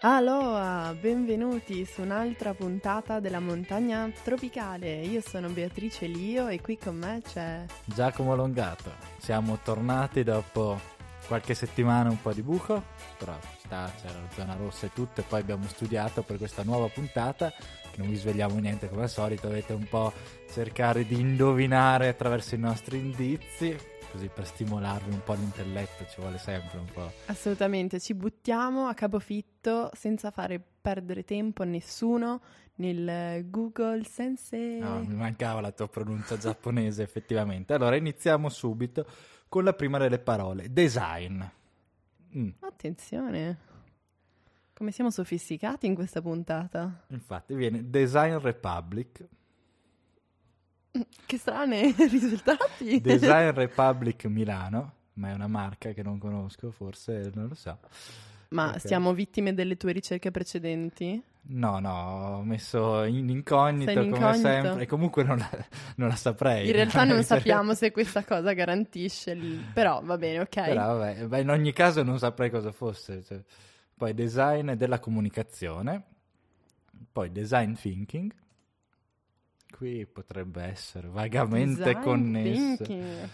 Aloha, 0.00 0.94
benvenuti 0.94 1.84
su 1.84 2.02
un'altra 2.02 2.54
puntata 2.54 3.18
della 3.18 3.40
montagna 3.40 4.08
tropicale. 4.22 5.00
Io 5.00 5.20
sono 5.20 5.48
Beatrice 5.48 6.06
Lio 6.06 6.46
e 6.46 6.60
qui 6.60 6.78
con 6.78 6.94
me 6.94 7.20
c'è 7.20 7.64
Giacomo 7.84 8.36
Longato. 8.36 8.92
Siamo 9.18 9.58
tornati 9.60 10.22
dopo 10.22 10.78
qualche 11.26 11.54
settimana 11.54 12.10
un 12.10 12.22
po' 12.22 12.32
di 12.32 12.42
buco, 12.42 12.80
però 13.18 13.36
sta, 13.58 13.90
c'era 14.00 14.20
la 14.20 14.30
zona 14.34 14.54
rossa 14.54 14.86
e 14.86 14.92
tutto, 14.92 15.20
e 15.20 15.24
poi 15.24 15.40
abbiamo 15.40 15.66
studiato 15.66 16.22
per 16.22 16.38
questa 16.38 16.62
nuova 16.62 16.86
puntata, 16.86 17.50
che 17.50 17.98
non 17.98 18.08
vi 18.08 18.14
svegliamo 18.14 18.56
niente 18.56 18.88
come 18.88 19.02
al 19.02 19.10
solito, 19.10 19.48
dovete 19.48 19.72
un 19.72 19.88
po' 19.88 20.12
cercare 20.48 21.04
di 21.06 21.18
indovinare 21.18 22.06
attraverso 22.06 22.54
i 22.54 22.58
nostri 22.58 22.98
indizi, 22.98 23.76
così 24.10 24.28
per 24.28 24.46
stimolarvi 24.46 25.10
un 25.10 25.22
po' 25.22 25.34
l'intelletto 25.34 26.06
ci 26.06 26.20
vuole 26.20 26.38
sempre 26.38 26.78
un 26.78 26.86
po'. 26.92 27.12
Assolutamente, 27.26 28.00
ci 28.00 28.14
buttiamo 28.14 28.86
a 28.86 28.94
capofitto 28.94 29.90
senza 29.94 30.30
fare 30.30 30.62
perdere 30.80 31.24
tempo 31.24 31.62
a 31.62 31.66
nessuno 31.66 32.40
nel 32.76 33.48
Google 33.50 34.04
Sensei. 34.04 34.78
No, 34.78 35.00
mi 35.00 35.14
mancava 35.14 35.60
la 35.60 35.72
tua 35.72 35.88
pronuncia 35.88 36.36
giapponese 36.36 37.02
effettivamente. 37.04 37.74
Allora 37.74 37.96
iniziamo 37.96 38.48
subito 38.48 39.06
con 39.48 39.64
la 39.64 39.72
prima 39.72 39.98
delle 39.98 40.18
parole, 40.18 40.72
design. 40.72 41.42
Mm. 42.36 42.48
Attenzione, 42.60 43.58
come 44.74 44.92
siamo 44.92 45.10
sofisticati 45.10 45.86
in 45.86 45.94
questa 45.94 46.20
puntata. 46.20 47.04
Infatti 47.08 47.54
viene 47.54 47.88
Design 47.88 48.36
Republic. 48.38 49.26
Che 51.26 51.38
strani 51.38 51.94
risultati. 52.08 53.00
Design 53.00 53.50
Republic 53.50 54.24
Milano, 54.26 54.92
ma 55.14 55.30
è 55.30 55.34
una 55.34 55.48
marca 55.48 55.92
che 55.92 56.02
non 56.02 56.18
conosco, 56.18 56.70
forse 56.70 57.30
non 57.34 57.48
lo 57.48 57.54
so. 57.54 57.78
Ma 58.50 58.68
okay. 58.68 58.80
siamo 58.80 59.12
vittime 59.12 59.52
delle 59.52 59.76
tue 59.76 59.92
ricerche 59.92 60.30
precedenti? 60.30 61.22
No, 61.50 61.78
no, 61.78 62.36
ho 62.36 62.42
messo 62.42 63.04
in 63.04 63.28
incognito, 63.28 63.90
in 63.90 64.02
incognito. 64.04 64.20
come 64.20 64.36
sempre, 64.36 64.82
e 64.82 64.86
comunque 64.86 65.22
non 65.22 65.38
la, 65.38 65.48
non 65.96 66.08
la 66.08 66.16
saprei. 66.16 66.66
In 66.66 66.72
realtà 66.72 67.04
non 67.04 67.22
sappiamo 67.24 67.74
se 67.74 67.90
questa 67.90 68.22
cosa 68.24 68.52
garantisce, 68.52 69.30
il... 69.32 69.64
però 69.72 70.02
va 70.02 70.18
bene, 70.18 70.40
ok. 70.40 70.64
Però 70.64 70.96
vabbè, 70.96 71.26
beh, 71.26 71.40
in 71.40 71.50
ogni 71.50 71.72
caso 71.72 72.02
non 72.02 72.18
saprei 72.18 72.50
cosa 72.50 72.70
fosse. 72.70 73.22
Cioè. 73.22 73.40
Poi 73.96 74.12
design 74.14 74.72
della 74.72 74.98
comunicazione, 74.98 76.02
poi 77.10 77.32
design 77.32 77.72
thinking, 77.72 78.30
qui 79.70 80.06
potrebbe 80.06 80.62
essere 80.62 81.08
vagamente 81.08 81.82
design 81.82 82.02
connesso. 82.02 82.84
Thinking. 82.84 83.28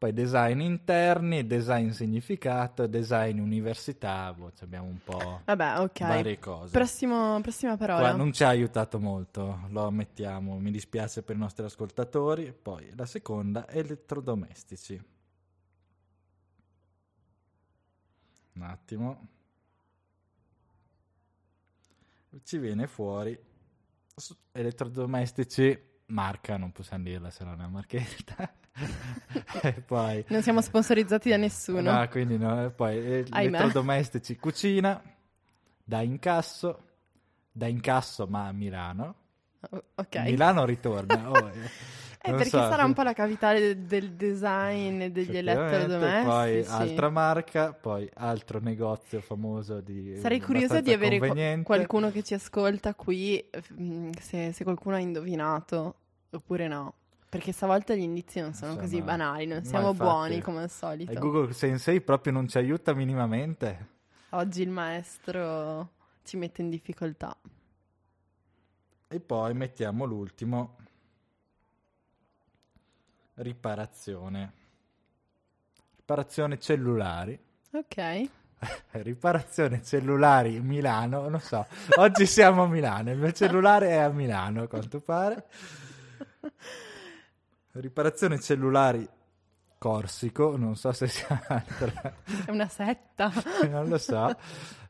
Poi 0.00 0.14
design 0.14 0.60
interni, 0.60 1.46
design 1.46 1.90
significato, 1.90 2.86
design 2.86 3.38
università, 3.38 4.32
boh, 4.32 4.50
abbiamo 4.62 4.86
un 4.86 4.98
po' 5.04 5.42
Vabbè, 5.44 5.80
ok. 5.80 6.00
varie 6.00 6.38
cose. 6.38 6.70
Prossimo, 6.70 7.38
prossima 7.42 7.76
parola. 7.76 8.08
Qua 8.08 8.16
non 8.16 8.32
ci 8.32 8.42
ha 8.42 8.48
aiutato 8.48 8.98
molto, 8.98 9.66
lo 9.68 9.84
ammettiamo, 9.84 10.58
mi 10.58 10.70
dispiace 10.70 11.22
per 11.22 11.36
i 11.36 11.38
nostri 11.38 11.66
ascoltatori. 11.66 12.50
Poi 12.50 12.90
la 12.96 13.04
seconda, 13.04 13.68
elettrodomestici. 13.68 15.04
Un 18.54 18.62
attimo. 18.62 19.28
Ci 22.42 22.56
viene 22.56 22.86
fuori 22.86 23.38
elettrodomestici, 24.52 25.78
marca, 26.06 26.56
non 26.56 26.72
possiamo 26.72 27.04
dirla 27.04 27.30
se 27.30 27.44
non 27.44 27.60
è 27.60 27.66
marchetta. 27.66 28.52
e 29.62 29.72
poi... 29.80 30.24
Non 30.28 30.42
siamo 30.42 30.60
sponsorizzati 30.60 31.28
da 31.28 31.36
nessuno. 31.36 31.80
No, 31.80 32.08
quindi 32.08 32.38
no. 32.38 32.64
E 32.66 32.70
poi 32.70 32.96
eh, 32.96 33.26
elettrodomestici, 33.30 34.36
cucina, 34.36 35.02
da 35.82 36.00
incasso, 36.02 36.82
da 37.50 37.66
incasso 37.66 38.26
ma 38.26 38.46
a 38.46 38.52
Milano. 38.52 39.14
ok. 39.94 40.16
Milano 40.24 40.64
ritorna. 40.64 41.30
Oh, 41.30 41.50
eh. 42.22 42.32
Perché 42.32 42.50
so, 42.50 42.58
sarà 42.58 42.84
un 42.84 42.92
po' 42.92 43.02
la 43.02 43.14
capitale 43.14 43.86
del 43.86 44.12
design 44.12 45.00
e 45.00 45.10
degli 45.10 45.38
elettrodomestici. 45.38 46.26
Poi 46.26 46.64
sì. 46.64 46.70
altra 46.70 47.08
marca, 47.08 47.72
poi 47.72 48.10
altro 48.14 48.60
negozio 48.60 49.22
famoso 49.22 49.80
di... 49.80 50.18
Sarei 50.18 50.38
curiosa 50.38 50.82
di 50.82 50.92
avere 50.92 51.18
qu- 51.18 51.62
qualcuno 51.62 52.10
che 52.10 52.22
ci 52.22 52.34
ascolta 52.34 52.94
qui, 52.94 53.42
mm, 53.80 54.10
se, 54.20 54.52
se, 54.52 54.64
qualcuno 54.64 54.96
ha 54.96 54.98
indovinato 54.98 55.94
oppure 56.28 56.68
no. 56.68 56.94
Perché 57.26 57.52
stavolta 57.52 57.94
gli 57.94 58.02
indizi 58.02 58.40
non 58.40 58.52
sono 58.52 58.72
Insomma, 58.72 58.88
così 58.88 59.02
banali, 59.02 59.46
non 59.46 59.64
siamo 59.64 59.90
infatti, 59.90 60.10
buoni 60.10 60.40
come 60.42 60.62
al 60.62 60.70
solito. 60.70 61.18
Google 61.18 61.54
Sensei 61.54 62.02
proprio 62.02 62.34
non 62.34 62.48
ci 62.48 62.58
aiuta 62.58 62.92
minimamente. 62.92 63.86
Oggi 64.30 64.60
il 64.60 64.68
maestro 64.68 65.92
ci 66.22 66.36
mette 66.36 66.60
in 66.60 66.68
difficoltà. 66.68 67.34
E 69.08 69.20
poi 69.20 69.54
mettiamo 69.54 70.04
l'ultimo 70.04 70.76
riparazione. 73.42 74.52
Riparazione 75.96 76.58
cellulari. 76.58 77.38
Ok. 77.72 78.28
riparazione 78.92 79.82
cellulari 79.82 80.60
Milano, 80.60 81.28
non 81.28 81.40
so. 81.40 81.66
Oggi 81.96 82.26
siamo 82.26 82.64
a 82.64 82.66
Milano, 82.66 83.10
il 83.10 83.18
mio 83.18 83.32
cellulare 83.32 83.90
è 83.90 83.96
a 83.96 84.10
Milano, 84.10 84.62
a 84.62 84.66
quanto 84.68 85.00
pare. 85.00 85.46
Riparazione 87.72 88.40
cellulari 88.40 89.08
Corsico, 89.78 90.56
non 90.56 90.76
so 90.76 90.92
se 90.92 91.06
sia 91.06 91.42
È 92.44 92.50
una 92.50 92.68
setta. 92.68 93.32
non 93.70 93.88
lo 93.88 93.96
so. 93.96 94.36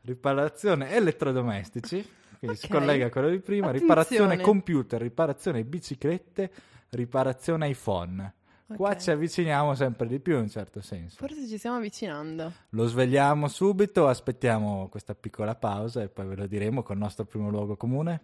Riparazione 0.01 0.91
elettrodomestici, 0.91 2.01
quindi 2.39 2.57
okay. 2.57 2.57
si 2.57 2.67
collega 2.67 3.05
a 3.05 3.09
quello 3.09 3.29
di 3.29 3.39
prima. 3.39 3.67
Attenzione. 3.67 3.93
Riparazione 3.93 4.41
computer, 4.41 4.99
riparazione 4.99 5.63
biciclette, 5.63 6.51
riparazione 6.89 7.69
iPhone. 7.69 8.33
Okay. 8.71 8.77
Qua 8.77 8.97
ci 8.97 9.11
avviciniamo 9.11 9.75
sempre 9.75 10.07
di 10.07 10.19
più 10.19 10.35
in 10.35 10.41
un 10.41 10.49
certo 10.49 10.81
senso. 10.81 11.17
Forse 11.17 11.45
ci 11.47 11.57
stiamo 11.57 11.77
avvicinando. 11.77 12.51
Lo 12.69 12.85
svegliamo 12.87 13.47
subito, 13.47 14.07
aspettiamo 14.07 14.87
questa 14.89 15.13
piccola 15.13 15.55
pausa 15.55 16.01
e 16.01 16.07
poi 16.07 16.27
ve 16.27 16.35
lo 16.35 16.47
diremo 16.47 16.81
col 16.81 16.97
nostro 16.97 17.25
primo 17.25 17.49
luogo 17.49 17.75
comune. 17.75 18.21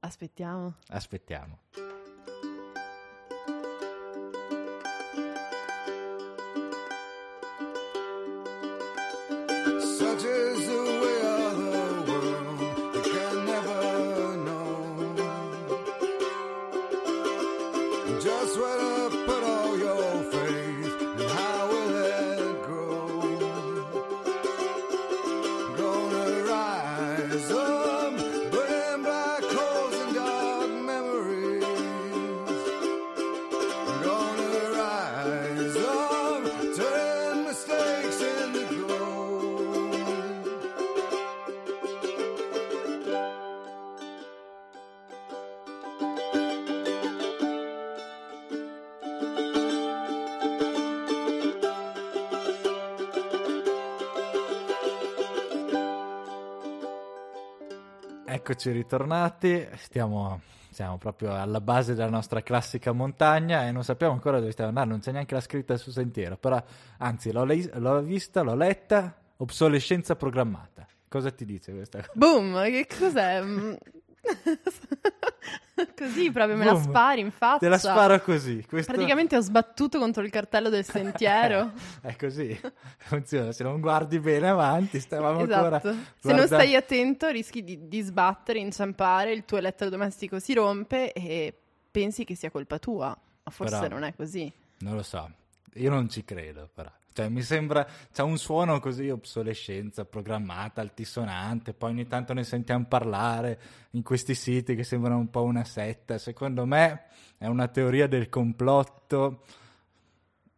Aspettiamo. 0.00 0.74
Aspettiamo. 0.88 1.60
Eccoci 58.58 58.72
ritornati, 58.74 59.68
stiamo, 59.76 60.40
siamo 60.70 60.98
proprio 60.98 61.32
alla 61.32 61.60
base 61.60 61.94
della 61.94 62.10
nostra 62.10 62.42
classica 62.42 62.90
montagna 62.90 63.68
e 63.68 63.70
non 63.70 63.84
sappiamo 63.84 64.14
ancora 64.14 64.40
dove 64.40 64.50
stiamo 64.50 64.70
andando, 64.70 64.94
non 64.94 65.00
c'è 65.00 65.12
neanche 65.12 65.34
la 65.34 65.40
scritta 65.40 65.76
sul 65.76 65.92
sentiero, 65.92 66.36
però 66.36 66.60
anzi 66.96 67.30
l'ho, 67.30 67.44
le- 67.44 67.70
l'ho 67.74 68.02
vista, 68.02 68.42
l'ho 68.42 68.56
letta, 68.56 69.16
obsolescenza 69.36 70.16
programmata. 70.16 70.88
Cosa 71.06 71.30
ti 71.30 71.44
dice 71.44 71.72
questa 71.72 71.98
cosa? 71.98 72.10
Boom, 72.14 72.60
che 72.64 72.88
cos'è? 72.98 73.44
così 75.98 76.30
proprio 76.30 76.56
me 76.56 76.64
Boom. 76.64 76.76
la 76.76 76.82
spari 76.82 77.20
in 77.20 77.30
faccia. 77.32 77.58
Te 77.58 77.68
la 77.68 77.78
sparo 77.78 78.20
così. 78.20 78.64
Questo... 78.66 78.92
Praticamente 78.92 79.36
ho 79.36 79.40
sbattuto 79.40 79.98
contro 79.98 80.22
il 80.22 80.30
cartello 80.30 80.68
del 80.68 80.84
sentiero. 80.86 81.72
è 82.00 82.14
così. 82.14 82.58
Funziona. 82.98 83.50
Se 83.52 83.64
non 83.64 83.80
guardi 83.80 84.20
bene 84.20 84.48
avanti, 84.48 85.00
stavamo 85.00 85.40
esatto. 85.40 85.54
ancora. 85.54 85.80
Se 85.80 85.96
guarda... 86.22 86.38
non 86.38 86.46
stai 86.46 86.76
attento, 86.76 87.28
rischi 87.28 87.64
di, 87.64 87.88
di 87.88 88.00
sbattere, 88.00 88.60
inciampare, 88.60 89.32
il 89.32 89.44
tuo 89.44 89.58
elettrodomestico 89.58 90.38
si 90.38 90.54
rompe 90.54 91.12
e 91.12 91.52
pensi 91.90 92.24
che 92.24 92.36
sia 92.36 92.50
colpa 92.50 92.78
tua. 92.78 93.08
Ma 93.08 93.50
forse 93.50 93.78
Però, 93.78 93.94
non 93.94 94.04
è 94.04 94.14
così. 94.14 94.50
Non 94.78 94.94
lo 94.94 95.02
so. 95.02 95.30
Io 95.74 95.90
non 95.90 96.08
ci 96.08 96.24
credo, 96.24 96.68
però. 96.72 96.90
Cioè, 97.12 97.28
mi 97.28 97.42
sembra, 97.42 97.86
c'è 98.12 98.22
un 98.22 98.38
suono 98.38 98.78
così 98.78 99.08
obsolescenza 99.08 100.04
programmata, 100.04 100.80
altisonante, 100.80 101.74
poi 101.74 101.90
ogni 101.90 102.06
tanto 102.06 102.32
ne 102.32 102.44
sentiamo 102.44 102.84
parlare 102.86 103.58
in 103.90 104.02
questi 104.02 104.34
siti 104.34 104.76
che 104.76 104.84
sembrano 104.84 105.18
un 105.18 105.30
po' 105.30 105.42
una 105.42 105.64
setta. 105.64 106.16
Secondo 106.18 106.64
me 106.64 107.06
è 107.36 107.46
una 107.46 107.66
teoria 107.68 108.06
del 108.06 108.28
complotto 108.28 109.42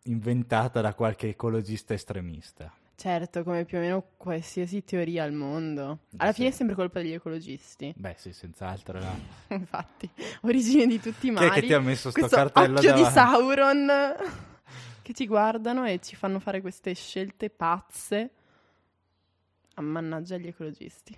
inventata 0.04 0.80
da 0.80 0.94
qualche 0.94 1.28
ecologista 1.28 1.94
estremista. 1.94 2.72
Certo, 3.00 3.42
come 3.44 3.64
più 3.64 3.78
o 3.78 3.80
meno 3.80 4.04
qualsiasi 4.18 4.84
teoria 4.84 5.24
al 5.24 5.32
mondo. 5.32 6.00
Alla 6.18 6.32
sì. 6.32 6.36
fine 6.36 6.48
è 6.48 6.52
sempre 6.52 6.74
colpa 6.74 7.00
degli 7.00 7.14
ecologisti. 7.14 7.94
Beh, 7.96 8.16
sì, 8.18 8.34
senz'altro. 8.34 8.98
No. 8.98 9.18
Infatti, 9.56 10.10
origine 10.42 10.86
di 10.86 11.00
tutti 11.00 11.28
i 11.28 11.30
mali. 11.30 11.48
Chi 11.48 11.58
è 11.58 11.60
che 11.62 11.66
ti 11.68 11.72
ha 11.72 11.80
messo 11.80 12.10
sto 12.10 12.18
Questo 12.18 12.36
cartello 12.36 12.76
occhio 12.76 12.90
davanti? 12.90 13.08
di 13.08 13.14
Sauron 13.14 13.90
che 15.10 15.12
ci 15.14 15.26
guardano 15.26 15.84
e 15.84 15.98
ci 16.00 16.16
fanno 16.16 16.38
fare 16.38 16.60
queste 16.60 16.94
scelte 16.94 17.50
pazze. 17.50 18.30
Ammannaggia 19.74 20.36
gli 20.36 20.46
ecologisti. 20.46 21.16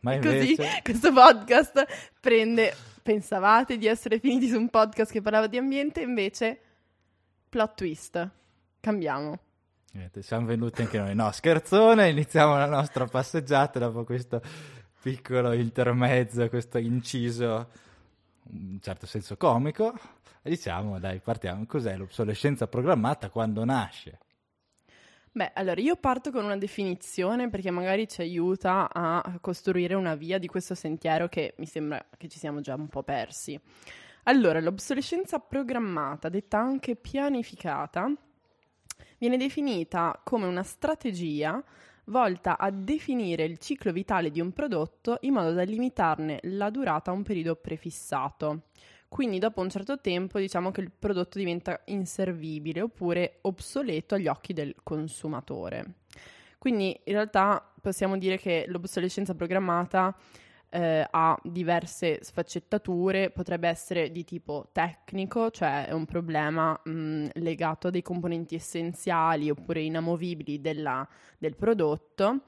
Ma 0.00 0.14
invece... 0.14 0.56
Così 0.56 0.82
questo 0.82 1.12
podcast 1.12 2.12
prende... 2.20 2.74
Pensavate 3.04 3.76
di 3.76 3.86
essere 3.86 4.18
finiti 4.18 4.48
su 4.48 4.56
un 4.56 4.70
podcast 4.70 5.12
che 5.12 5.20
parlava 5.20 5.46
di 5.46 5.58
ambiente, 5.58 6.00
invece 6.00 6.58
plot 7.50 7.74
twist. 7.74 8.30
Cambiamo. 8.80 9.38
Niente, 9.92 10.22
siamo 10.22 10.46
venuti 10.46 10.80
anche 10.80 10.98
noi. 10.98 11.14
No, 11.14 11.30
scherzone, 11.30 12.08
iniziamo 12.08 12.56
la 12.56 12.64
nostra 12.64 13.04
passeggiata 13.04 13.78
dopo 13.78 14.04
questo 14.04 14.40
piccolo 15.02 15.52
intermezzo, 15.52 16.48
questo 16.48 16.78
inciso, 16.78 17.44
in 17.46 17.66
un 18.50 18.78
certo 18.80 19.06
senso 19.06 19.36
comico. 19.36 19.94
E 20.42 20.50
diciamo, 20.50 20.98
dai, 20.98 21.20
partiamo. 21.20 21.64
Cos'è 21.66 21.96
l'obsolescenza 21.96 22.66
programmata 22.66 23.30
quando 23.30 23.64
nasce? 23.64 24.18
Beh, 25.32 25.50
allora 25.54 25.80
io 25.80 25.96
parto 25.96 26.30
con 26.30 26.44
una 26.44 26.56
definizione 26.56 27.50
perché 27.50 27.72
magari 27.72 28.06
ci 28.06 28.20
aiuta 28.20 28.88
a 28.92 29.38
costruire 29.40 29.94
una 29.94 30.14
via 30.14 30.38
di 30.38 30.46
questo 30.46 30.76
sentiero 30.76 31.28
che 31.28 31.54
mi 31.58 31.66
sembra 31.66 32.06
che 32.16 32.28
ci 32.28 32.38
siamo 32.38 32.60
già 32.60 32.74
un 32.74 32.88
po' 32.88 33.02
persi. 33.02 33.60
Allora, 34.24 34.60
l'obsolescenza 34.60 35.40
programmata, 35.40 36.28
detta 36.28 36.58
anche 36.58 36.94
pianificata, 36.94 38.12
viene 39.18 39.36
definita 39.36 40.20
come 40.22 40.46
una 40.46 40.62
strategia 40.62 41.62
volta 42.06 42.58
a 42.58 42.70
definire 42.70 43.44
il 43.44 43.58
ciclo 43.58 43.92
vitale 43.92 44.30
di 44.30 44.40
un 44.40 44.52
prodotto 44.52 45.18
in 45.22 45.32
modo 45.32 45.52
da 45.52 45.62
limitarne 45.62 46.40
la 46.42 46.70
durata 46.70 47.10
a 47.10 47.14
un 47.14 47.22
periodo 47.22 47.56
prefissato. 47.56 48.64
Quindi 49.08 49.38
dopo 49.38 49.60
un 49.60 49.70
certo 49.70 50.00
tempo 50.00 50.38
diciamo 50.38 50.70
che 50.72 50.80
il 50.80 50.90
prodotto 50.90 51.38
diventa 51.38 51.80
inservibile 51.86 52.80
oppure 52.80 53.38
obsoleto 53.42 54.16
agli 54.16 54.26
occhi 54.26 54.52
del 54.52 54.74
consumatore. 54.82 55.94
Quindi 56.58 56.98
in 57.04 57.12
realtà 57.12 57.64
possiamo 57.80 58.18
dire 58.18 58.38
che 58.38 58.64
l'obsolescenza 58.66 59.34
programmata 59.34 60.16
eh, 60.74 61.06
ha 61.08 61.38
diverse 61.44 62.18
sfaccettature, 62.20 63.30
potrebbe 63.30 63.68
essere 63.68 64.10
di 64.10 64.24
tipo 64.24 64.70
tecnico, 64.72 65.50
cioè 65.52 65.86
è 65.86 65.92
un 65.92 66.04
problema 66.04 66.78
mh, 66.82 67.28
legato 67.34 67.86
a 67.86 67.90
dei 67.90 68.02
componenti 68.02 68.56
essenziali 68.56 69.50
oppure 69.50 69.82
inamovibili 69.82 70.60
della, 70.60 71.06
del 71.38 71.54
prodotto. 71.54 72.40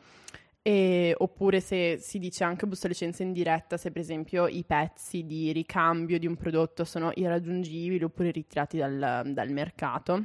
E, 0.61 1.15
oppure 1.17 1.61
se 1.61 1.99
si 1.99 2.19
dice 2.19 2.43
anche 2.43 2.65
obsolescenza 2.65 3.23
indiretta, 3.23 3.77
se 3.77 3.93
per 3.93 4.01
esempio 4.01 4.49
i 4.49 4.65
pezzi 4.65 5.25
di 5.25 5.53
ricambio 5.53 6.19
di 6.19 6.27
un 6.27 6.35
prodotto 6.35 6.83
sono 6.83 7.13
irraggiungibili 7.15 8.03
oppure 8.03 8.33
ritirati 8.33 8.77
dal, 8.77 9.23
dal 9.33 9.51
mercato. 9.51 10.25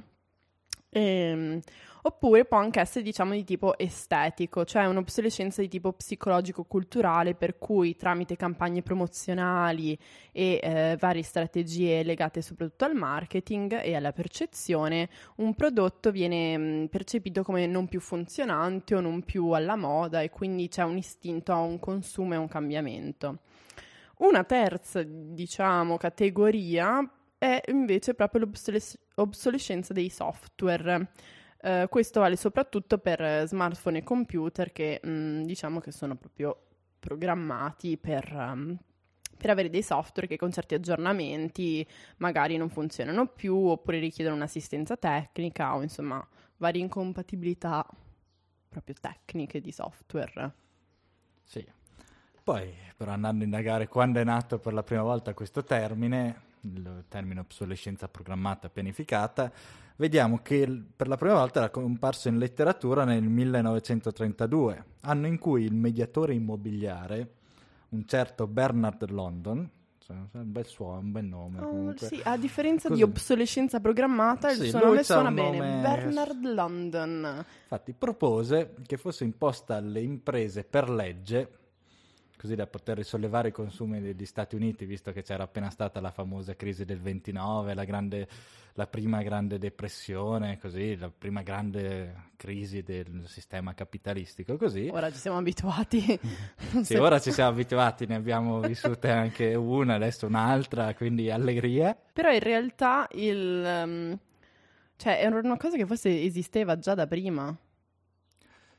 Ehm, 0.94 1.60
oppure 2.04 2.46
può 2.46 2.58
anche 2.58 2.80
essere, 2.82 3.04
diciamo, 3.04 3.32
di 3.34 3.44
tipo 3.44 3.78
estetico, 3.78 4.66
cioè 4.66 4.86
un'obsolescenza 4.88 5.62
di 5.62 5.70
tipo 5.70 5.94
psicologico-culturale, 5.94 7.34
per 7.36 7.58
cui 7.58 7.96
tramite 7.96 8.36
campagne 8.36 8.82
promozionali 8.82 9.98
e 10.32 10.60
eh, 10.62 10.98
varie 11.00 11.24
strategie 11.24 12.04
legate 12.04 12.42
soprattutto 12.42 12.86
al 12.86 12.96
marketing 12.96 13.82
e 13.82 13.96
alla 13.96 14.12
percezione, 14.12 15.10
un 15.38 15.54
prodotto 15.56 16.12
viene 16.12 16.58
mm, 16.58 16.86
percepito 16.86 17.44
come 17.44 17.68
non 17.68 17.88
più 17.88 18.02
funzionante 18.02 18.96
o 18.96 19.00
non 19.00 19.24
più 19.24 19.50
alla 19.52 19.76
moda 19.76 20.22
e 20.22 20.30
quindi 20.30 20.68
c'è 20.68 20.84
un 20.84 20.98
istinto 20.98 21.54
a 21.54 21.60
un 21.60 21.80
consumo 21.80 22.34
e 22.34 22.38
a 22.38 22.40
un 22.40 22.48
cambiamento. 22.48 23.40
Una 24.18 24.44
terza, 24.44 25.02
diciamo, 25.04 25.98
categoria 25.98 27.10
è 27.42 27.60
invece 27.70 28.14
proprio 28.14 28.48
l'obsolescenza 29.16 29.94
dei 29.94 30.10
software. 30.10 31.10
Uh, 31.60 31.88
questo 31.90 32.20
vale 32.20 32.36
soprattutto 32.36 33.00
per 33.00 33.48
smartphone 33.48 34.00
e 34.00 34.04
computer 34.04 34.72
che 34.72 35.00
mh, 35.02 35.10
mm, 35.10 35.42
diciamo 35.42 35.80
che 35.80 35.92
sono 35.92 36.16
proprio 36.16 36.56
programmati 37.00 37.98
per, 37.98 38.32
um, 38.32 38.78
per, 39.38 39.50
avere 39.50 39.72
dei 39.72 39.82
software 39.82 40.28
che 40.28 40.38
con 40.38 40.52
certi 40.52 40.76
aggiornamenti 40.76 41.86
magari 42.18 42.58
non 42.58 42.70
funzionano 42.70 43.26
più 43.26 43.56
oppure 43.56 43.98
richiedono 43.98 44.36
un'assistenza 44.36 44.96
tecnica 44.96 45.76
o 45.76 45.82
insomma 45.82 46.24
varie 46.58 46.82
incompatibilità 46.82 47.84
proprio 48.70 48.96
tecniche 49.02 49.62
di 49.62 49.72
software. 49.72 50.54
Sì. 51.44 51.66
Poi, 52.44 52.72
però 52.96 53.12
andando 53.12 53.42
a 53.42 53.46
indagare 53.46 53.88
quando 53.88 54.20
è 54.20 54.24
nato 54.24 54.60
per 54.60 54.74
la 54.74 54.84
prima 54.84 55.02
volta 55.02 55.34
questo 55.34 55.64
termine, 55.64 56.50
il 56.62 57.06
termine 57.08 57.40
obsolescenza 57.40 58.08
programmata 58.08 58.70
pianificata, 58.70 59.52
vediamo 59.96 60.40
che 60.42 60.84
per 60.96 61.08
la 61.08 61.18
prima 61.18 61.36
volta 61.36 61.60
era 61.60 61.70
comparso 61.70 62.28
in 62.28 62.38
letteratura 62.38 63.04
nel 63.04 63.24
1932, 63.24 64.86
anno 65.02 65.28
in 65.28 65.38
cui 65.38 65.64
il 65.64 65.76
mediatore 65.76 66.34
immobiliare, 66.34 67.34
un 67.90 68.06
certo 68.06 68.48
Bernard 68.48 69.10
London, 69.10 69.70
un 70.14 70.52
bel 70.52 70.66
suono, 70.66 71.00
un 71.00 71.12
bel 71.12 71.26
nome. 71.26 71.62
Oh, 71.62 71.94
sì, 71.96 72.20
a 72.24 72.38
differenza 72.38 72.90
Così. 72.90 73.00
di 73.00 73.08
obsolescenza 73.08 73.80
programmata, 73.80 74.52
il 74.52 74.58
sì, 74.58 74.70
suo 74.70 74.80
nome 74.80 75.04
suona 75.04 75.32
bene. 75.32 75.58
Nome... 75.58 75.82
Bernard 75.82 76.44
London. 76.44 77.46
Infatti, 77.62 77.94
propose 77.94 78.76
che 78.86 78.98
fosse 78.98 79.24
imposta 79.24 79.76
alle 79.76 80.02
imprese 80.02 80.64
per 80.64 80.90
legge 80.90 81.60
così 82.42 82.56
da 82.56 82.66
poter 82.66 82.98
risollevare 82.98 83.50
i 83.50 83.52
consumi 83.52 84.02
degli 84.02 84.26
Stati 84.26 84.56
Uniti, 84.56 84.86
visto 84.86 85.12
che 85.12 85.22
c'era 85.22 85.44
appena 85.44 85.70
stata 85.70 86.02
la 86.02 86.10
famosa 86.10 86.56
crisi 86.56 86.86
del 86.86 87.00
29, 87.00 87.76
la, 87.76 87.84
grande, 87.84 88.28
la 88.74 88.88
prima 88.88 89.22
grande 89.22 89.60
depressione, 89.60 90.58
così, 90.58 90.98
la 90.98 91.12
prima 91.16 91.44
grande 91.44 92.32
crisi 92.38 92.82
del 92.82 93.26
sistema 93.28 93.76
capitalistico, 93.76 94.58
così. 94.58 94.90
Ora 94.92 95.12
ci 95.12 95.20
siamo 95.20 95.38
abituati. 95.38 96.20
sì, 96.82 96.96
ora 96.96 97.20
ci 97.20 97.32
siamo 97.32 97.52
abituati, 97.52 98.08
ne 98.08 98.16
abbiamo 98.16 98.60
vissute 98.60 99.12
anche 99.12 99.54
una, 99.54 99.94
adesso 99.94 100.26
un'altra, 100.26 100.96
quindi 100.96 101.30
allegria. 101.30 101.96
Però 102.12 102.32
in 102.32 102.40
realtà 102.40 103.08
il... 103.12 103.64
Um, 103.64 104.20
cioè, 104.96 105.20
era 105.22 105.38
una 105.38 105.58
cosa 105.58 105.78
che 105.78 105.86
forse 105.86 106.24
esisteva 106.24 106.80
già 106.80 106.96
da 106.96 107.06
prima, 107.06 107.56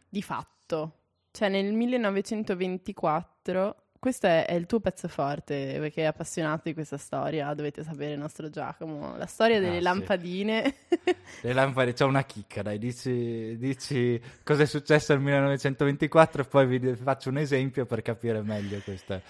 di 0.09 0.21
fatto. 0.21 1.02
Cioè, 1.33 1.49
nel 1.49 1.73
1924, 1.73 3.77
questo 3.99 4.27
è, 4.27 4.45
è, 4.45 4.53
il 4.53 4.67
tuo 4.67 4.81
pezzo 4.81 5.09
forte, 5.09 5.77
perché 5.79 6.03
è 6.03 6.05
appassionato 6.05 6.65
di 6.65 6.75
questa 6.75 6.99
storia, 6.99 7.55
dovete 7.55 7.83
sapere, 7.83 8.13
il 8.13 8.19
nostro 8.19 8.51
Giacomo. 8.51 9.17
La 9.17 9.25
storia 9.25 9.59
delle 9.59 9.79
ah, 9.79 9.81
lampadine. 9.81 10.75
Sì. 10.89 11.17
Le 11.41 11.53
lampadine, 11.55 11.95
c'è 11.95 12.05
una 12.05 12.25
chicca, 12.25 12.61
dai, 12.61 12.79
dici, 12.79 13.57
dici 13.57 14.21
cosa 14.45 14.65
è 14.65 14.67
successo 14.67 15.15
nel 15.15 15.23
1924 15.23 16.43
e 16.43 16.45
poi 16.45 16.67
vi 16.67 16.95
faccio 16.97 17.31
un 17.31 17.39
esempio 17.39 17.87
per 17.87 18.03
capire 18.03 18.43
meglio 18.43 18.79
questa 18.81 19.23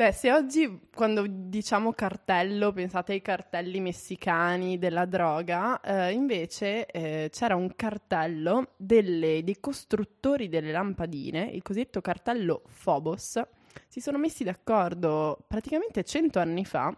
Beh, 0.00 0.12
se 0.12 0.32
oggi 0.32 0.88
quando 0.94 1.26
diciamo 1.28 1.92
cartello 1.92 2.72
pensate 2.72 3.12
ai 3.12 3.20
cartelli 3.20 3.80
messicani 3.80 4.78
della 4.78 5.04
droga, 5.04 5.78
eh, 5.82 6.12
invece 6.12 6.86
eh, 6.86 7.28
c'era 7.30 7.54
un 7.54 7.76
cartello 7.76 8.68
delle, 8.78 9.44
dei 9.44 9.60
costruttori 9.60 10.48
delle 10.48 10.72
lampadine, 10.72 11.50
il 11.52 11.60
cosiddetto 11.60 12.00
cartello 12.00 12.62
Phobos, 12.82 13.42
si 13.88 14.00
sono 14.00 14.16
messi 14.16 14.42
d'accordo 14.42 15.44
praticamente 15.46 16.02
cento 16.02 16.38
anni 16.38 16.64
fa 16.64 16.96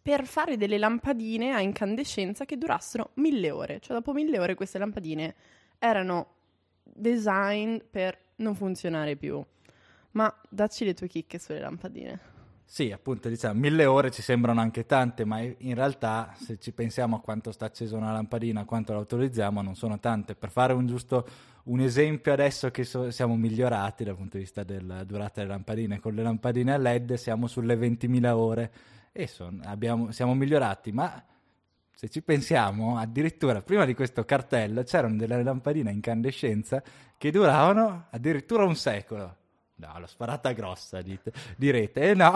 per 0.00 0.24
fare 0.24 0.56
delle 0.56 0.78
lampadine 0.78 1.52
a 1.52 1.60
incandescenza 1.60 2.46
che 2.46 2.56
durassero 2.56 3.10
mille 3.16 3.50
ore. 3.50 3.80
Cioè 3.80 3.94
dopo 3.94 4.14
mille 4.14 4.38
ore 4.38 4.54
queste 4.54 4.78
lampadine 4.78 5.34
erano 5.78 6.36
design 6.84 7.76
per 7.90 8.18
non 8.36 8.54
funzionare 8.54 9.14
più. 9.14 9.44
Ma 10.14 10.32
dacci 10.48 10.84
le 10.84 10.94
tue 10.94 11.08
chicche 11.08 11.38
sulle 11.38 11.60
lampadine. 11.60 12.32
Sì, 12.64 12.90
appunto, 12.90 13.28
diciamo, 13.28 13.58
mille 13.60 13.84
ore 13.84 14.10
ci 14.10 14.22
sembrano 14.22 14.60
anche 14.60 14.86
tante, 14.86 15.24
ma 15.24 15.40
in 15.40 15.74
realtà 15.74 16.34
se 16.36 16.58
ci 16.58 16.72
pensiamo 16.72 17.16
a 17.16 17.20
quanto 17.20 17.52
sta 17.52 17.66
accesa 17.66 17.96
una 17.96 18.12
lampadina, 18.12 18.62
a 18.62 18.64
quanto 18.64 18.92
la 18.92 19.00
utilizziamo, 19.00 19.60
non 19.60 19.74
sono 19.74 20.00
tante. 20.00 20.34
Per 20.34 20.50
fare 20.50 20.72
un 20.72 20.86
giusto 20.86 21.26
un 21.64 21.80
esempio 21.80 22.32
adesso 22.32 22.70
che 22.70 22.84
so, 22.84 23.10
siamo 23.10 23.36
migliorati 23.36 24.04
dal 24.04 24.16
punto 24.16 24.36
di 24.36 24.42
vista 24.42 24.64
della 24.64 25.04
durata 25.04 25.40
delle 25.40 25.52
lampadine, 25.52 26.00
con 26.00 26.14
le 26.14 26.22
lampadine 26.22 26.72
a 26.72 26.78
LED 26.78 27.14
siamo 27.14 27.46
sulle 27.46 27.74
20.000 27.76 28.26
ore 28.30 28.72
e 29.12 29.26
son, 29.26 29.62
abbiamo, 29.64 30.10
siamo 30.10 30.34
migliorati, 30.34 30.92
ma 30.92 31.22
se 31.94 32.08
ci 32.08 32.22
pensiamo, 32.22 32.98
addirittura 32.98 33.62
prima 33.62 33.84
di 33.84 33.94
questo 33.94 34.24
cartello 34.24 34.82
c'erano 34.82 35.16
delle 35.16 35.42
lampadine 35.42 35.90
a 35.90 35.92
incandescenza 35.92 36.82
che 37.16 37.30
duravano 37.30 38.06
addirittura 38.10 38.64
un 38.64 38.74
secolo. 38.76 39.36
No, 39.76 39.98
l'ho 39.98 40.06
sparata 40.06 40.52
grossa, 40.52 41.02
dite, 41.02 41.32
direte. 41.56 42.10
E 42.10 42.14
no, 42.14 42.32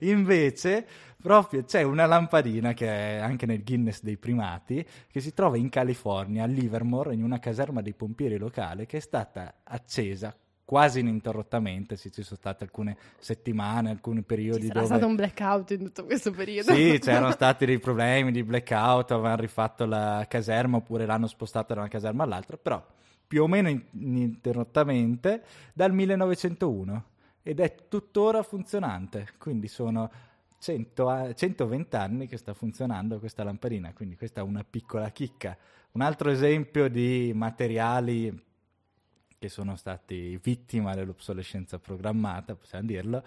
invece 0.00 0.84
proprio 1.20 1.64
c'è 1.64 1.82
una 1.82 2.06
lampadina 2.06 2.72
che 2.72 2.88
è 2.88 3.18
anche 3.18 3.46
nel 3.46 3.62
Guinness 3.62 4.02
dei 4.02 4.16
primati, 4.16 4.84
che 5.08 5.20
si 5.20 5.32
trova 5.32 5.56
in 5.56 5.68
California, 5.68 6.44
a 6.44 6.46
Livermore, 6.46 7.14
in 7.14 7.22
una 7.22 7.38
caserma 7.38 7.80
dei 7.80 7.94
pompieri 7.94 8.38
locale, 8.38 8.86
che 8.86 8.96
è 8.96 9.00
stata 9.00 9.60
accesa 9.62 10.34
quasi 10.70 11.00
ininterrottamente, 11.00 11.96
sì, 11.96 12.12
ci 12.12 12.22
sono 12.22 12.36
state 12.36 12.62
alcune 12.62 12.96
settimane, 13.18 13.90
alcuni 13.90 14.22
periodi 14.22 14.66
ci 14.66 14.68
dove... 14.68 14.86
stato 14.86 15.04
un 15.04 15.16
blackout 15.16 15.72
in 15.72 15.82
tutto 15.82 16.04
questo 16.04 16.30
periodo. 16.30 16.72
Sì, 16.72 16.98
c'erano 17.02 17.32
stati 17.32 17.66
dei 17.66 17.80
problemi 17.80 18.30
di 18.30 18.44
blackout, 18.44 19.10
avevano 19.10 19.40
rifatto 19.40 19.84
la 19.84 20.24
caserma 20.28 20.76
oppure 20.76 21.06
l'hanno 21.06 21.26
spostata 21.26 21.74
da 21.74 21.80
una 21.80 21.88
caserma 21.88 22.22
all'altra, 22.22 22.56
però 22.56 22.84
più 23.30 23.44
o 23.44 23.46
meno 23.46 23.68
ininterrottamente 23.68 25.44
dal 25.72 25.92
1901 25.92 27.04
ed 27.44 27.60
è 27.60 27.86
tuttora 27.86 28.42
funzionante, 28.42 29.34
quindi 29.38 29.68
sono 29.68 30.10
100, 30.58 31.34
120 31.34 31.94
anni 31.94 32.26
che 32.26 32.36
sta 32.36 32.54
funzionando 32.54 33.20
questa 33.20 33.44
lampadina, 33.44 33.92
quindi 33.92 34.16
questa 34.16 34.40
è 34.40 34.42
una 34.42 34.64
piccola 34.68 35.10
chicca. 35.10 35.56
Un 35.92 36.00
altro 36.00 36.28
esempio 36.30 36.88
di 36.88 37.30
materiali 37.32 38.36
che 39.38 39.48
sono 39.48 39.76
stati 39.76 40.36
vittima 40.42 40.96
dell'obsolescenza 40.96 41.78
programmata, 41.78 42.56
possiamo 42.56 42.86
dirlo. 42.86 43.22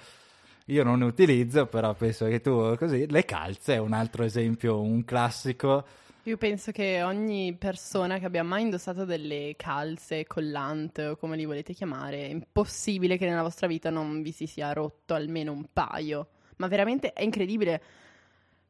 Io 0.65 0.83
non 0.83 0.99
ne 0.99 1.05
utilizzo, 1.05 1.67
però 1.67 1.93
penso 1.93 2.27
che 2.27 2.41
tu 2.41 2.75
così. 2.75 3.09
Le 3.09 3.23
calze 3.23 3.75
è 3.75 3.77
un 3.77 3.93
altro 3.93 4.25
esempio, 4.25 4.81
un 4.81 5.05
classico. 5.05 5.85
Io 6.25 6.37
penso 6.37 6.71
che 6.71 7.03
ogni 7.03 7.53
persona 7.55 8.17
che 8.17 8.25
abbia 8.25 8.43
mai 8.43 8.61
indossato 8.61 9.03
delle 9.03 9.55
calze, 9.57 10.25
collante 10.25 11.07
o 11.07 11.15
come 11.17 11.35
li 11.35 11.43
volete 11.43 11.73
chiamare, 11.73 12.21
è 12.21 12.29
impossibile 12.29 13.17
che 13.17 13.27
nella 13.27 13.41
vostra 13.41 13.67
vita 13.67 13.89
non 13.89 14.21
vi 14.21 14.31
si 14.31 14.47
sia 14.47 14.71
rotto 14.71 15.13
almeno 15.13 15.51
un 15.51 15.65
paio. 15.73 16.29
Ma 16.57 16.67
veramente 16.67 17.11
è 17.11 17.23
incredibile 17.23 17.81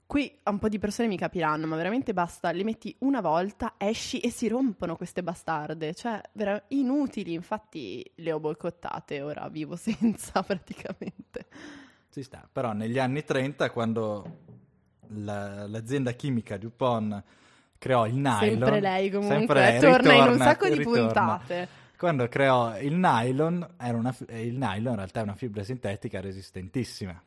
Qui 0.05 0.39
un 0.43 0.59
po' 0.59 0.69
di 0.69 0.77
persone 0.77 1.07
mi 1.07 1.17
capiranno, 1.17 1.65
ma 1.65 1.75
veramente 1.75 2.13
basta, 2.13 2.51
le 2.51 2.63
metti 2.63 2.95
una 2.99 3.19
volta, 3.19 3.75
esci 3.77 4.19
e 4.19 4.29
si 4.29 4.47
rompono 4.47 4.95
queste 4.95 5.23
bastarde, 5.23 5.95
cioè 5.95 6.21
vera- 6.33 6.61
inutili, 6.67 7.33
infatti 7.33 8.07
le 8.15 8.31
ho 8.31 8.39
boicottate, 8.39 9.21
ora 9.21 9.47
vivo 9.49 9.75
senza 9.77 10.43
praticamente. 10.43 11.47
Ci 12.11 12.21
sta, 12.21 12.47
però 12.51 12.73
negli 12.73 12.99
anni 12.99 13.23
30 13.23 13.71
quando 13.71 14.37
la, 15.07 15.65
l'azienda 15.65 16.11
chimica 16.11 16.57
DuPont 16.57 17.23
creò 17.83 18.07
il 18.07 18.15
nylon... 18.15 18.39
Sempre 18.39 18.79
lei 18.79 19.09
comunque, 19.09 19.37
sempre 19.37 19.59
lei, 19.59 19.79
torna 19.81 19.97
ritorna, 19.97 20.23
in 20.23 20.31
un 20.31 20.37
sacco 20.37 20.65
ritorna. 20.67 20.93
di 20.93 20.99
puntate. 21.01 21.67
Quando 21.97 22.27
creò 22.29 22.79
il 22.79 22.93
nylon, 22.93 23.67
una, 23.77 24.15
il 24.29 24.57
nylon 24.57 24.91
in 24.91 24.95
realtà 24.95 25.19
è 25.19 25.23
una 25.23 25.35
fibra 25.35 25.63
sintetica 25.63 26.21
resistentissima 26.21 27.21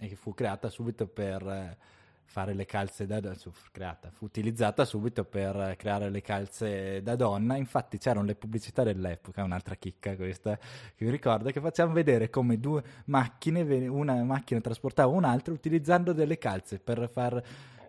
e 0.00 0.08
che 0.08 0.16
fu 0.16 0.34
creata 0.34 0.68
subito 0.70 1.06
per 1.06 1.76
fare 2.24 2.54
le 2.54 2.64
calze 2.64 3.06
da 3.06 3.20
donna, 3.20 3.36
fu 3.36 3.52
creata, 3.70 4.10
fu 4.10 4.24
utilizzata 4.24 4.84
subito 4.84 5.22
per 5.22 5.76
creare 5.76 6.10
le 6.10 6.20
calze 6.20 7.00
da 7.02 7.14
donna, 7.14 7.56
infatti 7.56 7.98
c'erano 7.98 8.26
le 8.26 8.34
pubblicità 8.34 8.82
dell'epoca, 8.82 9.44
un'altra 9.44 9.76
chicca 9.76 10.16
questa, 10.16 10.56
che 10.56 11.04
vi 11.04 11.10
ricordo, 11.10 11.50
che 11.50 11.60
facevano 11.60 11.94
vedere 11.94 12.28
come 12.28 12.58
due 12.58 12.82
macchine, 13.04 13.86
una 13.86 14.24
macchina 14.24 14.60
trasportava 14.60 15.12
un'altra 15.12 15.52
utilizzando 15.52 16.12
delle 16.12 16.38
calze 16.38 16.78
per 16.78 17.08
far 17.12 17.40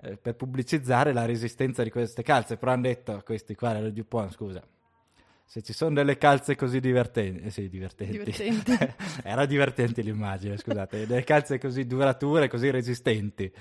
eh, 0.03 0.17
per 0.17 0.35
pubblicizzare 0.35 1.13
la 1.13 1.25
resistenza 1.25 1.83
di 1.83 1.89
queste 1.89 2.23
calze, 2.23 2.57
però 2.57 2.73
hanno 2.73 2.83
detto 2.83 3.21
questi 3.25 3.55
qua 3.55 3.75
era 3.75 3.89
DuPont, 3.89 4.31
scusa, 4.31 4.61
se 5.45 5.61
ci 5.61 5.73
sono 5.73 5.95
delle 5.95 6.17
calze 6.17 6.55
così 6.55 6.79
divertenti, 6.79 7.43
eh 7.43 7.49
sì, 7.49 7.69
divertenti, 7.69 8.17
divertenti. 8.17 8.77
era 9.23 9.45
divertente 9.45 10.01
l'immagine, 10.01 10.57
scusate, 10.57 11.07
delle 11.07 11.23
calze 11.23 11.57
così 11.57 11.85
durature, 11.85 12.47
così 12.47 12.69
resistenti 12.69 13.51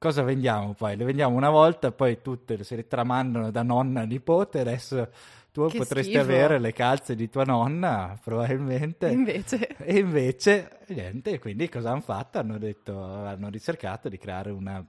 cosa 0.00 0.22
vendiamo 0.22 0.72
poi? 0.72 0.96
Le 0.96 1.04
vendiamo 1.04 1.36
una 1.36 1.50
volta, 1.50 1.92
poi 1.92 2.22
tutte 2.22 2.64
se 2.64 2.74
le 2.74 2.86
tramandano 2.86 3.50
da 3.50 3.62
nonna 3.62 4.00
a 4.00 4.04
nipote, 4.04 4.60
adesso 4.60 5.10
tu 5.52 5.66
che 5.68 5.76
potresti 5.76 6.12
schifo. 6.12 6.24
avere 6.24 6.58
le 6.58 6.72
calze 6.72 7.14
di 7.14 7.28
tua 7.28 7.44
nonna, 7.44 8.18
probabilmente. 8.24 9.08
Invece. 9.10 9.76
E 9.76 9.98
invece, 9.98 10.78
niente, 10.88 11.38
quindi 11.38 11.68
cosa 11.68 11.90
hanno 11.90 12.00
fatto? 12.00 12.38
Hanno 12.38 12.56
detto, 12.56 12.98
hanno 12.98 13.50
ricercato 13.50 14.08
di 14.08 14.16
creare 14.16 14.50
una 14.50 14.82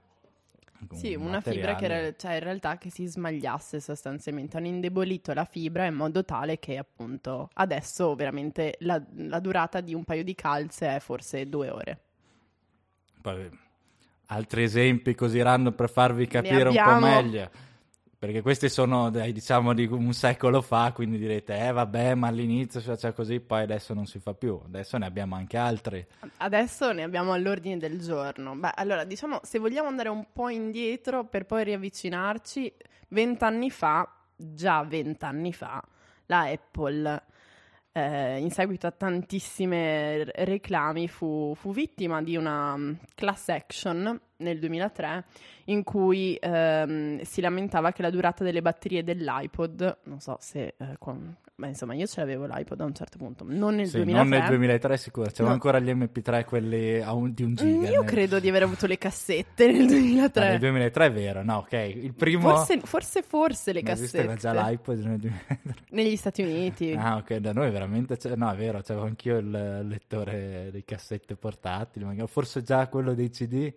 sì, 0.92 1.14
una 1.14 1.40
fibra 1.40 1.74
che 1.74 1.84
era, 1.84 2.14
cioè, 2.16 2.34
in 2.34 2.40
realtà 2.40 2.78
che 2.78 2.90
si 2.90 3.06
smagliasse 3.06 3.80
sostanzialmente. 3.80 4.56
Hanno 4.56 4.66
indebolito 4.66 5.32
la 5.32 5.44
fibra 5.44 5.86
in 5.86 5.94
modo 5.94 6.24
tale 6.24 6.58
che 6.58 6.78
appunto 6.78 7.50
adesso 7.54 8.14
veramente 8.14 8.76
la, 8.80 9.00
la 9.16 9.40
durata 9.40 9.80
di 9.80 9.94
un 9.94 10.04
paio 10.04 10.24
di 10.24 10.34
calze 10.34 10.96
è 10.96 11.00
forse 11.00 11.48
due 11.48 11.70
ore. 11.70 11.98
Poi 13.20 13.48
altri 14.26 14.64
esempi 14.64 15.14
così 15.14 15.40
random 15.40 15.74
per 15.74 15.90
farvi 15.90 16.26
capire 16.26 16.68
un 16.68 16.82
po' 16.82 16.98
meglio. 16.98 17.50
Perché 18.22 18.40
questi 18.40 18.68
sono, 18.68 19.10
diciamo, 19.10 19.74
di 19.74 19.84
un 19.84 20.12
secolo 20.12 20.62
fa, 20.62 20.92
quindi 20.92 21.18
direte, 21.18 21.58
eh 21.58 21.72
vabbè, 21.72 22.14
ma 22.14 22.28
all'inizio 22.28 22.78
si 22.78 22.86
faceva 22.86 23.12
così, 23.12 23.40
poi 23.40 23.62
adesso 23.62 23.94
non 23.94 24.06
si 24.06 24.20
fa 24.20 24.32
più. 24.32 24.60
Adesso 24.64 24.96
ne 24.96 25.06
abbiamo 25.06 25.34
anche 25.34 25.56
altri. 25.56 26.06
Adesso 26.36 26.92
ne 26.92 27.02
abbiamo 27.02 27.32
all'ordine 27.32 27.78
del 27.78 27.98
giorno. 27.98 28.54
Beh, 28.54 28.70
allora, 28.76 29.02
diciamo, 29.02 29.40
se 29.42 29.58
vogliamo 29.58 29.88
andare 29.88 30.08
un 30.08 30.24
po' 30.32 30.50
indietro 30.50 31.24
per 31.24 31.46
poi 31.46 31.64
riavvicinarci, 31.64 32.72
vent'anni 33.08 33.70
fa, 33.70 34.08
già 34.36 34.84
vent'anni 34.84 35.52
fa, 35.52 35.82
la 36.26 36.42
Apple 36.42 37.22
eh, 37.92 38.38
in 38.38 38.50
seguito 38.50 38.86
a 38.86 38.90
tantissime 38.90 40.24
reclami 40.24 41.08
fu, 41.08 41.52
fu, 41.54 41.72
vittima 41.72 42.22
di 42.22 42.36
una 42.36 42.76
mm, 42.76 42.92
class 43.14 43.48
action 43.48 44.18
nel 44.38 44.58
2003 44.58 45.24
in 45.66 45.84
cui 45.84 46.36
ehm, 46.40 47.20
si 47.20 47.40
lamentava 47.40 47.92
che 47.92 48.02
la 48.02 48.10
durata 48.10 48.42
delle 48.44 48.62
batterie 48.62 49.04
dell'iPod, 49.04 49.98
non 50.04 50.20
so 50.20 50.36
se 50.40 50.74
eh, 50.76 50.96
ma 51.62 51.68
insomma, 51.68 51.94
io 51.94 52.08
ce 52.08 52.18
l'avevo 52.18 52.44
l'iPod 52.44 52.80
a 52.80 52.84
un 52.84 52.92
certo 52.92 53.18
punto, 53.18 53.44
non 53.46 53.76
nel 53.76 53.86
sì, 53.86 53.98
2003. 53.98 54.20
Non 54.20 54.28
nel 54.28 54.48
2003 54.48 54.96
sicuro, 54.96 55.26
c'erano 55.28 55.48
no. 55.48 55.52
ancora 55.52 55.78
gli 55.78 55.90
MP3 55.94 56.44
quelli 56.44 56.98
un, 56.98 57.32
di 57.32 57.44
un 57.44 57.54
giga. 57.54 57.88
Io 57.88 58.00
nel... 58.00 58.10
credo 58.10 58.40
di 58.40 58.48
aver 58.50 58.64
avuto 58.64 58.88
le 58.88 58.98
cassette 58.98 59.70
nel 59.70 59.86
2003. 59.86 60.42
No, 60.42 60.50
nel 60.50 60.58
2003 60.58 61.06
è 61.06 61.12
vero, 61.12 61.44
no, 61.44 61.58
ok. 61.58 61.72
Il 61.72 62.14
primo... 62.14 62.48
Forse, 62.48 62.80
forse, 62.80 63.22
forse 63.22 63.72
le 63.72 63.82
cassette. 63.82 64.24
Era 64.24 64.34
già 64.34 64.52
l'iPod 64.52 64.98
nel 64.98 65.18
2003. 65.18 65.74
Negli 65.90 66.16
Stati 66.16 66.42
Uniti. 66.42 66.92
Ah, 66.94 67.18
ok, 67.18 67.36
da 67.36 67.52
noi 67.52 67.70
veramente... 67.70 68.16
C'è... 68.16 68.34
No, 68.34 68.50
è 68.50 68.56
vero, 68.56 68.80
c'avevo 68.82 69.06
anch'io 69.06 69.38
il 69.38 69.86
lettore 69.86 70.70
dei 70.72 70.82
cassette 70.84 71.36
portatili, 71.36 72.04
forse 72.26 72.64
già 72.64 72.88
quello 72.88 73.14
dei 73.14 73.30
CD... 73.30 73.72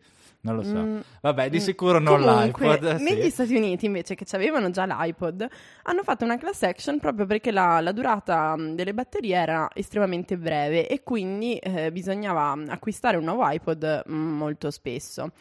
Non 0.45 0.55
lo 0.55 0.63
so. 0.63 0.75
Mm, 0.75 0.99
Vabbè, 1.21 1.49
di 1.49 1.57
mm. 1.57 1.61
sicuro 1.61 1.99
non 1.99 2.21
Comunque, 2.21 2.73
l'iPod. 2.73 2.99
Negli 3.01 3.23
sì. 3.23 3.31
Stati 3.31 3.55
Uniti, 3.55 3.85
invece, 3.87 4.13
che 4.13 4.25
avevano 4.35 4.69
già 4.69 4.85
l'iPod, 4.85 5.47
hanno 5.83 6.03
fatto 6.03 6.23
una 6.23 6.37
class 6.37 6.61
action 6.61 6.99
proprio 6.99 7.25
perché 7.25 7.51
la, 7.51 7.81
la 7.81 7.91
durata 7.91 8.55
mm, 8.55 8.75
delle 8.75 8.93
batterie 8.93 9.35
era 9.35 9.67
estremamente 9.73 10.37
breve 10.37 10.87
e 10.87 11.01
quindi 11.01 11.57
eh, 11.57 11.91
bisognava 11.91 12.55
acquistare 12.67 13.17
un 13.17 13.23
nuovo 13.23 13.41
iPod 13.43 14.03
mm, 14.07 14.37
molto 14.37 14.69
spesso, 14.69 15.31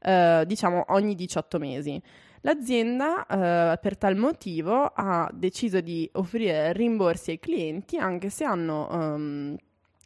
eh, 0.00 0.44
diciamo 0.46 0.84
ogni 0.88 1.16
18 1.16 1.58
mesi. 1.58 2.00
L'azienda, 2.42 3.26
eh, 3.26 3.78
per 3.78 3.96
tal 3.96 4.16
motivo, 4.16 4.92
ha 4.94 5.28
deciso 5.32 5.80
di 5.80 6.08
offrire 6.12 6.72
rimborsi 6.74 7.30
ai 7.30 7.40
clienti, 7.40 7.96
anche 7.96 8.28
se 8.28 8.44
hanno, 8.44 8.86
um, 8.90 9.56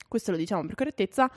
questo 0.07 0.31
lo 0.31 0.37
diciamo 0.37 0.64
per 0.64 0.76
correttezza, 0.76 1.28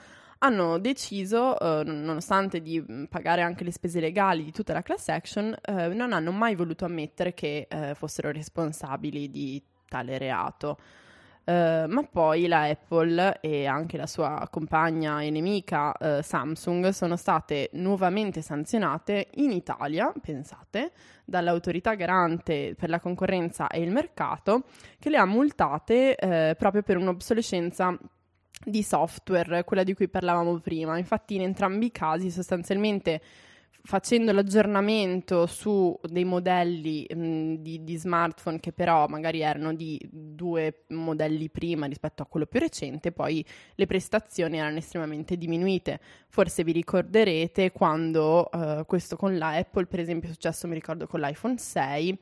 hanno 0.43 0.79
deciso, 0.79 1.57
eh, 1.59 1.83
nonostante 1.83 2.61
di 2.61 2.79
mm, 2.79 3.05
pagare 3.05 3.41
anche 3.41 3.63
le 3.63 3.71
spese 3.71 3.99
legali 3.99 4.43
di 4.43 4.51
tutta 4.51 4.73
la 4.73 4.81
class 4.81 5.09
action, 5.09 5.55
eh, 5.61 5.87
non 5.89 6.13
hanno 6.13 6.31
mai 6.31 6.55
voluto 6.55 6.85
ammettere 6.85 7.33
che 7.33 7.67
eh, 7.69 7.93
fossero 7.95 8.31
responsabili 8.31 9.29
di 9.29 9.61
tale 9.87 10.17
reato. 10.17 10.77
Uh, 11.43 11.87
ma 11.87 12.03
poi 12.03 12.45
la 12.45 12.65
Apple 12.65 13.39
e 13.41 13.65
anche 13.65 13.97
la 13.97 14.05
sua 14.05 14.47
compagna 14.51 15.21
e 15.21 15.31
nemica 15.31 15.91
uh, 15.99 16.21
Samsung 16.21 16.89
sono 16.89 17.15
state 17.15 17.71
nuovamente 17.73 18.43
sanzionate 18.43 19.29
in 19.35 19.49
Italia, 19.49 20.13
pensate, 20.21 20.91
dall'autorità 21.25 21.95
garante 21.95 22.75
per 22.77 22.89
la 22.89 22.99
concorrenza 22.99 23.69
e 23.69 23.81
il 23.81 23.89
mercato, 23.89 24.65
che 24.99 25.09
le 25.09 25.17
ha 25.17 25.25
multate 25.25 26.15
uh, 26.21 26.55
proprio 26.55 26.83
per 26.83 26.97
un'obsolescenza 26.97 27.97
di 28.63 28.83
software, 28.83 29.63
quella 29.63 29.83
di 29.83 29.93
cui 29.93 30.07
parlavamo 30.07 30.59
prima. 30.59 30.97
Infatti 30.97 31.35
in 31.35 31.41
entrambi 31.41 31.87
i 31.87 31.91
casi 31.91 32.29
sostanzialmente 32.29 33.21
facendo 33.83 34.31
l'aggiornamento 34.31 35.45
su 35.47 35.97
dei 36.03 36.23
modelli 36.23 37.07
mh, 37.09 37.55
di, 37.55 37.83
di, 37.83 37.95
smartphone 37.97 38.59
che 38.59 38.71
però 38.71 39.07
magari 39.07 39.41
erano 39.41 39.73
di 39.73 39.99
due 40.11 40.83
modelli 40.89 41.49
prima 41.49 41.87
rispetto 41.87 42.21
a 42.21 42.25
quello 42.25 42.45
più 42.45 42.59
recente, 42.59 43.11
poi 43.11 43.43
le 43.75 43.85
prestazioni 43.87 44.57
erano 44.57 44.77
estremamente 44.77 45.37
diminuite. 45.37 45.99
Forse 46.29 46.63
vi 46.63 46.71
ricorderete 46.71 47.71
quando 47.71 48.49
uh, 48.51 48.85
questo 48.85 49.15
con 49.15 49.37
la 49.37 49.55
Apple, 49.55 49.87
per 49.87 49.99
esempio, 49.99 50.29
è 50.29 50.31
successo, 50.31 50.67
mi 50.67 50.75
ricordo, 50.75 51.07
con 51.07 51.19
l'iPhone 51.19 51.57
6 51.57 52.19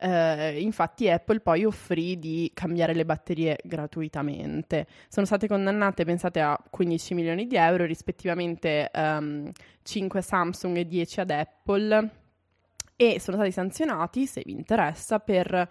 eh, 0.00 0.60
infatti 0.60 1.10
Apple 1.10 1.40
poi 1.40 1.64
offrì 1.64 2.18
di 2.18 2.50
cambiare 2.54 2.94
le 2.94 3.04
batterie 3.04 3.58
gratuitamente. 3.62 4.86
Sono 5.08 5.26
state 5.26 5.46
condannate, 5.46 6.04
pensate, 6.04 6.40
a 6.40 6.58
15 6.70 7.14
milioni 7.14 7.46
di 7.46 7.56
euro, 7.56 7.84
rispettivamente 7.84 8.90
um, 8.94 9.50
5 9.82 10.22
Samsung 10.22 10.76
e 10.78 10.86
10 10.86 11.20
ad 11.20 11.30
Apple 11.30 12.10
e 12.96 13.20
sono 13.20 13.36
stati 13.36 13.52
sanzionati, 13.52 14.26
se 14.26 14.42
vi 14.44 14.52
interessa, 14.52 15.18
per 15.18 15.68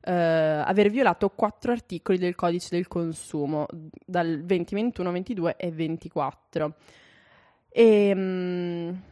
Uh, 0.00 0.62
aver 0.64 0.90
violato 0.90 1.28
quattro 1.28 1.72
articoli 1.72 2.18
del 2.18 2.36
codice 2.36 2.68
del 2.70 2.86
consumo 2.86 3.66
dal 4.06 4.42
2021, 4.44 5.10
22 5.10 5.56
e 5.56 5.70
24. 5.70 6.74
E, 7.68 8.12
um, 8.14 9.02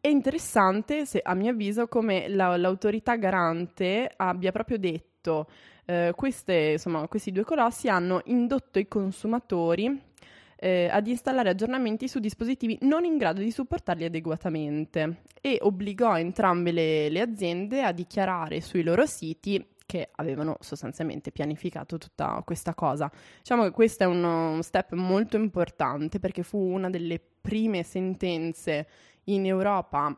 è 0.00 0.08
interessante, 0.08 1.04
se, 1.04 1.20
a 1.22 1.34
mio 1.34 1.50
avviso, 1.50 1.86
come 1.86 2.28
la, 2.28 2.56
l'autorità 2.56 3.16
garante 3.16 4.10
abbia 4.16 4.50
proprio 4.50 4.78
detto 4.78 5.46
eh, 5.84 6.12
queste, 6.16 6.72
insomma, 6.72 7.06
questi 7.06 7.32
due 7.32 7.44
colossi 7.44 7.88
hanno 7.88 8.22
indotto 8.24 8.78
i 8.78 8.88
consumatori 8.88 10.08
eh, 10.56 10.88
ad 10.90 11.06
installare 11.06 11.50
aggiornamenti 11.50 12.06
su 12.06 12.18
dispositivi 12.18 12.78
non 12.82 13.04
in 13.04 13.16
grado 13.16 13.40
di 13.40 13.50
supportarli 13.50 14.04
adeguatamente 14.04 15.22
e 15.40 15.58
obbligò 15.60 16.18
entrambe 16.18 16.70
le, 16.70 17.08
le 17.08 17.20
aziende 17.20 17.82
a 17.82 17.92
dichiarare 17.92 18.60
sui 18.60 18.82
loro 18.82 19.06
siti 19.06 19.66
che 19.86 20.10
avevano 20.16 20.56
sostanzialmente 20.60 21.32
pianificato 21.32 21.98
tutta 21.98 22.40
questa 22.44 22.74
cosa. 22.74 23.10
Diciamo 23.38 23.64
che 23.64 23.70
questo 23.72 24.04
è 24.04 24.06
uno 24.06 24.62
step 24.62 24.92
molto 24.92 25.36
importante 25.36 26.20
perché 26.20 26.44
fu 26.44 26.58
una 26.58 26.88
delle 26.88 27.20
prime 27.40 27.82
sentenze 27.82 28.86
in 29.34 29.46
Europa, 29.46 30.16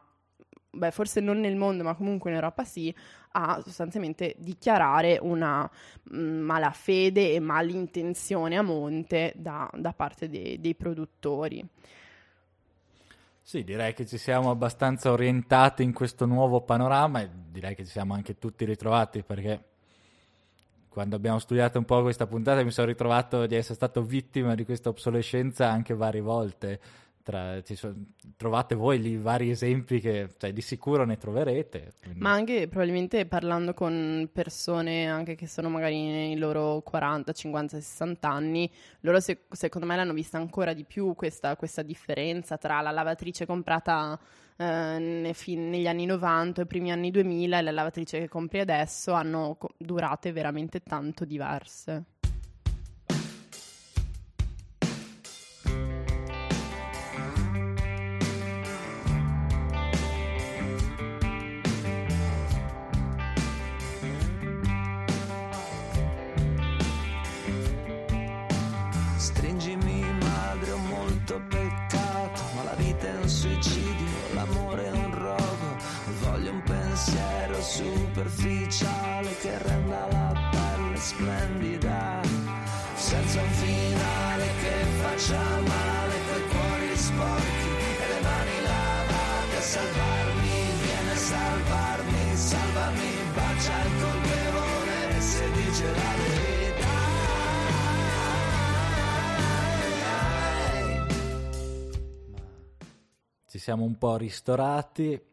beh, 0.70 0.90
forse 0.90 1.20
non 1.20 1.40
nel 1.40 1.56
mondo, 1.56 1.82
ma 1.82 1.94
comunque 1.94 2.30
in 2.30 2.36
Europa 2.36 2.64
sì, 2.64 2.94
a 3.32 3.60
sostanzialmente 3.62 4.34
dichiarare 4.38 5.18
una 5.20 5.68
mm, 6.14 6.40
malafede 6.40 7.32
e 7.32 7.40
malintenzione 7.40 8.56
a 8.56 8.62
monte 8.62 9.32
da, 9.36 9.70
da 9.74 9.92
parte 9.92 10.28
de- 10.28 10.58
dei 10.60 10.74
produttori. 10.74 11.66
Sì, 13.44 13.64
direi 13.64 13.92
che 13.92 14.06
ci 14.06 14.18
siamo 14.18 14.50
abbastanza 14.50 15.10
orientati 15.10 15.82
in 15.82 15.92
questo 15.92 16.26
nuovo 16.26 16.60
panorama 16.60 17.20
e 17.20 17.28
direi 17.50 17.74
che 17.74 17.84
ci 17.84 17.90
siamo 17.90 18.14
anche 18.14 18.38
tutti 18.38 18.64
ritrovati 18.64 19.24
perché 19.24 19.64
quando 20.88 21.16
abbiamo 21.16 21.40
studiato 21.40 21.78
un 21.78 21.84
po' 21.84 22.02
questa 22.02 22.26
puntata 22.26 22.62
mi 22.62 22.70
sono 22.70 22.86
ritrovato 22.86 23.46
di 23.46 23.56
essere 23.56 23.74
stato 23.74 24.02
vittima 24.02 24.54
di 24.54 24.64
questa 24.64 24.90
obsolescenza 24.90 25.68
anche 25.68 25.94
varie 25.94 26.20
volte 26.20 26.80
tra, 27.22 27.60
so, 27.64 27.94
trovate 28.36 28.74
voi 28.74 29.00
lì 29.00 29.16
vari 29.16 29.50
esempi 29.50 30.00
che 30.00 30.28
cioè, 30.36 30.52
di 30.52 30.60
sicuro 30.60 31.04
ne 31.04 31.16
troverete. 31.16 31.92
Quindi. 32.00 32.20
Ma 32.20 32.32
anche 32.32 32.68
probabilmente 32.68 33.26
parlando 33.26 33.74
con 33.74 34.28
persone 34.32 35.06
anche 35.06 35.34
che 35.34 35.46
sono 35.46 35.68
magari 35.68 36.00
nei 36.02 36.36
loro 36.36 36.80
40, 36.82 37.32
50, 37.32 37.80
60 37.80 38.28
anni, 38.28 38.70
loro 39.00 39.20
se, 39.20 39.44
secondo 39.50 39.86
me 39.86 39.96
l'hanno 39.96 40.12
vista 40.12 40.36
ancora 40.36 40.72
di 40.72 40.84
più 40.84 41.14
questa, 41.14 41.56
questa 41.56 41.82
differenza 41.82 42.58
tra 42.58 42.80
la 42.80 42.90
lavatrice 42.90 43.46
comprata 43.46 44.18
eh, 44.56 45.30
fin, 45.34 45.70
negli 45.70 45.86
anni 45.86 46.06
90 46.06 46.60
e 46.60 46.64
i 46.64 46.66
primi 46.66 46.92
anni 46.92 47.10
2000 47.10 47.58
e 47.58 47.62
la 47.62 47.70
lavatrice 47.70 48.18
che 48.18 48.28
compri 48.28 48.60
adesso 48.60 49.12
hanno 49.12 49.56
durate 49.76 50.32
veramente 50.32 50.80
tanto 50.80 51.24
diverse. 51.24 52.04
Superficiale 77.62 79.36
che 79.38 79.56
renda 79.58 80.06
la 80.10 80.48
pelle 80.50 80.96
splendida, 80.96 82.20
senza 82.94 83.40
un 83.40 83.50
finale 83.50 84.46
che 84.60 84.84
faccia 85.00 85.40
male 85.40 86.14
quei 86.26 86.48
cuori 86.48 86.96
sporchi 86.96 87.68
e 88.02 88.08
le 88.08 88.20
mani 88.20 88.62
lavate 88.62 89.56
a 89.56 89.60
salvarmi, 89.60 90.50
viene 90.82 91.14
salvarmi, 91.14 92.36
salvami, 92.36 93.10
bacia 93.34 93.84
il 93.84 93.92
colpevole 94.00 95.20
se 95.20 95.50
dice 95.52 95.84
la 95.84 96.14
verità. 96.16 96.50
Ci 103.46 103.58
siamo 103.58 103.84
un 103.84 103.96
po' 103.98 104.16
ristorati 104.16 105.30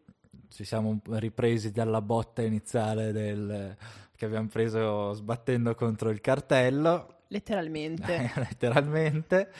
ci 0.50 0.64
siamo 0.64 1.00
ripresi 1.12 1.72
dalla 1.72 2.02
botta 2.02 2.42
iniziale 2.42 3.12
del, 3.12 3.76
che 4.16 4.26
abbiamo 4.26 4.48
preso 4.48 5.14
sbattendo 5.14 5.76
contro 5.76 6.10
il 6.10 6.20
cartello. 6.22 7.22
Letteralmente. 7.28 8.32
Letteralmente. 8.36 9.52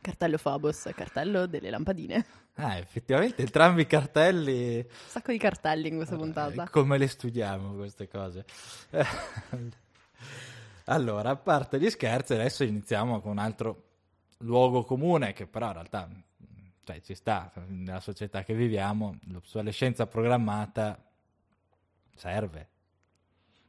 Cartello 0.00 0.36
Fabos, 0.36 0.90
cartello 0.94 1.46
delle 1.46 1.70
lampadine. 1.70 2.24
Ah, 2.56 2.76
effettivamente 2.76 3.42
entrambi 3.42 3.82
i 3.82 3.86
cartelli... 3.86 4.76
Un 4.76 4.84
sacco 5.06 5.32
di 5.32 5.38
cartelli 5.38 5.88
in 5.88 5.96
questa 5.96 6.16
puntata. 6.16 6.68
come 6.68 6.98
le 6.98 7.08
studiamo 7.08 7.74
queste 7.74 8.06
cose? 8.06 8.44
allora, 10.84 11.30
a 11.30 11.36
parte 11.36 11.80
gli 11.80 11.90
scherzi, 11.90 12.34
adesso 12.34 12.64
iniziamo 12.64 13.20
con 13.20 13.32
un 13.32 13.38
altro 13.38 13.82
luogo 14.38 14.84
comune 14.84 15.32
che 15.32 15.46
però 15.46 15.68
in 15.68 15.72
realtà 15.72 16.08
cioè 16.84 17.00
ci 17.00 17.14
sta, 17.14 17.50
nella 17.66 18.00
società 18.00 18.42
che 18.44 18.54
viviamo, 18.54 19.18
l'obsolescenza 19.28 20.06
programmata 20.06 21.02
serve. 22.14 22.68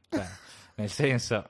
Cioè, 0.09 0.25
nel 0.75 0.89
senso, 0.89 1.47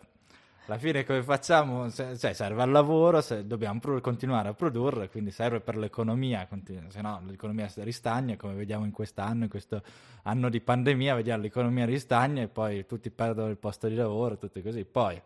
alla 0.67 0.77
fine 0.77 1.03
come 1.03 1.23
facciamo? 1.23 1.91
Cioè, 1.91 2.15
serve 2.15 2.61
al 2.61 2.71
lavoro, 2.71 3.23
dobbiamo 3.43 3.79
pro- 3.79 4.01
continuare 4.01 4.49
a 4.49 4.53
produrre, 4.53 5.09
quindi 5.09 5.31
serve 5.31 5.59
per 5.59 5.75
l'economia, 5.75 6.47
continu- 6.47 6.89
se 6.89 7.01
no 7.01 7.21
l'economia 7.25 7.69
ristagna, 7.77 8.35
come 8.37 8.53
vediamo 8.53 8.85
in 8.85 8.91
quest'anno, 8.91 9.43
in 9.43 9.49
questo 9.49 9.83
anno 10.23 10.49
di 10.49 10.61
pandemia, 10.61 11.15
vediamo 11.15 11.41
l'economia 11.41 11.85
ristagna 11.85 12.41
e 12.41 12.47
poi 12.47 12.85
tutti 12.85 13.09
perdono 13.09 13.49
il 13.49 13.57
posto 13.57 13.87
di 13.87 13.95
lavoro, 13.95 14.37
tutti 14.37 14.61
così. 14.61 14.85
Poi 14.85 15.21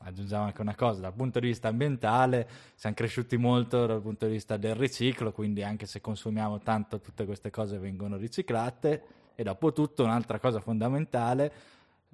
aggiungiamo 0.00 0.44
anche 0.44 0.60
una 0.60 0.74
cosa, 0.74 1.00
dal 1.00 1.14
punto 1.14 1.38
di 1.40 1.48
vista 1.48 1.68
ambientale 1.68 2.48
siamo 2.74 2.94
cresciuti 2.96 3.36
molto 3.36 3.86
dal 3.86 4.00
punto 4.00 4.26
di 4.26 4.32
vista 4.32 4.56
del 4.56 4.74
riciclo, 4.74 5.32
quindi 5.32 5.62
anche 5.62 5.86
se 5.86 6.00
consumiamo 6.00 6.60
tanto 6.60 7.00
tutte 7.00 7.24
queste 7.24 7.50
cose 7.50 7.78
vengono 7.78 8.16
riciclate 8.16 9.02
e 9.34 9.42
dopo 9.42 9.72
tutto 9.72 10.04
un'altra 10.04 10.38
cosa 10.38 10.60
fondamentale, 10.60 11.52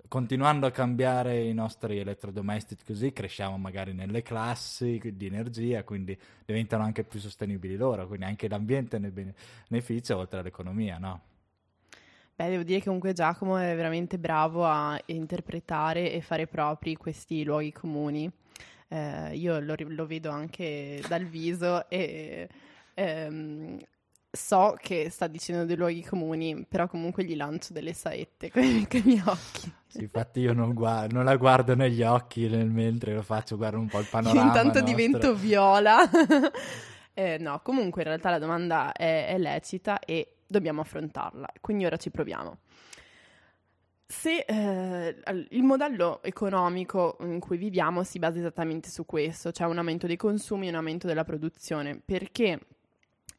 continuando 0.06 0.66
a 0.66 0.70
cambiare 0.70 1.42
i 1.42 1.52
nostri 1.52 1.98
elettrodomestici 1.98 2.84
così 2.84 3.12
cresciamo 3.12 3.58
magari 3.58 3.92
nelle 3.92 4.22
classi 4.22 5.00
di 5.14 5.26
energia, 5.26 5.82
quindi 5.82 6.18
diventano 6.44 6.84
anche 6.84 7.04
più 7.04 7.20
sostenibili 7.20 7.76
loro, 7.76 8.06
quindi 8.06 8.26
anche 8.26 8.48
l'ambiente 8.48 8.98
ne 8.98 9.10
beneficia 9.10 10.16
oltre 10.16 10.40
all'economia, 10.40 10.98
no? 10.98 11.20
Beh, 12.38 12.50
devo 12.50 12.62
dire 12.62 12.78
che 12.78 12.84
comunque 12.84 13.14
Giacomo 13.14 13.56
è 13.56 13.74
veramente 13.74 14.16
bravo 14.16 14.64
a 14.64 14.96
interpretare 15.06 16.12
e 16.12 16.20
fare 16.20 16.46
propri 16.46 16.94
questi 16.94 17.42
luoghi 17.42 17.72
comuni. 17.72 18.30
Eh, 18.86 19.34
io 19.34 19.58
lo, 19.58 19.74
lo, 19.76 20.06
vedo 20.06 20.30
anche 20.30 21.02
dal 21.08 21.24
viso 21.24 21.90
e 21.90 22.48
ehm, 22.94 23.76
so 24.30 24.76
che 24.80 25.10
sta 25.10 25.26
dicendo 25.26 25.64
dei 25.64 25.74
luoghi 25.74 26.04
comuni, 26.04 26.64
però 26.64 26.86
comunque 26.86 27.24
gli 27.24 27.34
lancio 27.34 27.72
delle 27.72 27.92
saette 27.92 28.52
con, 28.54 28.62
i 28.62 28.86
miei 29.02 29.22
occhi. 29.24 29.72
Sì, 29.88 30.02
infatti 30.02 30.38
io 30.38 30.52
non, 30.52 30.74
guardo, 30.74 31.16
non, 31.16 31.24
la 31.24 31.34
guardo 31.34 31.74
negli 31.74 32.04
occhi 32.04 32.46
nel 32.46 32.70
mentre 32.70 33.14
lo 33.14 33.22
faccio, 33.22 33.56
guardo 33.56 33.80
un 33.80 33.88
po' 33.88 33.98
il 33.98 34.06
panorama. 34.08 34.46
Intanto 34.46 34.78
nostro. 34.78 34.84
divento 34.84 35.34
viola. 35.34 36.08
eh, 37.14 37.36
no, 37.38 37.60
comunque 37.64 38.02
in 38.02 38.06
realtà 38.06 38.30
la 38.30 38.38
domanda 38.38 38.92
è, 38.92 39.26
è 39.26 39.38
lecita 39.38 39.98
e 39.98 40.34
dobbiamo 40.48 40.80
affrontarla. 40.80 41.48
Quindi 41.60 41.84
ora 41.84 41.96
ci 41.96 42.10
proviamo. 42.10 42.58
Se 44.10 44.38
eh, 44.38 45.16
il 45.50 45.62
modello 45.62 46.22
economico 46.22 47.18
in 47.20 47.40
cui 47.40 47.58
viviamo 47.58 48.02
si 48.04 48.18
basa 48.18 48.38
esattamente 48.38 48.88
su 48.88 49.04
questo, 49.04 49.52
cioè 49.52 49.68
un 49.68 49.76
aumento 49.76 50.06
dei 50.06 50.16
consumi 50.16 50.66
e 50.66 50.70
un 50.70 50.76
aumento 50.76 51.06
della 51.06 51.24
produzione, 51.24 52.00
perché 52.02 52.58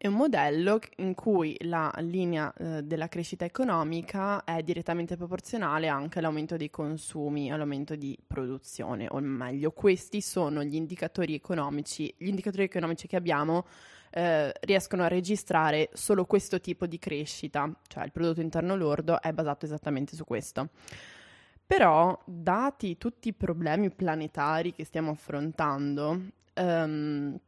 è 0.02 0.08
un 0.08 0.14
modello 0.14 0.80
in 0.98 1.14
cui 1.14 1.58
la 1.62 1.92
linea 1.98 2.54
eh, 2.54 2.84
della 2.84 3.10
crescita 3.10 3.44
economica 3.44 4.46
è 4.46 4.64
direttamente 4.64 5.18
proporzionale 5.18 5.90
anche 5.90 6.20
all'aumento 6.20 6.56
dei 6.56 6.70
consumi, 6.70 7.52
all'aumento 7.52 7.96
di 7.96 8.18
produzione, 8.26 9.08
o 9.10 9.20
meglio, 9.20 9.72
questi 9.72 10.22
sono 10.22 10.64
gli 10.64 10.76
indicatori 10.76 11.34
economici, 11.34 12.14
gli 12.16 12.28
indicatori 12.28 12.64
economici 12.64 13.08
che 13.08 13.18
abbiamo 13.18 13.66
eh, 14.12 14.52
riescono 14.62 15.04
a 15.04 15.08
registrare 15.08 15.90
solo 15.94 16.26
questo 16.26 16.60
tipo 16.60 16.86
di 16.86 17.00
crescita, 17.00 17.72
cioè 17.88 18.04
il 18.04 18.12
prodotto 18.12 18.42
interno 18.42 18.76
lordo 18.76 19.22
è 19.22 19.32
basato 19.34 19.66
esattamente 19.66 20.16
su 20.16 20.24
questo. 20.24 20.70
Però, 21.66 22.20
dati 22.26 22.98
tutti 22.98 23.28
i 23.28 23.34
problemi 23.34 23.92
planetari 23.92 24.74
che 24.74 24.84
stiamo 24.86 25.12
affrontando, 25.12 26.20
ehm, 26.54 27.40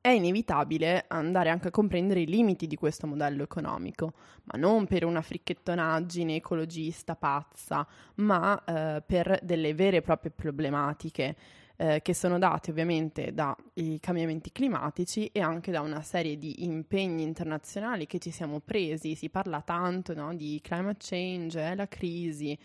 è 0.00 0.08
inevitabile 0.10 1.04
andare 1.08 1.48
anche 1.48 1.68
a 1.68 1.70
comprendere 1.70 2.20
i 2.20 2.26
limiti 2.26 2.66
di 2.66 2.76
questo 2.76 3.06
modello 3.06 3.42
economico, 3.42 4.12
ma 4.44 4.58
non 4.58 4.86
per 4.86 5.04
una 5.04 5.22
fricchettonaggine 5.22 6.36
ecologista 6.36 7.16
pazza, 7.16 7.86
ma 8.16 8.62
eh, 8.64 9.02
per 9.04 9.38
delle 9.42 9.72
vere 9.72 9.98
e 9.98 10.02
proprie 10.02 10.30
problematiche 10.30 11.36
eh, 11.76 12.00
che 12.02 12.14
sono 12.14 12.38
date 12.38 12.70
ovviamente 12.70 13.32
dai 13.32 13.98
cambiamenti 14.00 14.52
climatici 14.52 15.26
e 15.32 15.40
anche 15.40 15.70
da 15.72 15.80
una 15.80 16.02
serie 16.02 16.38
di 16.38 16.64
impegni 16.64 17.22
internazionali 17.22 18.06
che 18.06 18.18
ci 18.18 18.30
siamo 18.30 18.60
presi. 18.60 19.14
Si 19.14 19.28
parla 19.28 19.60
tanto 19.60 20.14
no, 20.14 20.34
di 20.34 20.60
climate 20.62 20.98
change, 21.00 21.60
eh, 21.60 21.74
la 21.74 21.88
crisi. 21.88 22.56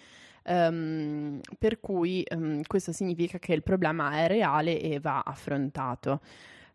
Um, 0.42 1.42
per 1.60 1.80
cui 1.80 2.26
um, 2.32 2.62
questo 2.66 2.92
significa 2.92 3.38
che 3.38 3.54
il 3.54 3.62
problema 3.62 4.14
è 4.14 4.28
reale 4.28 4.80
e 4.80 5.00
va 5.00 5.22
affrontato. 5.24 6.22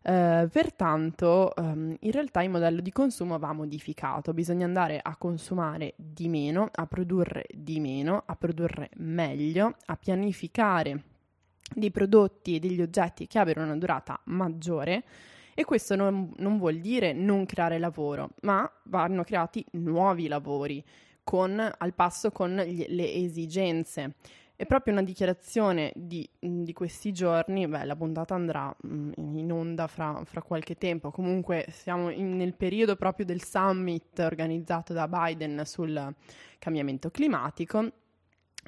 Uh, 0.03 0.47
pertanto, 0.49 1.51
um, 1.57 1.95
in 1.99 2.11
realtà 2.11 2.43
il 2.43 2.51
modello 2.51 2.79
di 2.79 2.91
consumo 2.91 3.39
va 3.39 3.53
modificato, 3.53 4.33
bisogna 4.33 4.65
andare 4.65 4.99
a 5.01 5.15
consumare 5.17 5.93
di 5.97 6.27
meno, 6.29 6.69
a 6.71 6.85
produrre 6.85 7.47
di 7.51 7.79
meno, 7.79 8.21
a 8.23 8.35
produrre 8.35 8.91
meglio, 8.97 9.75
a 9.85 9.97
pianificare 9.97 11.14
dei 11.73 11.91
prodotti 11.91 12.55
e 12.55 12.59
degli 12.59 12.81
oggetti 12.81 13.27
che 13.27 13.39
abbiano 13.39 13.63
una 13.63 13.77
durata 13.77 14.19
maggiore. 14.25 15.03
E 15.53 15.63
questo 15.63 15.95
non, 15.95 16.33
non 16.37 16.57
vuol 16.57 16.79
dire 16.79 17.13
non 17.13 17.45
creare 17.45 17.79
lavoro, 17.79 18.31
ma 18.41 18.69
vanno 18.83 19.23
creati 19.23 19.65
nuovi 19.71 20.27
lavori 20.27 20.83
con, 21.23 21.59
al 21.77 21.93
passo 21.93 22.31
con 22.31 22.55
gli, 22.57 22.85
le 22.89 23.13
esigenze. 23.13 24.15
È 24.57 24.65
proprio 24.65 24.93
una 24.93 25.03
dichiarazione 25.03 25.91
di, 25.95 26.27
di 26.39 26.71
questi 26.71 27.11
giorni, 27.11 27.67
beh, 27.67 27.83
la 27.83 27.95
puntata 27.95 28.35
andrà 28.35 28.73
mh, 28.81 29.11
in 29.17 29.51
onda 29.51 29.87
fra, 29.87 30.21
fra, 30.23 30.41
qualche 30.41 30.75
tempo, 30.75 31.11
comunque 31.11 31.65
siamo 31.71 32.09
in, 32.09 32.37
nel 32.37 32.53
periodo 32.53 32.95
proprio 32.95 33.25
del 33.25 33.43
summit 33.43 34.19
organizzato 34.19 34.93
da 34.93 35.09
Biden 35.09 35.61
sul 35.65 36.13
cambiamento 36.57 37.11
climatico. 37.11 37.91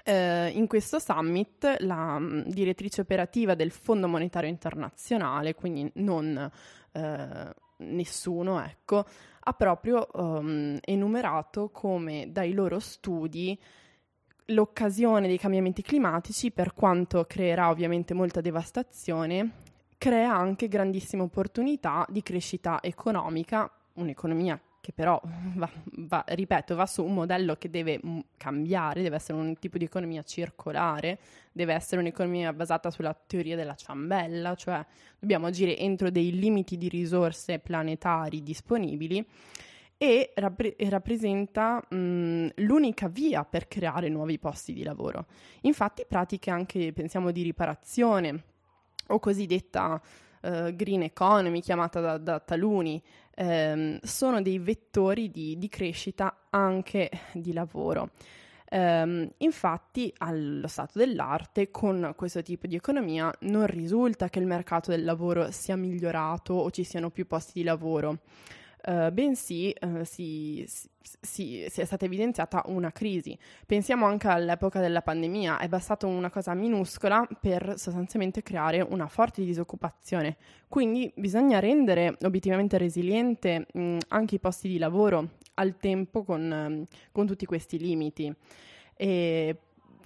Eh, 0.03 0.49
in 0.49 0.67
questo 0.67 0.99
summit 0.99 1.77
la 1.79 2.17
mh, 2.17 2.45
direttrice 2.47 3.01
operativa 3.01 3.55
del 3.55 3.71
Fondo 3.71 4.07
Monetario 4.07 4.49
Internazionale, 4.49 5.53
quindi 5.53 5.89
non 5.95 6.49
eh, 6.91 7.53
nessuno, 7.77 8.63
ecco, 8.63 9.05
ha 9.39 9.53
proprio 9.53 10.07
um, 10.13 10.77
enumerato 10.81 11.69
come 11.69 12.31
dai 12.31 12.53
loro 12.53 12.79
studi 12.79 13.57
l'occasione 14.47 15.27
dei 15.27 15.37
cambiamenti 15.37 15.81
climatici, 15.81 16.51
per 16.51 16.73
quanto 16.73 17.25
creerà 17.25 17.69
ovviamente 17.69 18.13
molta 18.13 18.41
devastazione, 18.41 19.51
crea 19.97 20.33
anche 20.33 20.67
grandissime 20.67 21.23
opportunità 21.23 22.05
di 22.09 22.21
crescita 22.21 22.79
economica, 22.81 23.69
un'economia 23.93 24.59
che 24.87 24.93
però, 24.93 25.21
va, 25.55 25.69
va, 25.97 26.23
ripeto, 26.25 26.73
va 26.73 26.85
su 26.85 27.03
un 27.03 27.13
modello 27.13 27.57
che 27.57 27.69
deve 27.69 27.99
cambiare, 28.37 29.01
deve 29.01 29.17
essere 29.17 29.37
un 29.37 29.59
tipo 29.59 29.77
di 29.77 29.83
economia 29.83 30.23
circolare, 30.23 31.19
deve 31.51 31.73
essere 31.73 31.99
un'economia 31.99 32.53
basata 32.53 32.89
sulla 32.89 33.13
teoria 33.13 33.57
della 33.57 33.75
ciambella, 33.75 34.55
cioè 34.55 34.85
dobbiamo 35.19 35.47
agire 35.47 35.77
entro 35.77 36.09
dei 36.09 36.39
limiti 36.39 36.77
di 36.77 36.87
risorse 36.87 37.59
planetari 37.59 38.41
disponibili 38.41 39.27
e 39.97 40.31
rappre- 40.35 40.77
rappresenta 40.87 41.85
mh, 41.89 42.51
l'unica 42.55 43.09
via 43.09 43.43
per 43.43 43.67
creare 43.67 44.07
nuovi 44.07 44.39
posti 44.39 44.71
di 44.71 44.83
lavoro. 44.83 45.25
Infatti 45.63 46.05
pratiche 46.07 46.49
anche, 46.49 46.93
pensiamo, 46.93 47.31
di 47.31 47.41
riparazione 47.41 48.43
o 49.07 49.19
cosiddetta 49.19 50.01
uh, 50.43 50.73
green 50.73 51.01
economy, 51.03 51.59
chiamata 51.59 51.99
da, 51.99 52.17
da 52.17 52.39
taluni, 52.39 53.03
ehm, 53.37 53.99
sono 54.01 54.41
dei 54.41 54.57
vettori 54.57 55.29
di, 55.29 55.57
di, 55.57 55.69
crescita 55.69 56.47
anche 56.49 57.09
di 57.33 57.53
lavoro. 57.53 58.09
Um, 58.69 59.29
infatti, 59.37 60.13
allo 60.17 60.67
stato 60.67 60.97
dell'arte, 60.97 61.71
con 61.71 62.13
questo 62.17 62.41
tipo 62.41 62.67
di 62.67 62.75
economia, 62.75 63.33
non 63.41 63.65
risulta 63.65 64.27
che 64.27 64.39
il 64.39 64.45
mercato 64.45 64.91
del 64.91 65.05
lavoro 65.05 65.51
sia 65.51 65.77
migliorato 65.77 66.53
o 66.53 66.69
ci 66.71 66.83
siano 66.83 67.09
più 67.09 67.25
posti 67.27 67.59
di 67.59 67.63
lavoro 67.63 68.19
uh, 68.87 69.11
bensì 69.11 69.73
uh, 69.81 70.03
si, 70.03 70.65
si, 70.67 71.65
si, 71.69 71.81
è 71.81 71.85
stata 71.85 72.05
evidenziata 72.05 72.63
una 72.67 72.91
crisi. 72.91 73.37
Pensiamo 73.65 74.05
anche 74.05 74.27
all'epoca 74.27 74.79
della 74.79 75.01
pandemia, 75.01 75.59
è 75.59 75.67
bastata 75.67 76.07
una 76.07 76.29
cosa 76.29 76.53
minuscola 76.53 77.27
per 77.39 77.75
sostanzialmente 77.77 78.41
creare 78.41 78.81
una 78.81 79.07
forte 79.07 79.43
disoccupazione. 79.43 80.37
Quindi 80.67 81.11
bisogna 81.15 81.59
rendere 81.59 82.17
obiettivamente 82.23 82.77
resiliente 82.77 83.67
mh, 83.71 83.97
anche 84.09 84.35
i 84.35 84.39
posti 84.39 84.67
di 84.67 84.77
lavoro 84.77 85.31
al 85.55 85.77
tempo 85.77 86.23
con, 86.23 86.87
con 87.11 87.25
tutti 87.25 87.45
questi 87.45 87.77
limiti. 87.77 88.33
E 88.95 89.57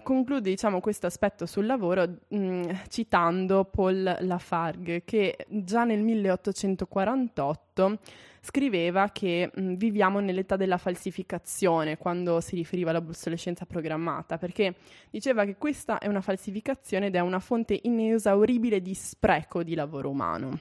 conclude 0.04 0.50
diciamo, 0.50 0.80
questo 0.80 1.08
aspetto 1.08 1.46
sul 1.46 1.66
lavoro 1.66 2.08
mh, 2.28 2.82
citando 2.90 3.66
Paul 3.66 4.18
Lafargue 4.22 5.04
che 5.04 5.46
già 5.48 5.84
nel 5.84 6.02
1848 6.02 8.00
scriveva 8.42 9.10
che 9.10 9.52
mh, 9.54 9.76
viviamo 9.76 10.20
nell'età 10.20 10.56
della 10.56 10.78
falsificazione 10.78 11.98
quando 11.98 12.42
si 12.42 12.56
riferiva 12.56 12.90
all'obsolescenza 12.90 13.66
programmata, 13.66 14.38
perché 14.38 14.76
diceva 15.12 15.46
che 15.46 15.56
questa 15.58 16.00
è 16.00 16.08
una 16.08 16.22
falsificazione 16.22 17.08
ed 17.08 17.16
è 17.16 17.20
una 17.20 17.40
fonte 17.40 17.80
inesauribile 17.84 18.82
di 18.82 18.96
spreco 18.96 19.64
di 19.64 19.76
lavoro 19.76 20.10
umano. 20.10 20.60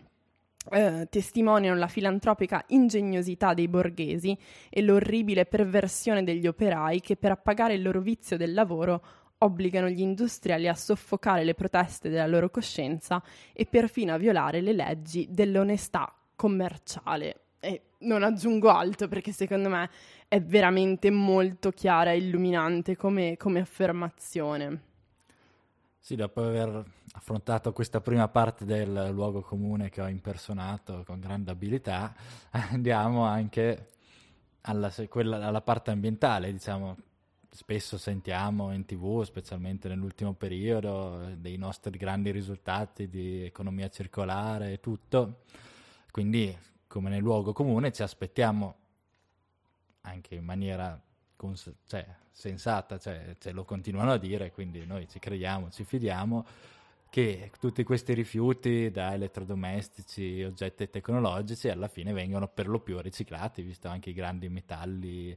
Eh, 0.70 1.06
testimoniano 1.08 1.78
la 1.78 1.86
filantropica 1.86 2.62
ingegnosità 2.68 3.54
dei 3.54 3.66
borghesi 3.66 4.36
e 4.68 4.82
l'orribile 4.82 5.46
perversione 5.46 6.22
degli 6.22 6.46
operai 6.46 7.00
che 7.00 7.16
per 7.16 7.30
appagare 7.30 7.74
il 7.74 7.82
loro 7.82 8.02
vizio 8.02 8.36
del 8.36 8.52
lavoro 8.52 9.02
obbligano 9.38 9.88
gli 9.88 10.02
industriali 10.02 10.68
a 10.68 10.74
soffocare 10.74 11.44
le 11.44 11.54
proteste 11.54 12.10
della 12.10 12.26
loro 12.26 12.50
coscienza 12.50 13.22
e 13.54 13.64
perfino 13.64 14.12
a 14.12 14.18
violare 14.18 14.60
le 14.60 14.74
leggi 14.74 15.26
dell'onestà 15.30 16.14
commerciale. 16.36 17.49
Non 18.00 18.22
aggiungo 18.22 18.70
altro 18.70 19.08
perché 19.08 19.32
secondo 19.32 19.68
me 19.68 19.90
è 20.26 20.40
veramente 20.40 21.10
molto 21.10 21.70
chiara 21.70 22.12
e 22.12 22.18
illuminante 22.18 22.96
come, 22.96 23.36
come 23.36 23.60
affermazione. 23.60 24.82
Sì, 25.98 26.16
dopo 26.16 26.42
aver 26.42 26.82
affrontato 27.12 27.72
questa 27.72 28.00
prima 28.00 28.26
parte 28.28 28.64
del 28.64 29.10
luogo 29.12 29.42
comune 29.42 29.90
che 29.90 30.00
ho 30.00 30.08
impersonato 30.08 31.02
con 31.04 31.20
grande 31.20 31.50
abilità, 31.50 32.14
andiamo 32.70 33.24
anche 33.24 33.90
alla, 34.62 34.90
quella, 35.08 35.44
alla 35.44 35.60
parte 35.60 35.90
ambientale, 35.90 36.50
diciamo. 36.52 36.96
Spesso 37.52 37.98
sentiamo 37.98 38.72
in 38.72 38.84
tv, 38.84 39.24
specialmente 39.24 39.88
nell'ultimo 39.88 40.34
periodo, 40.34 41.32
dei 41.36 41.56
nostri 41.56 41.98
grandi 41.98 42.30
risultati 42.30 43.08
di 43.08 43.44
economia 43.44 43.88
circolare 43.88 44.74
e 44.74 44.80
tutto. 44.80 45.40
Quindi 46.12 46.56
come 46.90 47.08
nel 47.08 47.22
luogo 47.22 47.52
comune, 47.52 47.92
ci 47.92 48.02
aspettiamo 48.02 48.74
anche 50.00 50.34
in 50.34 50.44
maniera 50.44 51.00
cons- 51.36 51.72
cioè, 51.86 52.04
sensata, 52.32 52.98
cioè, 52.98 53.36
ce 53.38 53.52
lo 53.52 53.64
continuano 53.64 54.10
a 54.10 54.18
dire, 54.18 54.50
quindi 54.50 54.84
noi 54.84 55.06
ci 55.08 55.20
crediamo, 55.20 55.70
ci 55.70 55.84
fidiamo 55.84 56.44
che 57.08 57.52
tutti 57.60 57.84
questi 57.84 58.12
rifiuti 58.12 58.90
da 58.90 59.14
elettrodomestici, 59.14 60.42
oggetti 60.42 60.90
tecnologici 60.90 61.68
alla 61.68 61.86
fine 61.86 62.12
vengono 62.12 62.48
per 62.48 62.66
lo 62.66 62.80
più 62.80 62.98
riciclati, 62.98 63.62
visto 63.62 63.86
anche 63.86 64.10
i 64.10 64.12
grandi 64.12 64.48
metalli 64.48 65.36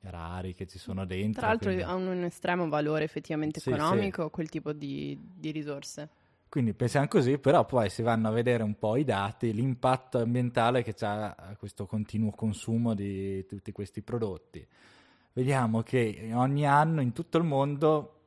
rari 0.00 0.54
che 0.54 0.66
ci 0.66 0.78
sono 0.78 1.06
dentro. 1.06 1.40
Tra 1.40 1.50
l'altro 1.50 1.72
quindi... 1.72 1.88
ha 1.88 1.94
un 1.94 2.24
estremo 2.24 2.68
valore 2.68 3.04
effettivamente 3.04 3.60
sì, 3.60 3.70
economico 3.70 4.24
sì. 4.24 4.30
quel 4.30 4.48
tipo 4.48 4.72
di, 4.72 5.16
di 5.22 5.52
risorse. 5.52 6.08
Quindi 6.54 6.72
pensiamo 6.72 7.08
così, 7.08 7.38
però 7.38 7.64
poi 7.64 7.90
si 7.90 8.02
vanno 8.02 8.28
a 8.28 8.30
vedere 8.30 8.62
un 8.62 8.78
po' 8.78 8.94
i 8.94 9.02
dati, 9.02 9.52
l'impatto 9.52 10.20
ambientale 10.20 10.84
che 10.84 10.94
ha 11.00 11.56
questo 11.58 11.84
continuo 11.84 12.30
consumo 12.30 12.94
di 12.94 13.44
tutti 13.44 13.72
questi 13.72 14.02
prodotti. 14.02 14.64
Vediamo 15.32 15.82
che 15.82 16.30
ogni 16.32 16.64
anno 16.64 17.00
in 17.00 17.12
tutto 17.12 17.38
il 17.38 17.42
mondo 17.42 18.20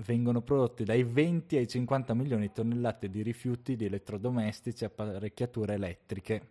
vengono 0.00 0.40
prodotti 0.40 0.82
dai 0.82 1.04
20 1.04 1.56
ai 1.56 1.68
50 1.68 2.14
milioni 2.14 2.48
di 2.48 2.52
tonnellate 2.52 3.08
di 3.08 3.22
rifiuti 3.22 3.76
di 3.76 3.84
elettrodomestici 3.84 4.82
e 4.82 4.86
apparecchiature 4.88 5.74
elettriche. 5.74 6.48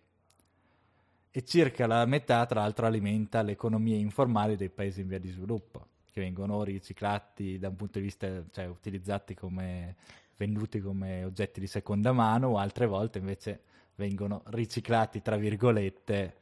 e 1.35 1.43
circa 1.43 1.87
la 1.87 2.05
metà, 2.05 2.45
tra 2.45 2.61
l'altro, 2.61 2.85
alimenta 2.85 3.41
le 3.41 3.51
economie 3.53 3.97
informali 3.97 4.55
dei 4.55 4.69
paesi 4.69 5.01
in 5.01 5.07
via 5.07 5.19
di 5.19 5.29
sviluppo, 5.29 5.87
che 6.13 6.21
vengono 6.21 6.63
riciclati 6.63 7.57
da 7.57 7.69
un 7.69 7.75
punto 7.75 7.97
di 7.97 8.05
vista, 8.05 8.43
cioè 8.51 8.67
utilizzati 8.67 9.33
come 9.33 9.95
venduti 10.37 10.79
come 10.79 11.23
oggetti 11.23 11.59
di 11.59 11.67
seconda 11.67 12.11
mano, 12.11 12.49
o 12.49 12.57
altre 12.57 12.85
volte 12.85 13.17
invece 13.17 13.63
vengono 13.95 14.43
riciclati, 14.45 15.21
tra 15.21 15.37
virgolette. 15.37 16.35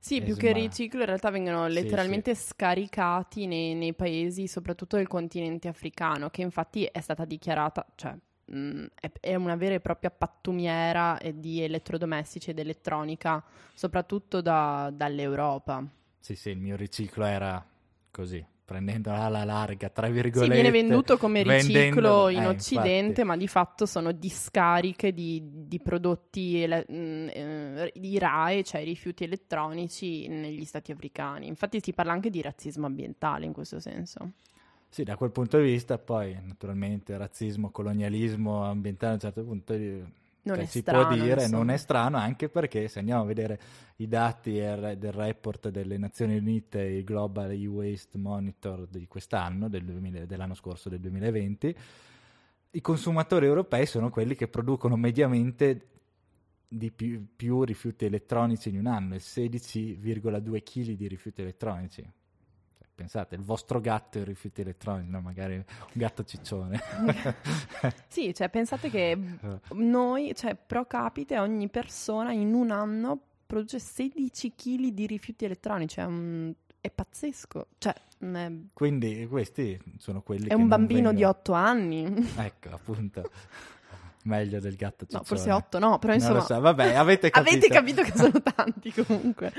Sì, 0.00 0.22
più 0.22 0.36
che 0.36 0.52
riciclo, 0.52 1.00
in 1.00 1.06
realtà 1.06 1.30
vengono 1.30 1.66
letteralmente 1.66 2.34
sì, 2.34 2.42
sì. 2.42 2.46
scaricati 2.48 3.46
nei, 3.46 3.74
nei, 3.74 3.94
paesi, 3.94 4.46
soprattutto 4.46 4.96
del 4.96 5.08
continente 5.08 5.68
africano, 5.68 6.30
che 6.30 6.42
infatti 6.42 6.84
è 6.84 7.00
stata 7.00 7.24
dichiarata, 7.24 7.86
cioè 7.94 8.16
Mm, 8.54 8.86
è, 9.20 9.34
una 9.34 9.56
vera 9.56 9.74
e 9.74 9.80
propria 9.80 10.10
pattumiera 10.10 11.18
di 11.34 11.60
elettrodomestici 11.60 12.50
ed 12.50 12.58
elettronica, 12.58 13.44
soprattutto 13.74 14.40
da, 14.40 14.90
dall'Europa. 14.90 15.84
Sì, 16.18 16.34
sì, 16.34 16.50
il 16.50 16.58
mio 16.58 16.74
riciclo 16.74 17.26
era 17.26 17.62
così, 18.10 18.42
prendendola 18.68 19.20
alla 19.20 19.44
larga, 19.44 19.88
tra 19.88 20.08
virgolette. 20.08 20.54
Sì, 20.54 20.60
viene 20.60 20.70
venduto 20.70 21.16
come 21.16 21.42
riciclo 21.42 22.28
in 22.28 22.42
eh, 22.42 22.46
Occidente, 22.48 23.22
infatti. 23.22 23.24
ma 23.24 23.36
di 23.38 23.48
fatto 23.48 23.86
sono 23.86 24.12
discariche 24.12 25.14
di, 25.14 25.42
di 25.42 25.80
prodotti 25.80 26.60
ele- 26.60 26.84
mh, 26.86 26.94
mm, 26.94 27.28
eh, 27.30 27.92
di 27.94 28.18
RAE, 28.18 28.62
cioè 28.64 28.84
rifiuti 28.84 29.24
elettronici 29.24 30.28
negli 30.28 30.66
stati 30.66 30.92
africani. 30.92 31.46
Infatti 31.46 31.80
si 31.80 31.94
parla 31.94 32.12
anche 32.12 32.28
di 32.28 32.42
razzismo 32.42 32.84
ambientale 32.84 33.46
in 33.46 33.54
questo 33.54 33.80
senso. 33.80 34.32
Sì, 34.90 35.02
da 35.02 35.16
quel 35.16 35.30
punto 35.30 35.56
di 35.56 35.64
vista, 35.64 35.96
poi 35.96 36.36
naturalmente 36.44 37.16
razzismo, 37.16 37.70
colonialismo 37.70 38.64
ambientale 38.64 39.12
a 39.12 39.14
un 39.14 39.20
certo 39.20 39.44
punto 39.44 39.74
non 40.48 40.56
cioè, 40.56 40.66
si 40.66 40.80
strano, 40.80 41.06
può 41.06 41.14
dire, 41.14 41.42
insomma. 41.42 41.56
non 41.58 41.70
è 41.70 41.76
strano, 41.76 42.16
anche 42.16 42.48
perché 42.48 42.88
se 42.88 42.98
andiamo 42.98 43.22
a 43.22 43.24
vedere 43.26 43.60
i 43.96 44.08
dati 44.08 44.52
del 44.52 45.12
report 45.12 45.68
delle 45.68 45.98
Nazioni 45.98 46.36
Unite, 46.36 46.80
il 46.80 47.04
Global 47.04 47.50
E-Waste 47.50 48.16
Monitor 48.18 48.86
di 48.86 49.06
quest'anno, 49.06 49.68
del 49.68 49.84
2000, 49.84 50.24
dell'anno 50.24 50.54
scorso, 50.54 50.88
del 50.88 51.00
2020, 51.00 51.76
i 52.70 52.80
consumatori 52.80 53.46
europei 53.46 53.86
sono 53.86 54.10
quelli 54.10 54.34
che 54.34 54.48
producono 54.48 54.96
mediamente 54.96 55.88
di 56.66 56.90
più, 56.90 57.26
più 57.34 57.62
rifiuti 57.64 58.04
elettronici 58.04 58.68
in 58.68 58.78
un 58.78 58.86
anno, 58.86 59.14
il 59.14 59.22
16,2 59.24 60.62
kg 60.62 60.96
di 60.96 61.08
rifiuti 61.08 61.42
elettronici 61.42 62.12
pensate, 62.98 63.36
il 63.36 63.42
vostro 63.42 63.80
gatto 63.80 64.18
e 64.18 64.22
i 64.22 64.24
rifiuti 64.24 64.62
elettronici, 64.62 65.08
no? 65.08 65.20
magari 65.20 65.54
un 65.54 65.64
gatto 65.92 66.24
ciccione. 66.24 66.80
sì, 68.08 68.34
cioè 68.34 68.48
pensate 68.48 68.90
che 68.90 69.16
noi, 69.70 70.34
cioè 70.34 70.56
pro 70.56 70.84
capite, 70.84 71.38
ogni 71.38 71.68
persona 71.68 72.32
in 72.32 72.52
un 72.54 72.72
anno 72.72 73.20
produce 73.46 73.78
16 73.78 74.52
kg 74.56 74.88
di 74.88 75.06
rifiuti 75.06 75.44
elettronici, 75.44 76.00
è, 76.00 76.04
un, 76.06 76.52
è 76.80 76.90
pazzesco. 76.90 77.68
Cioè, 77.78 77.94
è... 78.18 78.52
Quindi 78.72 79.28
questi 79.28 79.80
sono 79.98 80.20
quelli 80.22 80.48
è 80.48 80.54
un 80.54 80.66
bambino 80.66 81.12
vengono... 81.12 81.16
di 81.16 81.22
8 81.22 81.52
anni. 81.52 82.32
ecco, 82.36 82.70
appunto. 82.70 83.30
Meglio 84.24 84.58
del 84.58 84.74
gatto 84.74 85.04
ciccione. 85.04 85.22
No, 85.22 85.24
forse 85.24 85.52
8 85.52 85.78
no, 85.78 86.00
però 86.00 86.14
insomma... 86.14 86.40
So. 86.40 86.58
Vabbè, 86.58 86.94
avete 86.94 87.30
capito. 87.30 87.56
avete 87.56 87.68
capito 87.68 88.02
che 88.02 88.12
sono 88.16 88.42
tanti 88.42 88.92
comunque. 88.92 89.52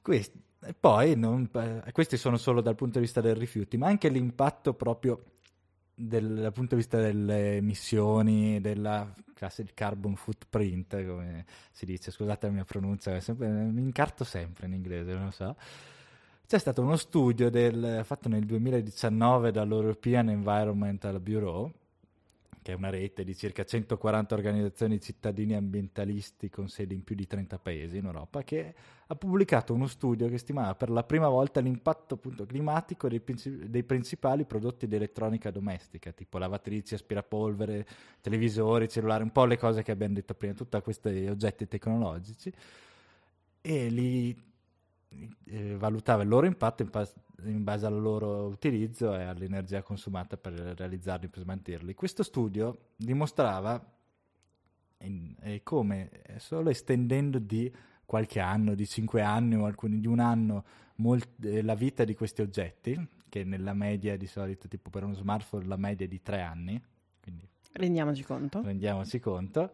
Questi 0.00 0.48
e 0.62 0.74
poi, 0.78 1.16
non, 1.16 1.48
eh, 1.54 1.92
questi 1.92 2.16
sono 2.16 2.36
solo 2.36 2.60
dal 2.60 2.74
punto 2.74 2.98
di 2.98 3.04
vista 3.04 3.20
dei 3.20 3.34
rifiuti, 3.34 3.76
ma 3.76 3.86
anche 3.86 4.08
l'impatto 4.08 4.74
proprio 4.74 5.24
del, 5.94 6.34
dal 6.34 6.52
punto 6.52 6.74
di 6.74 6.82
vista 6.82 6.98
delle 6.98 7.56
emissioni, 7.56 8.60
della 8.60 9.12
classe 9.34 9.62
di 9.62 9.70
carbon 9.72 10.16
footprint, 10.16 11.06
come 11.06 11.46
si 11.70 11.86
dice, 11.86 12.10
scusate 12.10 12.46
la 12.46 12.52
mia 12.52 12.64
pronuncia, 12.64 13.18
sempre, 13.20 13.48
mi 13.48 13.80
incarto 13.80 14.22
sempre 14.24 14.66
in 14.66 14.74
inglese, 14.74 15.12
non 15.14 15.24
lo 15.26 15.30
so. 15.30 15.56
C'è 16.46 16.58
stato 16.58 16.82
uno 16.82 16.96
studio 16.96 17.48
del, 17.48 18.02
fatto 18.04 18.28
nel 18.28 18.44
2019 18.44 19.52
dall'European 19.52 20.30
Environmental 20.30 21.20
Bureau, 21.20 21.72
che 22.62 22.72
è 22.72 22.74
una 22.74 22.90
rete 22.90 23.24
di 23.24 23.34
circa 23.34 23.64
140 23.64 24.34
organizzazioni 24.34 25.00
cittadini 25.00 25.54
ambientalisti 25.54 26.50
con 26.50 26.68
sede 26.68 26.94
in 26.94 27.02
più 27.02 27.14
di 27.14 27.26
30 27.26 27.58
paesi 27.58 27.96
in 27.96 28.04
Europa, 28.04 28.42
che 28.42 28.74
ha 29.06 29.14
pubblicato 29.14 29.72
uno 29.72 29.86
studio 29.86 30.28
che 30.28 30.38
stimava 30.38 30.74
per 30.74 30.90
la 30.90 31.02
prima 31.02 31.28
volta 31.28 31.60
l'impatto 31.60 32.14
appunto, 32.14 32.44
climatico 32.44 33.08
dei, 33.08 33.22
dei, 33.66 33.82
principali 33.82 34.44
prodotti 34.44 34.86
di 34.86 34.94
elettronica 34.94 35.50
domestica, 35.50 36.12
tipo 36.12 36.38
lavatrici, 36.38 36.94
aspirapolvere, 36.94 37.86
televisori, 38.20 38.88
cellulari, 38.88 39.22
un 39.22 39.32
po' 39.32 39.46
le 39.46 39.56
cose 39.56 39.82
che 39.82 39.92
abbiamo 39.92 40.14
detto 40.14 40.34
prima, 40.34 40.54
tutti 40.54 40.80
questi 40.80 41.26
oggetti 41.28 41.66
tecnologici, 41.66 42.52
e 43.62 43.88
li 43.88 44.48
eh, 45.46 45.76
valutava 45.76 46.22
il 46.22 46.28
loro 46.28 46.46
impatto 46.46 46.82
in, 46.82 46.90
pas- 46.90 47.14
in, 47.44 47.64
base 47.64 47.86
al 47.86 48.00
loro 48.00 48.46
utilizzo 48.46 49.14
e 49.16 49.22
all'energia 49.22 49.82
consumata 49.82 50.36
per 50.36 50.52
realizzarli, 50.52 51.28
per 51.28 51.40
smantirli. 51.40 51.94
Questo 51.94 52.22
studio 52.22 52.90
dimostrava 52.96 53.82
in, 54.98 55.34
eh, 55.40 55.62
come 55.62 56.10
eh, 56.10 56.38
solo 56.38 56.70
estendendo 56.70 57.38
di 57.38 57.72
qualche 58.04 58.40
anno, 58.40 58.74
di 58.74 58.86
cinque 58.86 59.22
anni 59.22 59.56
o 59.56 59.66
alcuni 59.66 60.00
di 60.00 60.06
un 60.06 60.18
anno, 60.18 60.64
molt- 60.96 61.44
eh, 61.44 61.62
la 61.62 61.74
vita 61.74 62.04
di 62.04 62.14
questi 62.14 62.42
oggetti, 62.42 63.08
che 63.28 63.44
nella 63.44 63.74
media 63.74 64.16
di 64.16 64.26
solito, 64.26 64.68
tipo 64.68 64.90
per 64.90 65.04
uno 65.04 65.14
smartphone, 65.14 65.66
la 65.66 65.76
media 65.76 66.06
è 66.06 66.08
di 66.08 66.20
tre 66.20 66.42
anni. 66.42 66.82
Quindi 67.20 67.48
rendiamoci 67.72 68.24
conto. 68.24 68.62
Rendiamoci 68.62 69.20
conto 69.20 69.72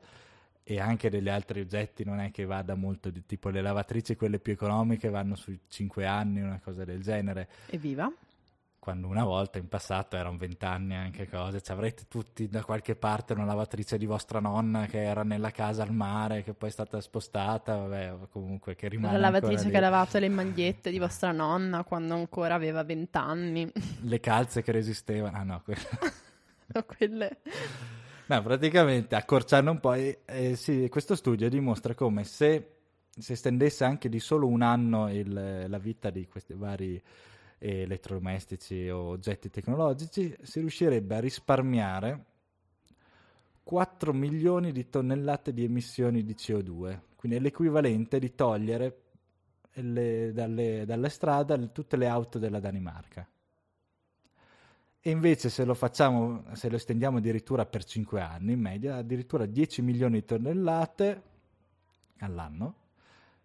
e 0.69 0.81
anche 0.81 1.11
degli 1.11 1.29
altri 1.29 1.61
oggetti 1.61 2.05
non 2.05 2.19
è 2.19 2.33
che 2.33 2.45
vada 2.45 2.75
molto 2.75 3.11
di 3.11 3.25
tipo 3.25 3.51
le 3.51 3.61
lavatrici 3.61 4.17
quelle 4.17 4.41
più 4.41 4.53
economiche 4.53 5.11
vanno 5.11 5.37
sui 5.37 5.61
5 5.69 6.05
anni 6.05 6.41
una 6.41 6.59
cosa 6.59 6.85
del 6.85 7.01
genere. 7.03 7.49
Evviva. 7.67 8.13
Quando 8.77 9.07
una 9.07 9.23
volta 9.23 9.59
in 9.59 9.69
passato 9.69 10.17
erano 10.17 10.37
20 10.39 10.65
anni 10.65 10.97
anche 10.97 11.29
cose 11.29 11.63
ci 11.63 11.71
avrete 11.71 12.07
tutti 12.09 12.49
da 12.49 12.65
qualche 12.65 12.97
parte 12.97 13.33
una 13.33 13.45
lavatrice 13.45 13.97
di 13.97 14.07
vostra 14.07 14.41
nonna 14.41 14.87
che 14.87 15.05
era 15.05 15.23
nella 15.23 15.53
casa 15.53 15.85
al 15.85 15.93
mare 15.93 16.43
che 16.43 16.53
poi 16.53 16.69
è 16.69 16.73
stata 16.73 17.01
spostata 17.01 17.77
vabbè 17.77 18.29
comunque 18.31 18.75
che 18.75 18.89
rimane 18.89 19.13
la 19.13 19.31
lavatrice 19.31 19.71
che 19.71 19.77
ha 19.77 19.81
lavato 19.81 20.19
le 20.19 20.29
magliette 20.29 20.91
di 20.91 20.99
vostra 20.99 21.31
nonna 21.31 21.85
quando 21.85 22.15
ancora 22.15 22.55
aveva 22.55 22.83
20 22.83 23.19
anni 23.19 23.73
le 24.01 24.21
calze 24.21 24.63
che 24.63 24.73
resistevano 24.73 25.37
ah 25.37 25.43
no, 25.43 25.63
que- 25.65 25.77
no 26.75 26.85
quelle 26.85 27.39
No, 28.29 28.43
praticamente 28.43 29.15
accorciando 29.15 29.71
un 29.71 29.79
po', 29.79 29.95
eh, 29.95 30.57
sì, 30.57 30.89
questo 30.89 31.15
studio 31.15 31.49
dimostra 31.49 31.95
come 31.95 32.25
se 32.25 32.71
si 33.17 33.33
estendesse 33.33 33.85
anche 33.85 34.09
di 34.09 34.19
solo 34.19 34.49
un 34.49 34.63
anno 34.63 35.09
il, 35.09 35.67
la 35.69 35.79
vita 35.79 36.11
di 36.11 36.27
questi 36.27 36.53
vari 36.55 37.01
eh, 37.59 37.81
elettrodomestici 37.83 38.89
o 38.89 39.11
oggetti 39.11 39.49
tecnologici, 39.49 40.35
si 40.43 40.59
riuscirebbe 40.59 41.15
a 41.15 41.21
risparmiare 41.21 42.25
4 43.63 44.13
milioni 44.13 44.73
di 44.73 44.91
tonnellate 44.91 45.53
di 45.53 45.63
emissioni 45.63 46.25
di 46.25 46.35
CO2, 46.35 46.99
quindi 47.15 47.39
è 47.39 47.41
l'equivalente 47.41 48.19
di 48.19 48.35
togliere 48.35 49.03
le, 49.75 50.33
dalle, 50.33 50.85
dalle 50.85 51.09
strade 51.11 51.71
tutte 51.71 51.97
le 51.97 52.09
auto 52.09 52.41
della 52.41 52.59
Danimarca. 52.59 53.27
E 55.07 55.11
invece 55.11 55.51
se 55.51 55.65
lo 55.65 55.75
facciamo, 55.75 56.43
se 56.55 56.69
lo 56.69 56.75
estendiamo 56.75 57.19
addirittura 57.19 57.65
per 57.65 57.85
5 57.85 58.21
anni, 58.21 58.55
in 58.55 58.61
media, 58.61 58.97
addirittura 58.97 59.47
10 59.47 59.81
milioni 59.81 60.19
di 60.19 60.25
tonnellate 60.25 61.23
all'anno, 62.19 62.75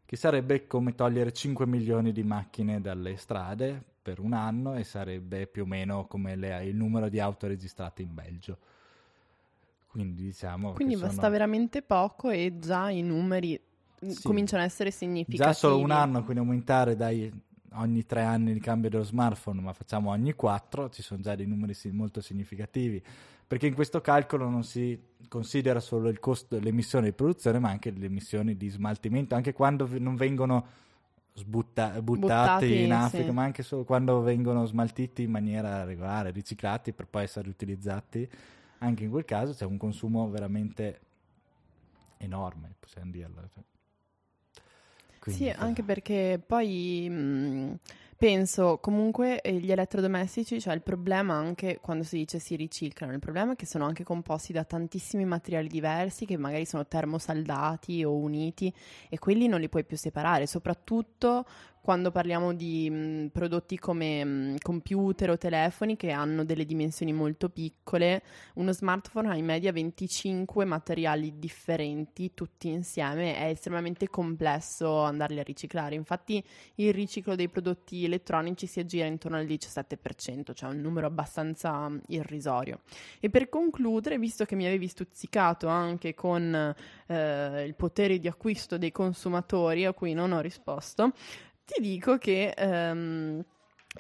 che 0.04 0.16
sarebbe 0.16 0.66
come 0.66 0.96
togliere 0.96 1.32
5 1.32 1.68
milioni 1.68 2.12
di 2.14 2.24
macchine 2.24 2.82
dalle 2.82 3.16
strade 3.16 3.80
per 4.02 4.20
un 4.20 4.34
anno 4.34 4.74
e 4.74 4.84
sarebbe 4.84 5.46
più 5.46 5.62
o 5.62 5.66
meno 5.68 6.08
come 6.08 6.36
le, 6.36 6.66
il 6.66 6.76
numero 6.76 7.10
di 7.10 7.20
auto 7.20 7.46
registrate 7.46 8.02
in 8.02 8.16
Belgio. 8.16 8.58
Quindi 9.86 10.24
diciamo... 10.24 10.72
Quindi 10.74 10.96
basta 10.96 11.14
sono... 11.14 11.30
veramente 11.30 11.84
poco 11.84 12.32
e 12.32 12.56
già 12.58 12.90
i 12.90 13.04
numeri 13.04 13.62
sì. 14.00 14.24
cominciano 14.24 14.64
a 14.64 14.66
essere 14.66 14.90
significativi. 14.90 15.44
Già 15.44 15.54
solo 15.54 15.78
un 15.78 15.92
anno, 15.92 16.24
quindi 16.24 16.40
aumentare 16.40 16.96
dai 16.96 17.32
ogni 17.74 18.06
tre 18.06 18.24
anni 18.24 18.52
il 18.52 18.62
cambio 18.62 18.90
dello 18.90 19.04
smartphone, 19.04 19.62
ma 19.62 19.74
facciamo 19.74 20.10
ogni 20.10 20.34
quattro, 20.34 20.90
ci 20.90 21.02
sono 21.02 21.22
già 21.22 21.36
dei 21.36 21.46
numeri 21.46 21.76
molto 21.92 22.22
significativi, 22.22 23.02
perché 23.48 23.68
in 23.68 23.74
questo 23.74 24.02
calcolo 24.02 24.50
non 24.50 24.64
si 24.64 25.00
considera 25.28 25.80
solo 25.80 26.10
il 26.10 26.20
costo 26.20 26.56
dell'emissione 26.56 27.08
di 27.08 27.14
produzione, 27.14 27.60
ma 27.60 27.70
anche 27.70 27.92
le 27.92 28.06
emissioni 28.06 28.56
di 28.58 28.70
smaltimento, 28.70 29.36
anche 29.36 29.54
quando 29.54 29.88
non 30.00 30.16
vengono 30.16 30.66
sbutta- 31.34 32.02
buttati, 32.02 32.02
buttati, 32.02 32.84
in 32.84 32.94
Africa, 32.94 33.26
sì. 33.26 33.32
ma 33.32 33.44
anche 33.44 33.64
solo 33.64 33.84
quando 33.84 34.22
vengono 34.22 34.66
smaltiti 34.66 35.24
in 35.24 35.32
maniera 35.32 35.84
regolare, 35.84 36.32
riciclati 36.32 36.94
per 36.94 37.08
poi 37.08 37.24
essere 37.24 37.50
utilizzati. 37.50 38.30
Anche 38.80 39.04
in 39.04 39.12
quel 39.12 39.26
caso 39.26 39.54
c'è 39.54 39.66
un 39.66 39.78
consumo 39.78 40.30
veramente 40.30 41.00
enorme, 42.18 42.74
possiamo 42.80 43.12
dirlo. 43.12 43.48
Cioè. 43.54 43.64
Quindi, 45.22 45.44
sì, 45.44 45.50
anche 45.56 45.84
perché 45.84 46.42
poi 46.44 47.08
mh, 47.08 47.80
penso 48.18 48.80
comunque 48.80 49.40
eh, 49.42 49.54
gli 49.54 49.72
elettrodomestici, 49.72 50.60
cioè 50.60 50.74
il 50.74 50.82
problema 50.82 51.36
anche 51.36 51.78
quando 51.80 52.04
si 52.04 52.18
dice 52.18 52.40
si 52.40 52.56
riciclano, 52.56 53.14
il 53.14 53.20
problema 53.20 53.52
è 53.52 53.56
che 53.56 53.68
sono 53.68 53.86
anche 53.86 54.04
composti 54.04 54.52
da 54.52 54.64
tantissimi 54.64 55.24
materiali 55.24 55.68
diversi 55.68 56.26
che 56.26 56.38
magari 56.38 56.66
sono 56.66 56.88
termosaldati 56.88 58.04
o 58.04 58.16
uniti 58.16 58.74
e 59.10 59.20
quelli 59.20 59.48
non 59.48 59.60
li 59.60 59.70
puoi 59.70 59.86
più 59.86 59.96
separare, 59.96 60.48
soprattutto 60.48 61.46
quando 61.82 62.12
parliamo 62.12 62.54
di 62.54 62.90
mh, 62.90 63.30
prodotti 63.34 63.80
come 63.80 64.24
mh, 64.24 64.58
computer 64.62 65.32
o 65.32 65.38
telefoni 65.38 65.98
che 65.98 66.12
hanno 66.12 66.46
delle 66.46 66.66
dimensioni 66.66 67.12
molto 67.12 67.50
piccole, 67.50 68.22
uno 68.56 68.72
smartphone 68.72 69.30
ha 69.30 69.36
in 69.36 69.46
media 69.46 69.72
25 69.72 70.64
materiali 70.64 71.40
differenti 71.40 72.36
tutti 72.36 72.70
insieme, 72.70 73.36
è 73.36 73.46
estremamente 73.46 74.10
complesso 74.10 75.02
andarli 75.02 75.40
a 75.40 75.44
riciclare. 75.44 75.96
Infatti 75.96 76.44
il 76.76 76.94
riciclo 76.94 77.36
dei 77.36 77.50
prodotti 77.50 78.06
elettronici 78.06 78.68
si 78.68 78.80
aggira 78.80 79.08
intorno 79.08 79.38
al 79.38 79.46
17%, 79.46 80.54
cioè 80.54 80.70
un 80.70 80.82
numero 80.82 81.08
abbastanza 81.08 81.92
irrisorio. 82.10 82.82
E 83.20 83.32
per 83.32 83.50
concludere, 83.50 84.20
visto 84.20 84.46
che 84.46 84.56
mi 84.56 84.68
avevi 84.68 84.88
stuzzicato 84.88 85.68
anche 85.68 86.14
con 86.14 86.76
eh, 87.08 87.64
il 87.66 87.74
potere 87.74 88.20
di 88.20 88.28
acquisto 88.28 88.78
dei 88.78 88.92
consumatori 88.92 89.86
a 89.86 89.94
cui 89.94 90.14
non 90.14 90.32
ho 90.32 90.42
risposto, 90.42 91.14
ti 91.66 91.82
dico 91.82 92.18
che 92.18 92.54
um, 92.58 93.44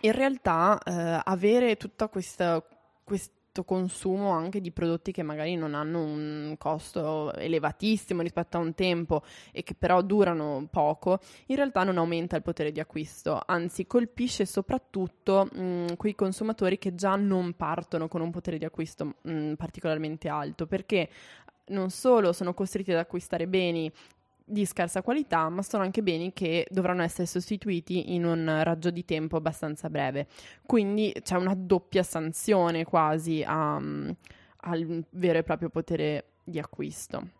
in 0.01 0.11
realtà 0.11 0.79
uh, 0.83 1.29
avere 1.29 1.77
questa, 2.09 2.63
questo 3.03 3.63
consumo 3.65 4.29
anche 4.31 4.61
di 4.61 4.71
prodotti 4.71 5.11
che 5.11 5.23
magari 5.23 5.55
non 5.55 5.73
hanno 5.75 6.01
un 6.01 6.55
costo 6.57 7.33
elevatissimo 7.33 8.21
rispetto 8.21 8.55
a 8.55 8.61
un 8.61 8.73
tempo 8.73 9.23
e 9.51 9.63
che 9.63 9.75
però 9.75 10.01
durano 10.01 10.67
poco, 10.71 11.19
in 11.47 11.57
realtà 11.57 11.83
non 11.83 11.97
aumenta 11.97 12.37
il 12.37 12.43
potere 12.43 12.71
di 12.71 12.79
acquisto, 12.79 13.41
anzi 13.45 13.85
colpisce 13.85 14.45
soprattutto 14.45 15.49
mh, 15.51 15.97
quei 15.97 16.15
consumatori 16.15 16.77
che 16.77 16.95
già 16.95 17.15
non 17.17 17.53
partono 17.53 18.07
con 18.07 18.21
un 18.21 18.31
potere 18.31 18.57
di 18.57 18.65
acquisto 18.65 19.15
mh, 19.21 19.53
particolarmente 19.53 20.29
alto, 20.29 20.65
perché 20.65 21.09
non 21.67 21.89
solo 21.89 22.31
sono 22.33 22.53
costretti 22.53 22.91
ad 22.91 22.97
acquistare 22.97 23.47
beni 23.47 23.91
di 24.51 24.65
scarsa 24.65 25.01
qualità, 25.01 25.47
ma 25.49 25.61
sono 25.61 25.83
anche 25.83 26.03
beni 26.03 26.33
che 26.33 26.67
dovranno 26.69 27.01
essere 27.01 27.25
sostituiti 27.25 28.13
in 28.13 28.25
un 28.25 28.61
raggio 28.63 28.91
di 28.91 29.05
tempo 29.05 29.37
abbastanza 29.37 29.89
breve. 29.89 30.27
Quindi 30.65 31.13
c'è 31.23 31.37
una 31.37 31.55
doppia 31.55 32.03
sanzione 32.03 32.83
quasi 32.83 33.43
a, 33.45 33.75
al 33.75 35.05
vero 35.11 35.37
e 35.39 35.43
proprio 35.43 35.69
potere 35.69 36.25
di 36.43 36.59
acquisto. 36.59 37.39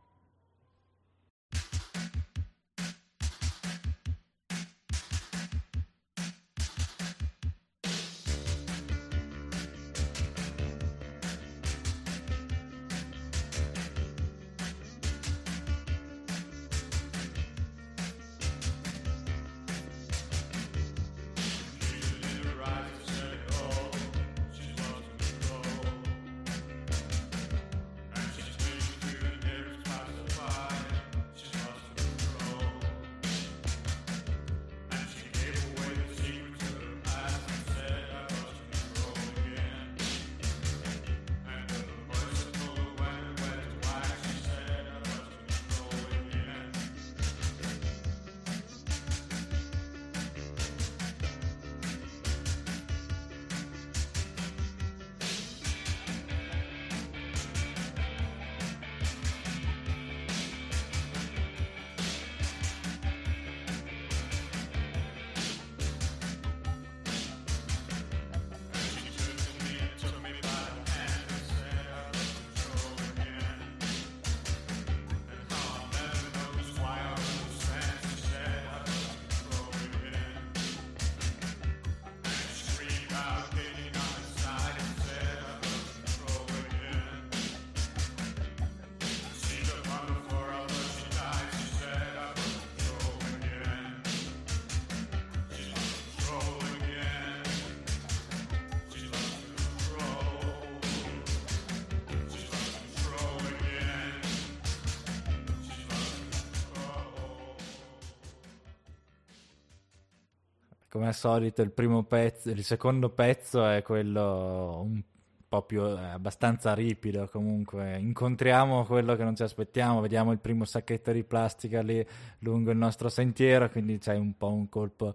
Come 110.91 111.08
al 111.08 111.15
solito 111.15 111.62
il 111.62 111.71
primo 111.71 112.04
pezzo, 112.04 112.49
il 112.49 112.65
secondo 112.65 113.10
pezzo 113.10 113.65
è 113.65 113.82
quello 113.82 114.82
un 114.84 115.01
po' 115.47 115.62
più 115.62 115.82
eh, 115.86 115.97
abbastanza 115.97 116.73
ripido 116.73 117.30
comunque 117.30 117.97
incontriamo 117.97 118.84
quello 118.86 119.15
che 119.15 119.23
non 119.23 119.34
ci 119.34 119.43
aspettiamo 119.43 120.01
vediamo 120.01 120.34
il 120.34 120.39
primo 120.39 120.65
sacchetto 120.65 121.13
di 121.13 121.23
plastica 121.23 121.82
lì 121.82 122.06
lungo 122.39 122.71
il 122.71 122.77
nostro 122.77 123.08
sentiero 123.08 123.69
quindi 123.69 123.99
c'è 123.99 124.15
un 124.15 124.36
po' 124.36 124.51
un 124.51 124.67
colpo 124.67 125.13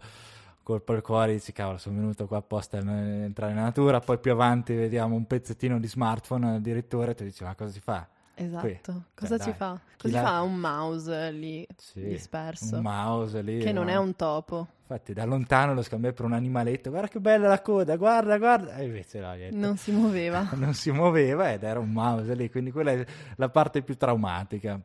colpo 0.63 0.93
al 0.95 1.03
cuore 1.03 1.33
dici 1.33 1.53
cavolo 1.53 1.77
sono 1.77 1.97
venuto 1.97 2.27
qua 2.27 2.39
apposta 2.39 2.79
per 2.79 2.89
entrare 2.89 3.53
in 3.53 3.59
natura 3.59 4.01
poi 4.01 4.19
più 4.19 4.33
avanti 4.33 4.75
vediamo 4.75 5.15
un 5.15 5.27
pezzettino 5.27 5.79
di 5.79 5.89
smartphone 5.89 6.55
addirittura 6.57 7.11
e 7.11 7.15
tu 7.15 7.25
dici 7.25 7.45
ma 7.45 7.55
cosa 7.55 7.71
si 7.71 7.81
fa 7.81 8.09
Esatto, 8.39 8.61
Qui. 8.61 8.81
cosa 9.15 9.39
cioè, 9.39 9.39
ci 9.39 9.45
dai. 9.45 9.55
fa? 9.55 9.81
Cosa 9.97 10.23
fa 10.23 10.43
un 10.43 10.57
mouse 10.57 11.31
lì 11.33 11.67
sì, 11.75 12.03
disperso? 12.03 12.77
Un 12.77 12.83
mouse 12.83 13.41
lì. 13.41 13.61
Che 13.61 13.73
non 13.73 13.87
no? 13.87 13.91
è 13.91 13.97
un 13.97 14.15
topo. 14.15 14.67
Infatti 14.89 15.13
da 15.13 15.25
lontano 15.25 15.75
lo 15.75 15.83
scambiai 15.83 16.13
per 16.13 16.27
un 16.27 16.33
animaletto, 16.33 16.91
guarda 16.91 17.09
che 17.09 17.19
bella 17.19 17.49
la 17.49 17.61
coda, 17.61 17.97
guarda, 17.97 18.39
guarda. 18.39 18.77
E 18.77 18.85
invece 18.85 19.19
no, 19.19 19.33
niente. 19.33 19.57
Non 19.57 19.77
si 19.77 19.91
muoveva. 19.91 20.49
non 20.55 20.75
si 20.75 20.93
muoveva 20.93 21.53
ed 21.53 21.65
era 21.65 21.81
un 21.81 21.91
mouse 21.91 22.33
lì, 22.37 22.49
quindi 22.49 22.71
quella 22.71 22.93
è 22.93 23.05
la 23.35 23.49
parte 23.49 23.83
più 23.83 23.97
traumatica. 23.97 24.81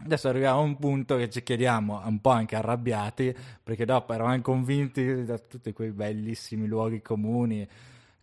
Adesso 0.00 0.28
arriviamo 0.28 0.58
a 0.58 0.62
un 0.62 0.76
punto 0.76 1.16
che 1.16 1.30
ci 1.30 1.44
chiediamo, 1.44 2.02
un 2.04 2.20
po' 2.20 2.30
anche 2.30 2.56
arrabbiati, 2.56 3.32
perché 3.62 3.84
dopo 3.84 4.12
eravamo 4.12 4.40
convinti 4.42 5.24
da 5.24 5.38
tutti 5.38 5.72
quei 5.72 5.92
bellissimi 5.92 6.66
luoghi 6.66 7.00
comuni, 7.00 7.64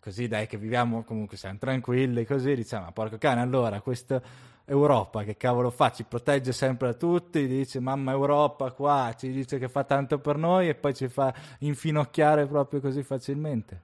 così 0.06 0.28
dai 0.28 0.46
che 0.46 0.56
viviamo 0.56 1.02
comunque 1.02 1.36
siamo 1.36 1.58
tranquilli, 1.58 2.24
così 2.24 2.54
diciamo, 2.54 2.84
ma 2.84 2.92
porco 2.92 3.18
cane, 3.18 3.40
allora 3.40 3.80
questo 3.80 4.22
Europa 4.64 5.24
che 5.24 5.36
cavolo 5.36 5.68
fa? 5.70 5.90
Ci 5.90 6.04
protegge 6.04 6.52
sempre 6.52 6.90
a 6.90 6.94
tutti, 6.94 7.44
dice 7.48 7.80
mamma 7.80 8.12
Europa 8.12 8.70
qua, 8.70 9.12
ci 9.18 9.32
dice 9.32 9.58
che 9.58 9.68
fa 9.68 9.82
tanto 9.82 10.20
per 10.20 10.36
noi 10.36 10.68
e 10.68 10.76
poi 10.76 10.94
ci 10.94 11.08
fa 11.08 11.34
infinocchiare 11.58 12.46
proprio 12.46 12.80
così 12.80 13.02
facilmente. 13.02 13.82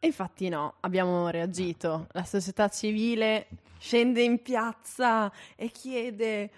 E 0.00 0.08
infatti 0.08 0.48
no, 0.48 0.74
abbiamo 0.80 1.28
reagito. 1.28 2.08
La 2.10 2.24
società 2.24 2.68
civile 2.68 3.46
scende 3.78 4.22
in 4.22 4.42
piazza 4.42 5.30
e 5.54 5.68
chiede 5.68 6.50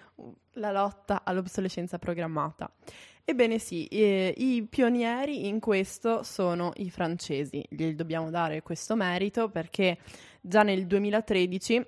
la 0.53 0.73
lotta 0.73 1.21
all'obsolescenza 1.23 1.99
programmata. 1.99 2.71
Ebbene 3.31 3.61
sì, 3.61 3.87
eh, 3.87 4.35
i 4.39 4.67
pionieri 4.69 5.47
in 5.47 5.61
questo 5.61 6.25
sono 6.25 6.73
i 6.79 6.91
francesi, 6.91 7.65
gli 7.69 7.93
dobbiamo 7.93 8.29
dare 8.29 8.61
questo 8.61 8.97
merito 8.97 9.49
perché 9.49 9.99
già 10.41 10.65
nel 10.65 10.85
2013 10.85 11.87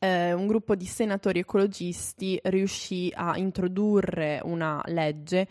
eh, 0.00 0.32
un 0.32 0.48
gruppo 0.48 0.74
di 0.74 0.86
senatori 0.86 1.38
ecologisti 1.38 2.36
riuscì 2.42 3.12
a 3.14 3.38
introdurre 3.38 4.40
una 4.42 4.82
legge 4.86 5.46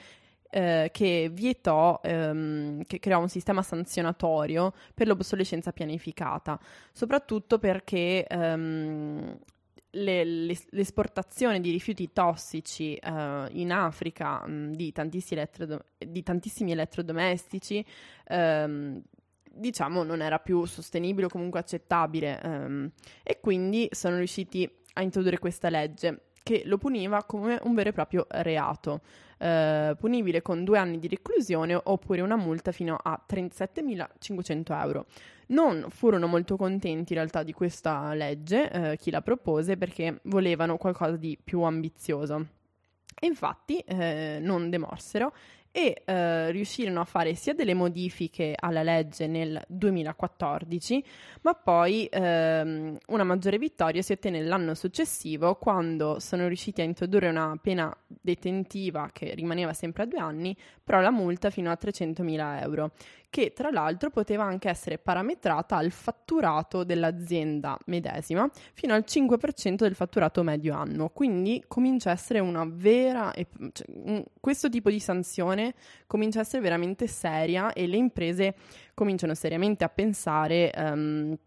eh, 0.49 0.89
che 0.91 1.29
vietò, 1.31 2.01
ehm, 2.03 2.83
che 2.85 2.99
creò 2.99 3.21
un 3.21 3.29
sistema 3.29 3.61
sanzionatorio 3.61 4.73
per 4.93 5.07
l'obsolescenza 5.07 5.71
pianificata, 5.71 6.59
soprattutto 6.91 7.57
perché 7.57 8.27
ehm, 8.27 9.39
le, 9.91 10.23
l'esportazione 10.23 11.59
di 11.59 11.71
rifiuti 11.71 12.11
tossici 12.13 12.99
uh, 13.01 13.47
in 13.51 13.71
Africa 13.71 14.45
mh, 14.45 14.75
di, 14.75 14.91
tantissimi 14.91 15.39
elettrodom- 15.39 15.83
di, 15.97 16.23
tantissimi 16.23 16.71
elettrodomestici 16.71 17.83
um, 18.29 19.01
diciamo 19.51 20.03
non 20.03 20.21
era 20.21 20.39
più 20.39 20.65
sostenibile 20.65 21.25
o 21.25 21.29
comunque 21.29 21.59
accettabile 21.59 22.39
um, 22.43 22.89
e 23.23 23.39
quindi 23.39 23.87
sono 23.91 24.17
riusciti 24.17 24.69
a 24.93 25.01
introdurre 25.01 25.39
questa 25.39 25.69
legge 25.69 26.29
che 26.43 26.63
lo 26.65 26.77
puniva 26.77 27.23
come 27.25 27.59
un 27.63 27.75
vero 27.75 27.89
e 27.89 27.93
proprio 27.93 28.25
reato, 28.29 29.01
uh, 29.39 29.95
punibile 29.95 30.41
con 30.41 30.63
due 30.63 30.79
anni 30.79 30.97
di 30.97 31.07
reclusione 31.07 31.79
oppure 31.81 32.21
una 32.21 32.37
multa 32.37 32.71
fino 32.71 32.97
a 32.99 33.23
37.500 33.29 34.81
euro. 34.81 35.05
Non 35.49 35.87
furono 35.89 36.27
molto 36.27 36.57
contenti 36.57 37.13
in 37.13 37.19
realtà 37.19 37.43
di 37.43 37.53
questa 37.53 38.13
legge, 38.13 38.69
eh, 38.69 38.97
chi 38.97 39.09
la 39.09 39.21
propose, 39.21 39.77
perché 39.77 40.19
volevano 40.23 40.77
qualcosa 40.77 41.15
di 41.15 41.37
più 41.43 41.61
ambizioso. 41.61 42.45
E 43.19 43.27
infatti 43.27 43.79
eh, 43.79 44.37
non 44.41 44.69
demorsero 44.69 45.33
e 45.71 46.01
eh, 46.03 46.51
riuscirono 46.51 47.01
a 47.01 47.05
fare 47.05 47.35
sia 47.35 47.53
delle 47.53 47.73
modifiche 47.73 48.55
alla 48.57 48.81
legge 48.81 49.27
nel 49.27 49.61
2014, 49.67 51.03
ma 51.41 51.53
poi 51.53 52.07
ehm, 52.09 52.97
una 53.07 53.23
maggiore 53.23 53.57
vittoria 53.57 54.01
si 54.01 54.13
ottenne 54.13 54.41
l'anno 54.41 54.73
successivo 54.73 55.55
quando 55.55 56.19
sono 56.19 56.47
riusciti 56.47 56.81
a 56.81 56.85
introdurre 56.85 57.29
una 57.29 57.57
pena 57.61 57.95
detentiva 58.07 59.09
che 59.13 59.33
rimaneva 59.35 59.73
sempre 59.73 60.03
a 60.03 60.05
due 60.07 60.19
anni, 60.19 60.57
però 60.83 61.01
la 61.01 61.11
multa 61.11 61.49
fino 61.49 61.69
a 61.69 61.77
300.000 61.79 62.61
euro 62.61 62.91
che 63.29 63.53
tra 63.53 63.69
l'altro 63.69 64.09
poteva 64.09 64.43
anche 64.43 64.69
essere 64.69 64.97
parametrata 64.97 65.77
al 65.77 65.91
fatturato 65.91 66.83
dell'azienda 66.83 67.77
medesima 67.85 68.49
fino 68.73 68.93
al 68.93 69.03
5% 69.07 69.75
del 69.75 69.93
fatturato 69.93 70.41
medio 70.41 70.75
annuo. 70.75 71.09
Quindi 71.09 71.63
comincia 71.67 72.09
a 72.09 72.13
essere 72.13 72.39
una 72.39 72.65
vera, 72.67 73.31
cioè, 73.71 74.23
questo 74.39 74.69
tipo 74.69 74.89
di 74.89 74.99
sanzione 74.99 75.75
comincia 76.07 76.39
a 76.39 76.41
essere 76.41 76.61
veramente 76.61 77.07
seria 77.07 77.71
e 77.73 77.85
le 77.85 77.97
imprese 77.97 78.55
cominciano 78.95 79.35
seriamente 79.35 79.83
a 79.83 79.89
pensare 79.89 80.73
um, 80.75 81.37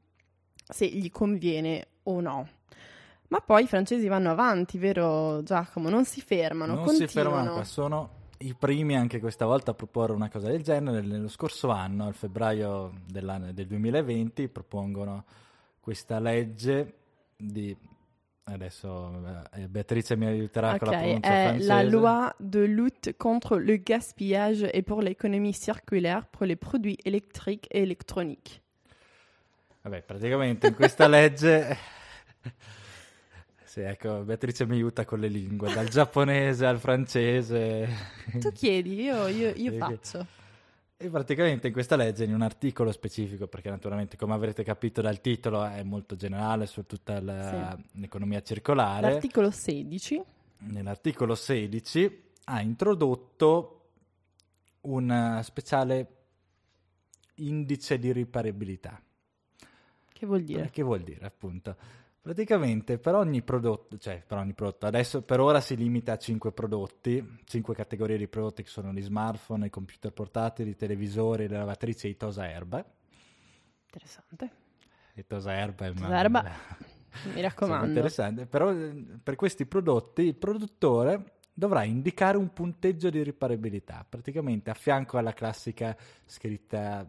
se 0.64 0.86
gli 0.86 1.10
conviene 1.10 1.86
o 2.04 2.20
no. 2.20 2.48
Ma 3.28 3.40
poi 3.40 3.64
i 3.64 3.66
francesi 3.66 4.06
vanno 4.08 4.30
avanti, 4.30 4.78
vero 4.78 5.42
Giacomo? 5.42 5.88
Non 5.88 6.04
si 6.04 6.20
fermano, 6.20 6.74
non 6.74 6.84
continuano. 6.84 7.08
si 7.08 7.14
fermano, 7.14 7.64
sono 7.64 8.20
i 8.46 8.54
primi 8.54 8.96
anche 8.96 9.20
questa 9.20 9.46
volta 9.46 9.70
a 9.70 9.74
proporre 9.74 10.12
una 10.12 10.28
cosa 10.28 10.48
del 10.48 10.62
genere. 10.62 11.00
Nello 11.00 11.28
scorso 11.28 11.70
anno, 11.70 12.06
al 12.06 12.14
febbraio 12.14 12.92
del 13.06 13.66
2020, 13.66 14.48
propongono 14.48 15.24
questa 15.80 16.18
legge 16.18 16.94
di 17.36 17.76
Adesso 18.44 19.46
eh, 19.52 19.68
Beatrice 19.68 20.16
mi 20.16 20.26
aiuterà 20.26 20.74
okay, 20.74 20.78
con 20.78 20.88
la 20.88 20.98
pronuncia 20.98 21.28
francese. 21.28 21.66
La 21.66 21.82
loi 21.84 22.30
de 22.38 22.66
lutte 22.66 23.16
contre 23.16 23.60
le 23.60 23.78
gaspillage 23.78 24.68
et 24.72 24.82
pour 24.82 25.00
l'économie 25.00 25.54
circulaire 25.54 26.26
pour 26.26 26.44
les 26.44 26.56
produits 26.56 26.98
électriques 27.04 27.68
et 27.70 27.82
électroniques. 27.82 28.60
Vabbè, 29.82 30.02
praticamente 30.02 30.66
in 30.66 30.74
questa 30.74 31.06
legge 31.06 31.76
Sì, 33.72 33.80
ecco, 33.80 34.22
Beatrice 34.22 34.66
mi 34.66 34.74
aiuta 34.74 35.06
con 35.06 35.18
le 35.18 35.28
lingue, 35.28 35.72
dal 35.72 35.88
giapponese 35.88 36.66
al 36.66 36.78
francese. 36.78 37.88
Tu 38.38 38.52
chiedi, 38.52 39.00
io, 39.00 39.28
io, 39.28 39.50
io 39.56 39.72
faccio. 39.78 40.26
E 40.98 41.08
praticamente 41.08 41.68
in 41.68 41.72
questa 41.72 41.96
legge, 41.96 42.24
in 42.24 42.34
un 42.34 42.42
articolo 42.42 42.92
specifico, 42.92 43.46
perché 43.46 43.70
naturalmente, 43.70 44.18
come 44.18 44.34
avrete 44.34 44.62
capito 44.62 45.00
dal 45.00 45.22
titolo, 45.22 45.64
è 45.64 45.82
molto 45.84 46.16
generale 46.16 46.66
su 46.66 46.84
tutta 46.84 47.18
la, 47.22 47.74
sì. 47.74 48.00
l'economia 48.00 48.42
circolare. 48.42 49.12
L'articolo 49.12 49.50
16. 49.50 50.22
Nell'articolo 50.58 51.34
16 51.34 52.24
ha 52.44 52.60
introdotto 52.60 53.86
un 54.82 55.40
speciale 55.42 56.08
indice 57.36 57.98
di 57.98 58.12
riparabilità. 58.12 59.00
Che 60.12 60.26
vuol 60.26 60.42
dire? 60.42 60.68
Che 60.68 60.82
vuol 60.82 61.00
dire, 61.00 61.24
appunto 61.24 62.01
Praticamente 62.22 62.98
per 62.98 63.16
ogni 63.16 63.42
prodotto, 63.42 63.98
cioè 63.98 64.22
per 64.24 64.38
ogni 64.38 64.52
prodotto, 64.52 64.86
adesso 64.86 65.22
per 65.22 65.40
ora 65.40 65.60
si 65.60 65.74
limita 65.74 66.12
a 66.12 66.18
5 66.18 66.52
prodotti, 66.52 67.40
5 67.44 67.74
categorie 67.74 68.16
di 68.16 68.28
prodotti 68.28 68.62
che 68.62 68.68
sono 68.68 68.92
gli 68.92 69.02
smartphone, 69.02 69.66
i 69.66 69.70
computer 69.70 70.12
portatili, 70.12 70.70
i 70.70 70.76
televisori, 70.76 71.48
le 71.48 71.56
lavatrici 71.56 72.06
e 72.06 72.10
i 72.10 72.16
tosa 72.16 72.48
erba. 72.48 72.84
Interessante. 73.86 74.50
I 75.14 75.26
tosa 75.26 75.52
erba 75.52 75.86
è 75.86 75.88
una... 75.88 75.98
Tosa 75.98 76.18
erba, 76.20 76.56
mi 77.34 77.40
raccomando. 77.40 77.86
interessante, 77.86 78.46
però 78.46 78.72
eh, 78.72 79.04
per 79.20 79.34
questi 79.34 79.66
prodotti 79.66 80.22
il 80.22 80.36
produttore 80.36 81.38
dovrà 81.52 81.82
indicare 81.82 82.36
un 82.36 82.52
punteggio 82.52 83.10
di 83.10 83.20
riparabilità, 83.20 84.06
praticamente 84.08 84.70
a 84.70 84.74
fianco 84.74 85.18
alla 85.18 85.32
classica 85.32 85.96
scritta 86.24 87.04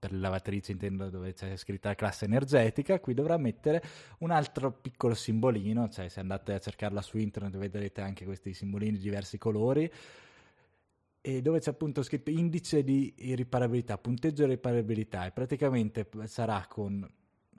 per 0.00 0.12
le 0.12 0.18
lavatrici 0.18 0.72
intendo 0.72 1.10
dove 1.10 1.34
c'è 1.34 1.56
scritta 1.56 1.90
la 1.90 1.94
classe 1.94 2.24
energetica, 2.24 2.98
qui 3.00 3.12
dovrà 3.12 3.36
mettere 3.36 3.82
un 4.20 4.30
altro 4.30 4.72
piccolo 4.72 5.14
simbolino, 5.14 5.90
cioè 5.90 6.08
se 6.08 6.20
andate 6.20 6.54
a 6.54 6.58
cercarla 6.58 7.02
su 7.02 7.18
internet 7.18 7.56
vedrete 7.58 8.00
anche 8.00 8.24
questi 8.24 8.54
simbolini 8.54 8.92
di 8.92 9.02
diversi 9.02 9.36
colori, 9.36 9.92
e 11.20 11.42
dove 11.42 11.60
c'è 11.60 11.70
appunto 11.70 12.02
scritto 12.02 12.30
indice 12.30 12.82
di 12.82 13.14
riparabilità, 13.18 13.98
punteggio 13.98 14.44
di 14.44 14.52
riparabilità, 14.52 15.26
e 15.26 15.32
praticamente 15.32 16.08
sarà 16.24 16.64
con 16.66 17.06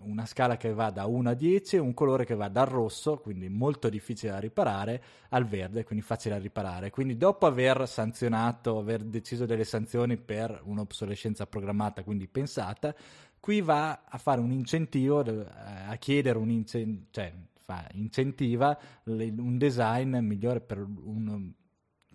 una 0.03 0.25
scala 0.25 0.57
che 0.57 0.73
va 0.73 0.89
da 0.89 1.05
1 1.05 1.29
a 1.29 1.33
10 1.33 1.77
un 1.77 1.93
colore 1.93 2.25
che 2.25 2.35
va 2.35 2.47
dal 2.47 2.65
rosso, 2.65 3.17
quindi 3.17 3.49
molto 3.49 3.89
difficile 3.89 4.31
da 4.31 4.39
riparare, 4.39 5.01
al 5.29 5.45
verde, 5.45 5.83
quindi 5.83 6.03
facile 6.03 6.35
da 6.35 6.41
riparare. 6.41 6.89
Quindi 6.89 7.17
dopo 7.17 7.45
aver 7.45 7.87
sanzionato, 7.87 8.77
aver 8.77 9.03
deciso 9.03 9.45
delle 9.45 9.63
sanzioni 9.63 10.17
per 10.17 10.61
un'obsolescenza 10.63 11.45
programmata, 11.47 12.03
quindi 12.03 12.27
pensata, 12.27 12.93
qui 13.39 13.61
va 13.61 14.03
a 14.07 14.17
fare 14.17 14.41
un 14.41 14.51
incentivo, 14.51 15.23
eh, 15.23 15.45
a 15.87 15.95
chiedere 15.97 16.37
un 16.37 16.49
incentivo, 16.49 17.07
cioè 17.11 17.33
fa, 17.53 17.87
incentiva 17.93 18.77
un 19.05 19.57
design 19.57 20.17
migliore 20.17 20.61
per 20.61 20.79
un 20.79 21.51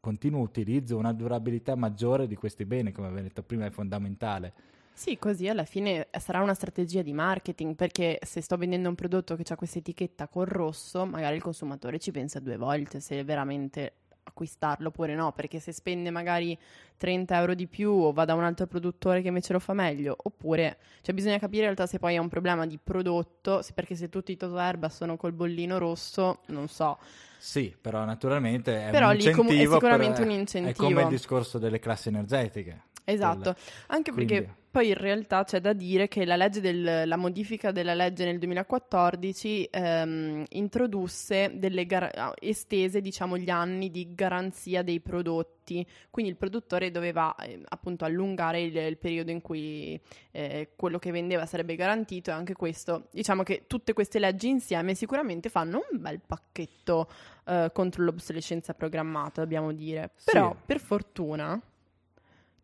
continuo 0.00 0.40
utilizzo, 0.40 0.96
una 0.96 1.12
durabilità 1.12 1.74
maggiore 1.74 2.28
di 2.28 2.36
questi 2.36 2.64
beni, 2.64 2.92
come 2.92 3.08
abbiamo 3.08 3.26
detto 3.26 3.42
prima, 3.42 3.66
è 3.66 3.70
fondamentale. 3.70 4.52
Sì, 4.98 5.18
così 5.18 5.46
alla 5.46 5.66
fine 5.66 6.08
sarà 6.18 6.40
una 6.40 6.54
strategia 6.54 7.02
di 7.02 7.12
marketing 7.12 7.74
perché 7.74 8.18
se 8.22 8.40
sto 8.40 8.56
vendendo 8.56 8.88
un 8.88 8.94
prodotto 8.94 9.36
che 9.36 9.44
ha 9.46 9.54
questa 9.54 9.78
etichetta 9.78 10.26
col 10.26 10.46
rosso, 10.46 11.04
magari 11.04 11.36
il 11.36 11.42
consumatore 11.42 11.98
ci 11.98 12.12
pensa 12.12 12.40
due 12.40 12.56
volte 12.56 13.00
se 13.00 13.22
veramente 13.22 13.92
acquistarlo 14.22 14.88
oppure 14.88 15.14
no, 15.14 15.32
perché 15.32 15.60
se 15.60 15.72
spende 15.72 16.08
magari 16.08 16.58
30 16.96 17.36
euro 17.36 17.52
di 17.52 17.66
più 17.66 17.90
o 17.92 18.12
va 18.12 18.24
da 18.24 18.32
un 18.32 18.42
altro 18.42 18.66
produttore 18.66 19.20
che 19.20 19.28
invece 19.28 19.52
lo 19.52 19.58
fa 19.58 19.74
meglio, 19.74 20.16
oppure 20.16 20.78
cioè 21.02 21.14
bisogna 21.14 21.38
capire 21.38 21.66
in 21.66 21.74
realtà 21.74 21.86
se 21.86 21.98
poi 21.98 22.14
è 22.14 22.18
un 22.18 22.30
problema 22.30 22.64
di 22.64 22.78
prodotto, 22.82 23.62
perché 23.74 23.96
se 23.96 24.08
tutti 24.08 24.32
i 24.32 24.36
Toto 24.38 24.58
Erba 24.58 24.88
sono 24.88 25.18
col 25.18 25.32
bollino 25.32 25.76
rosso, 25.76 26.40
non 26.46 26.68
so. 26.68 26.98
Sì, 27.36 27.76
però 27.78 28.06
naturalmente 28.06 28.86
è 28.88 28.90
però 28.90 29.10
un 29.10 29.16
incentivo. 29.16 29.44
Però 29.44 29.60
è 29.60 29.72
sicuramente 29.74 30.22
un 30.22 30.30
incentivo. 30.30 30.70
È 30.70 30.74
come 30.74 31.02
il 31.02 31.08
discorso 31.08 31.58
delle 31.58 31.78
classi 31.80 32.08
energetiche. 32.08 32.84
Esatto, 33.08 33.54
anche 33.86 34.10
Quindi... 34.10 34.34
perché 34.34 34.54
poi 34.76 34.88
in 34.88 34.94
realtà 34.94 35.42
c'è 35.44 35.58
da 35.58 35.72
dire 35.72 36.06
che 36.06 36.26
la, 36.26 36.48
del, 36.48 37.04
la 37.06 37.16
modifica 37.16 37.72
della 37.72 37.94
legge 37.94 38.26
nel 38.26 38.38
2014 38.38 39.68
ehm, 39.70 40.44
introdusse 40.50 41.52
delle 41.54 41.86
gar- 41.86 42.34
estese 42.38 43.00
diciamo, 43.00 43.38
gli 43.38 43.48
anni 43.48 43.90
di 43.90 44.12
garanzia 44.14 44.82
dei 44.82 45.00
prodotti, 45.00 45.86
quindi 46.10 46.30
il 46.30 46.36
produttore 46.36 46.90
doveva 46.90 47.34
eh, 47.36 47.62
appunto 47.66 48.04
allungare 48.04 48.60
il, 48.60 48.76
il, 48.76 48.98
periodo 48.98 49.30
in 49.30 49.40
cui 49.40 49.98
eh, 50.32 50.72
quello 50.76 50.98
che 50.98 51.10
vendeva 51.10 51.46
sarebbe 51.46 51.74
garantito 51.74 52.28
e 52.28 52.34
anche 52.34 52.52
questo, 52.52 53.06
diciamo 53.12 53.44
che 53.44 53.64
tutte 53.66 53.94
queste 53.94 54.18
leggi 54.18 54.48
insieme 54.48 54.94
sicuramente 54.94 55.48
fanno 55.48 55.86
un 55.90 55.98
bel 55.98 56.20
pacchetto 56.20 57.08
eh, 57.46 57.70
contro 57.72 58.04
l'obsolescenza 58.04 58.74
programmata, 58.74 59.40
dobbiamo 59.40 59.72
dire. 59.72 60.10
Però 60.22 60.50
sì. 60.52 60.58
per 60.66 60.80
fortuna 60.80 61.58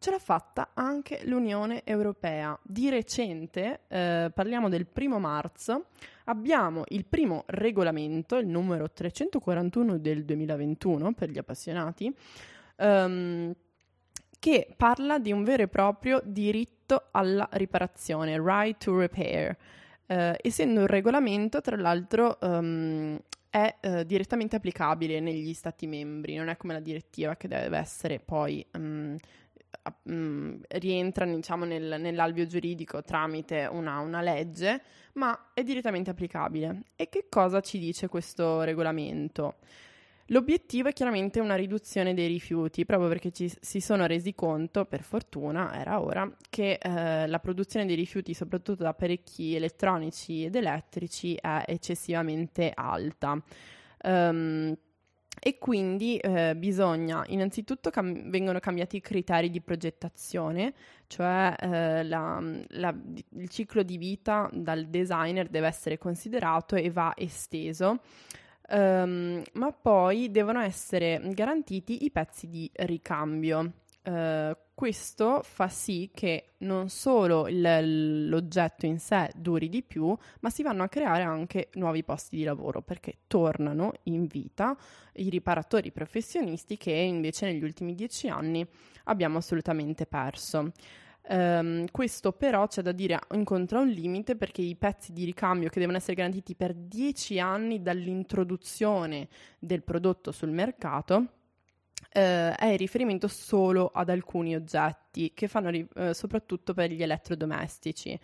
ce 0.02 0.10
l'ha 0.10 0.18
fatta 0.18 0.70
anche 0.74 1.20
l'Unione 1.26 1.82
Europea. 1.84 2.58
Di 2.60 2.90
recente, 2.90 3.82
eh, 3.86 4.32
parliamo 4.34 4.68
del 4.68 4.84
primo 4.84 5.20
marzo, 5.20 5.86
abbiamo 6.24 6.82
il 6.88 7.04
primo 7.04 7.44
regolamento, 7.46 8.36
il 8.36 8.48
numero 8.48 8.90
341 8.90 9.98
del 9.98 10.24
2021 10.24 11.12
per 11.12 11.30
gli 11.30 11.38
appassionati, 11.38 12.12
um, 12.78 13.54
che 14.40 14.74
parla 14.76 15.20
di 15.20 15.30
un 15.30 15.44
vero 15.44 15.62
e 15.62 15.68
proprio 15.68 16.20
diritto 16.24 17.04
alla 17.12 17.48
riparazione, 17.52 18.42
right 18.42 18.82
to 18.82 18.98
repair. 18.98 19.56
Uh, 20.06 20.34
essendo 20.42 20.80
un 20.80 20.88
regolamento, 20.88 21.60
tra 21.60 21.76
l'altro, 21.76 22.38
um, 22.40 23.16
è 23.48 23.76
uh, 23.82 24.02
direttamente 24.02 24.56
applicabile 24.56 25.20
negli 25.20 25.54
Stati 25.54 25.86
membri, 25.86 26.34
non 26.34 26.48
è 26.48 26.56
come 26.56 26.72
la 26.72 26.80
direttiva 26.80 27.36
che 27.36 27.46
deve 27.46 27.78
essere 27.78 28.18
poi 28.18 28.66
mh, 28.68 29.16
rientra 30.68 31.24
diciamo, 31.24 31.64
nel, 31.64 31.96
nell'alveo 31.98 32.46
giuridico 32.46 33.02
tramite 33.02 33.68
una, 33.70 33.98
una, 34.00 34.20
legge, 34.20 34.82
ma 35.14 35.50
è 35.54 35.62
direttamente 35.62 36.10
applicabile. 36.10 36.82
E 36.96 37.08
che 37.08 37.26
cosa 37.28 37.60
ci 37.60 37.78
dice 37.78 38.08
questo 38.08 38.62
regolamento? 38.62 39.56
L'obiettivo 40.26 40.88
è 40.88 40.92
chiaramente 40.92 41.40
una 41.40 41.56
riduzione 41.56 42.14
dei 42.14 42.28
rifiuti, 42.28 42.86
proprio 42.86 43.08
perché 43.08 43.32
ci 43.32 43.52
si 43.60 43.80
sono 43.80 44.06
resi 44.06 44.34
conto, 44.34 44.84
per 44.84 45.02
fortuna, 45.02 45.78
era 45.78 46.00
ora, 46.00 46.30
che 46.48 46.78
eh, 46.80 47.26
la 47.26 47.38
produzione 47.38 47.84
dei 47.84 47.96
rifiuti, 47.96 48.32
soprattutto 48.32 48.84
da 48.84 48.90
apparecchi 48.90 49.54
elettronici 49.54 50.44
ed 50.44 50.54
elettrici, 50.54 51.34
è 51.34 51.64
eccessivamente 51.66 52.72
alta. 52.74 53.42
Um, 54.04 54.74
e 55.40 55.58
quindi 55.58 56.16
eh, 56.18 56.54
bisogna, 56.56 57.24
innanzitutto 57.28 57.90
cam- 57.90 58.30
vengono 58.30 58.60
cambiati 58.60 58.96
i 58.96 59.00
criteri 59.00 59.50
di 59.50 59.60
progettazione, 59.60 60.72
cioè 61.08 61.54
eh, 61.58 62.04
la, 62.04 62.40
la, 62.68 62.94
il 63.36 63.48
ciclo 63.48 63.82
di 63.82 63.96
vita 63.96 64.48
dal 64.52 64.86
designer 64.86 65.48
deve 65.48 65.66
essere 65.66 65.98
considerato 65.98 66.76
e 66.76 66.90
va 66.90 67.12
esteso. 67.16 68.00
Um, 68.68 69.42
ma 69.54 69.72
poi 69.72 70.30
devono 70.30 70.60
essere 70.60 71.20
garantiti 71.34 72.04
i 72.04 72.10
pezzi 72.10 72.48
di 72.48 72.70
ricambio. 72.74 73.72
Uh, 74.04 74.56
questo 74.74 75.42
fa 75.44 75.68
sì 75.68 76.10
che 76.12 76.54
non 76.58 76.88
solo 76.88 77.46
il, 77.46 78.28
l'oggetto 78.28 78.84
in 78.84 78.98
sé 78.98 79.30
duri 79.36 79.68
di 79.68 79.84
più, 79.84 80.16
ma 80.40 80.50
si 80.50 80.64
vanno 80.64 80.82
a 80.82 80.88
creare 80.88 81.22
anche 81.22 81.68
nuovi 81.74 82.02
posti 82.02 82.34
di 82.34 82.42
lavoro 82.42 82.82
perché 82.82 83.18
tornano 83.28 83.92
in 84.04 84.26
vita 84.26 84.76
i 85.14 85.28
riparatori 85.28 85.92
professionisti 85.92 86.76
che 86.76 86.90
invece 86.90 87.46
negli 87.46 87.62
ultimi 87.62 87.94
dieci 87.94 88.28
anni 88.28 88.66
abbiamo 89.04 89.38
assolutamente 89.38 90.04
perso. 90.06 90.72
Um, 91.28 91.84
questo 91.92 92.32
però 92.32 92.66
c'è 92.66 92.82
da 92.82 92.90
dire 92.90 93.20
incontra 93.34 93.78
un 93.78 93.88
limite 93.88 94.34
perché 94.34 94.62
i 94.62 94.74
pezzi 94.74 95.12
di 95.12 95.24
ricambio 95.24 95.68
che 95.68 95.78
devono 95.78 95.98
essere 95.98 96.14
garantiti 96.14 96.56
per 96.56 96.74
dieci 96.74 97.38
anni 97.38 97.80
dall'introduzione 97.80 99.28
del 99.60 99.84
prodotto 99.84 100.32
sul 100.32 100.50
mercato 100.50 101.41
eh, 102.10 102.54
è 102.54 102.76
riferimento 102.76 103.28
solo 103.28 103.90
ad 103.92 104.08
alcuni 104.08 104.54
oggetti 104.54 105.32
che 105.34 105.48
fanno 105.48 105.70
ri- 105.70 105.88
eh, 105.94 106.14
soprattutto 106.14 106.74
per 106.74 106.90
gli 106.90 107.02
elettrodomestici, 107.02 108.18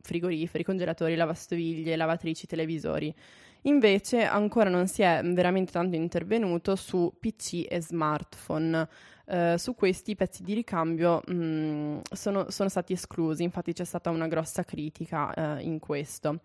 frigoriferi, 0.00 0.64
congelatori, 0.64 1.14
lavastoviglie, 1.14 1.96
lavatrici, 1.96 2.46
televisori. 2.46 3.14
Invece 3.62 4.24
ancora 4.24 4.68
non 4.68 4.88
si 4.88 5.02
è 5.02 5.20
veramente 5.22 5.70
tanto 5.70 5.94
intervenuto 5.94 6.74
su 6.74 7.12
PC 7.18 7.66
e 7.68 7.80
smartphone. 7.80 8.88
Uh, 9.24 9.56
su 9.56 9.76
questi 9.76 10.10
i 10.10 10.16
pezzi 10.16 10.42
di 10.42 10.52
ricambio 10.52 11.22
mh, 11.24 11.32
mm, 11.32 11.98
sono, 12.10 12.50
sono, 12.50 12.68
stati 12.68 12.92
esclusi, 12.92 13.44
infatti 13.44 13.72
c'è 13.72 13.84
stata 13.84 14.10
una 14.10 14.26
grossa 14.26 14.64
critica 14.64 15.32
uh, 15.34 15.64
in 15.64 15.78
questo. 15.78 16.40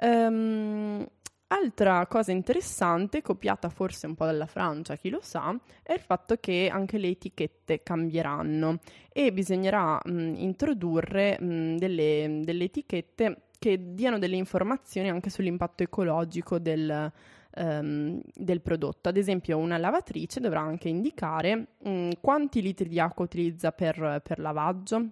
Um, 0.00 1.06
Altra 1.52 2.06
cosa 2.06 2.32
interessante, 2.32 3.20
copiata 3.20 3.68
forse 3.68 4.06
un 4.06 4.14
po' 4.14 4.24
dalla 4.24 4.46
Francia, 4.46 4.96
chi 4.96 5.10
lo 5.10 5.20
sa, 5.20 5.54
è 5.82 5.92
il 5.92 6.00
fatto 6.00 6.36
che 6.36 6.70
anche 6.72 6.96
le 6.96 7.08
etichette 7.08 7.82
cambieranno 7.82 8.78
e 9.12 9.34
bisognerà 9.34 10.00
mh, 10.02 10.32
introdurre 10.36 11.38
mh, 11.38 11.76
delle, 11.76 12.40
delle, 12.42 12.64
etichette 12.64 13.48
che 13.58 13.92
diano 13.92 14.18
delle 14.18 14.36
informazioni 14.36 15.10
anche 15.10 15.28
sull'impatto 15.28 15.82
ecologico 15.82 16.58
del, 16.58 17.12
um, 17.56 18.18
del 18.34 18.60
prodotto. 18.62 19.10
Ad 19.10 19.18
esempio, 19.18 19.58
una 19.58 19.76
lavatrice 19.76 20.40
dovrà 20.40 20.60
anche 20.60 20.88
indicare 20.88 21.66
mh, 21.82 22.12
quanti 22.22 22.62
litri 22.62 22.88
di 22.88 22.98
acqua 22.98 23.26
utilizza 23.26 23.72
per, 23.72 24.22
per 24.24 24.38
lavaggio 24.38 25.06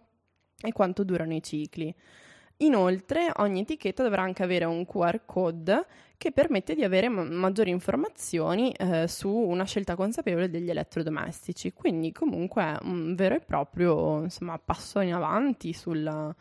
e 0.58 0.72
quanto 0.72 1.04
durano 1.04 1.34
i 1.34 1.42
cicli. 1.42 1.94
Inoltre, 2.62 3.30
ogni 3.36 3.60
etichetta 3.60 4.02
dovrà 4.02 4.22
anche 4.22 4.42
avere 4.42 4.66
un 4.66 4.84
QR 4.84 5.22
code 5.24 5.86
che 6.20 6.32
permette 6.32 6.74
di 6.74 6.84
avere 6.84 7.08
ma- 7.08 7.24
maggiori 7.24 7.70
informazioni 7.70 8.72
eh, 8.72 9.08
su 9.08 9.30
una 9.30 9.64
scelta 9.64 9.94
consapevole 9.94 10.50
degli 10.50 10.68
elettrodomestici. 10.68 11.72
Quindi, 11.72 12.12
comunque, 12.12 12.76
un 12.82 13.14
vero 13.14 13.36
e 13.36 13.40
proprio 13.40 14.24
insomma, 14.24 14.58
passo 14.58 15.00
in 15.00 15.14
avanti 15.14 15.72
sul, 15.72 16.34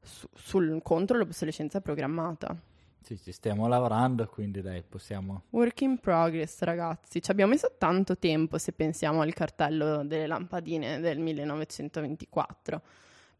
su, 0.00 0.28
sul 0.32 0.80
contro 0.80 1.18
l'obsolescenza 1.18 1.80
programmata. 1.80 2.56
Sì, 3.02 3.18
ci 3.18 3.32
stiamo 3.32 3.66
lavorando, 3.66 4.28
quindi 4.28 4.62
dai, 4.62 4.84
possiamo... 4.88 5.42
Work 5.50 5.80
in 5.80 5.98
progress, 5.98 6.60
ragazzi. 6.60 7.20
Ci 7.20 7.30
abbiamo 7.32 7.50
messo 7.50 7.72
tanto 7.76 8.16
tempo 8.18 8.58
se 8.58 8.70
pensiamo 8.70 9.22
al 9.22 9.34
cartello 9.34 10.04
delle 10.04 10.28
lampadine 10.28 11.00
del 11.00 11.18
1924. 11.18 12.82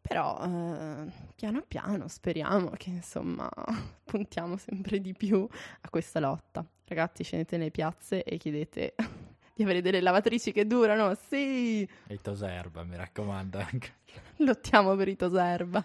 Però 0.07 0.39
eh, 0.41 1.11
piano 1.35 1.63
piano 1.67 2.07
speriamo 2.07 2.69
che 2.71 2.89
insomma 2.89 3.49
puntiamo 4.05 4.57
sempre 4.57 5.01
di 5.01 5.13
più 5.13 5.47
a 5.81 5.89
questa 5.89 6.19
lotta. 6.19 6.65
Ragazzi, 6.85 7.23
scendete 7.23 7.57
nelle 7.57 7.71
piazze 7.71 8.23
e 8.23 8.37
chiedete 8.37 8.95
di 9.53 9.63
avere 9.63 9.81
delle 9.81 9.99
lavatrici 9.99 10.51
che 10.53 10.65
durano, 10.65 11.13
sì! 11.15 11.81
E 11.81 12.13
i 12.13 12.21
toserba, 12.21 12.83
mi 12.83 12.95
raccomando 12.95 13.57
anche. 13.59 13.95
Lottiamo 14.37 14.95
per 14.95 15.09
i 15.09 15.15
toserba. 15.15 15.83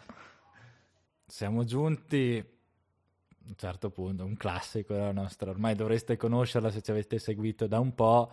Siamo 1.27 1.65
giunti 1.65 2.39
a 2.39 3.49
un 3.49 3.55
certo 3.57 3.91
punto, 3.91 4.25
un 4.25 4.37
classico 4.37 4.93
della 4.95 5.13
nostra, 5.13 5.51
ormai 5.51 5.75
dovreste 5.75 6.17
conoscerla 6.17 6.71
se 6.71 6.83
ci 6.83 6.91
avete 6.93 7.19
seguito 7.19 7.67
da 7.67 7.81
un 7.81 7.95
po', 7.95 8.31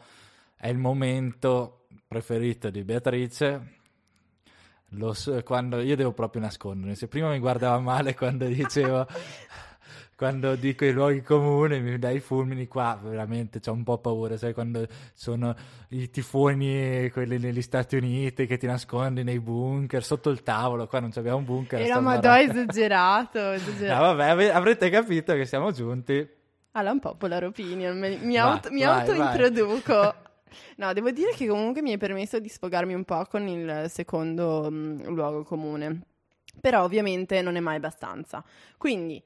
è 0.56 0.68
il 0.68 0.78
momento 0.78 1.88
preferito 2.08 2.70
di 2.70 2.84
Beatrice, 2.84 3.79
so, 5.14 5.42
quando, 5.44 5.80
io 5.82 5.96
devo 5.96 6.14
proprio 6.14 6.42
nascondere. 6.42 6.96
Se 6.96 7.08
prima 7.08 7.30
mi 7.30 7.40
guardava 7.40 7.80
male 7.80 8.16
quando 8.16 8.46
dicevo, 8.46 9.06
quando 10.16 10.56
dico 10.56 10.84
i 10.84 10.92
luoghi 10.92 11.22
comuni, 11.22 11.80
mi 11.80 11.98
dai 11.98 12.18
i 12.18 12.20
fulmini 12.20 12.68
qua, 12.68 13.00
veramente 13.02 13.62
ho 13.70 13.74
un 13.74 13.84
po' 13.84 14.00
paura. 14.00 14.36
Sai, 14.36 14.54
quando 14.54 14.86
sono 15.14 15.56
i 15.90 16.10
tifoni, 16.10 17.10
quelli 17.12 17.38
negli 17.38 17.62
Stati 17.62 17.96
Uniti, 17.96 18.46
che 18.46 18.58
ti 18.58 18.66
nascondi 18.66 19.24
nei 19.24 19.40
bunker, 19.40 20.04
sotto 20.04 20.30
il 20.30 20.44
tavolo. 20.44 20.88
Qua 20.88 21.00
non 21.00 21.12
c'abbiamo 21.12 21.38
un 21.38 21.46
bunker. 21.46 21.80
Era 21.80 22.00
ma 22.00 22.18
dai, 22.18 22.50
esagerato. 22.50 23.40
esagerato. 23.54 24.04
No, 24.04 24.14
vabbè, 24.16 24.30
av- 24.30 24.56
avrete 24.56 24.90
capito 24.90 25.34
che 25.36 25.46
siamo 25.46 25.72
giunti. 25.72 26.38
Alla 26.72 26.92
un 26.92 27.00
popular 27.00 27.46
opinion, 27.46 27.98
mi, 27.98 28.18
mi, 28.18 28.36
vai, 28.36 28.38
auto, 28.38 28.72
mi 28.72 28.84
vai, 28.84 29.00
autointroduco. 29.00 30.16
No, 30.78 30.94
devo 30.94 31.12
dire 31.12 31.32
che 31.32 31.48
comunque 31.48 31.82
mi 31.82 31.92
è 31.92 31.98
permesso 31.98 32.40
di 32.40 32.50
sfogarmi 32.50 32.94
un 32.94 33.04
po' 33.06 33.26
con 33.26 33.48
il 33.48 33.86
secondo 33.90 34.70
mh, 34.70 34.76
mm, 34.76 35.02
luogo 35.08 35.44
comune. 35.44 36.02
Però 36.60 36.84
ovviamente 36.84 37.42
non 37.42 37.56
è 37.56 37.60
mai 37.60 37.78
abbastanza. 37.78 38.44
Quindi, 38.78 39.22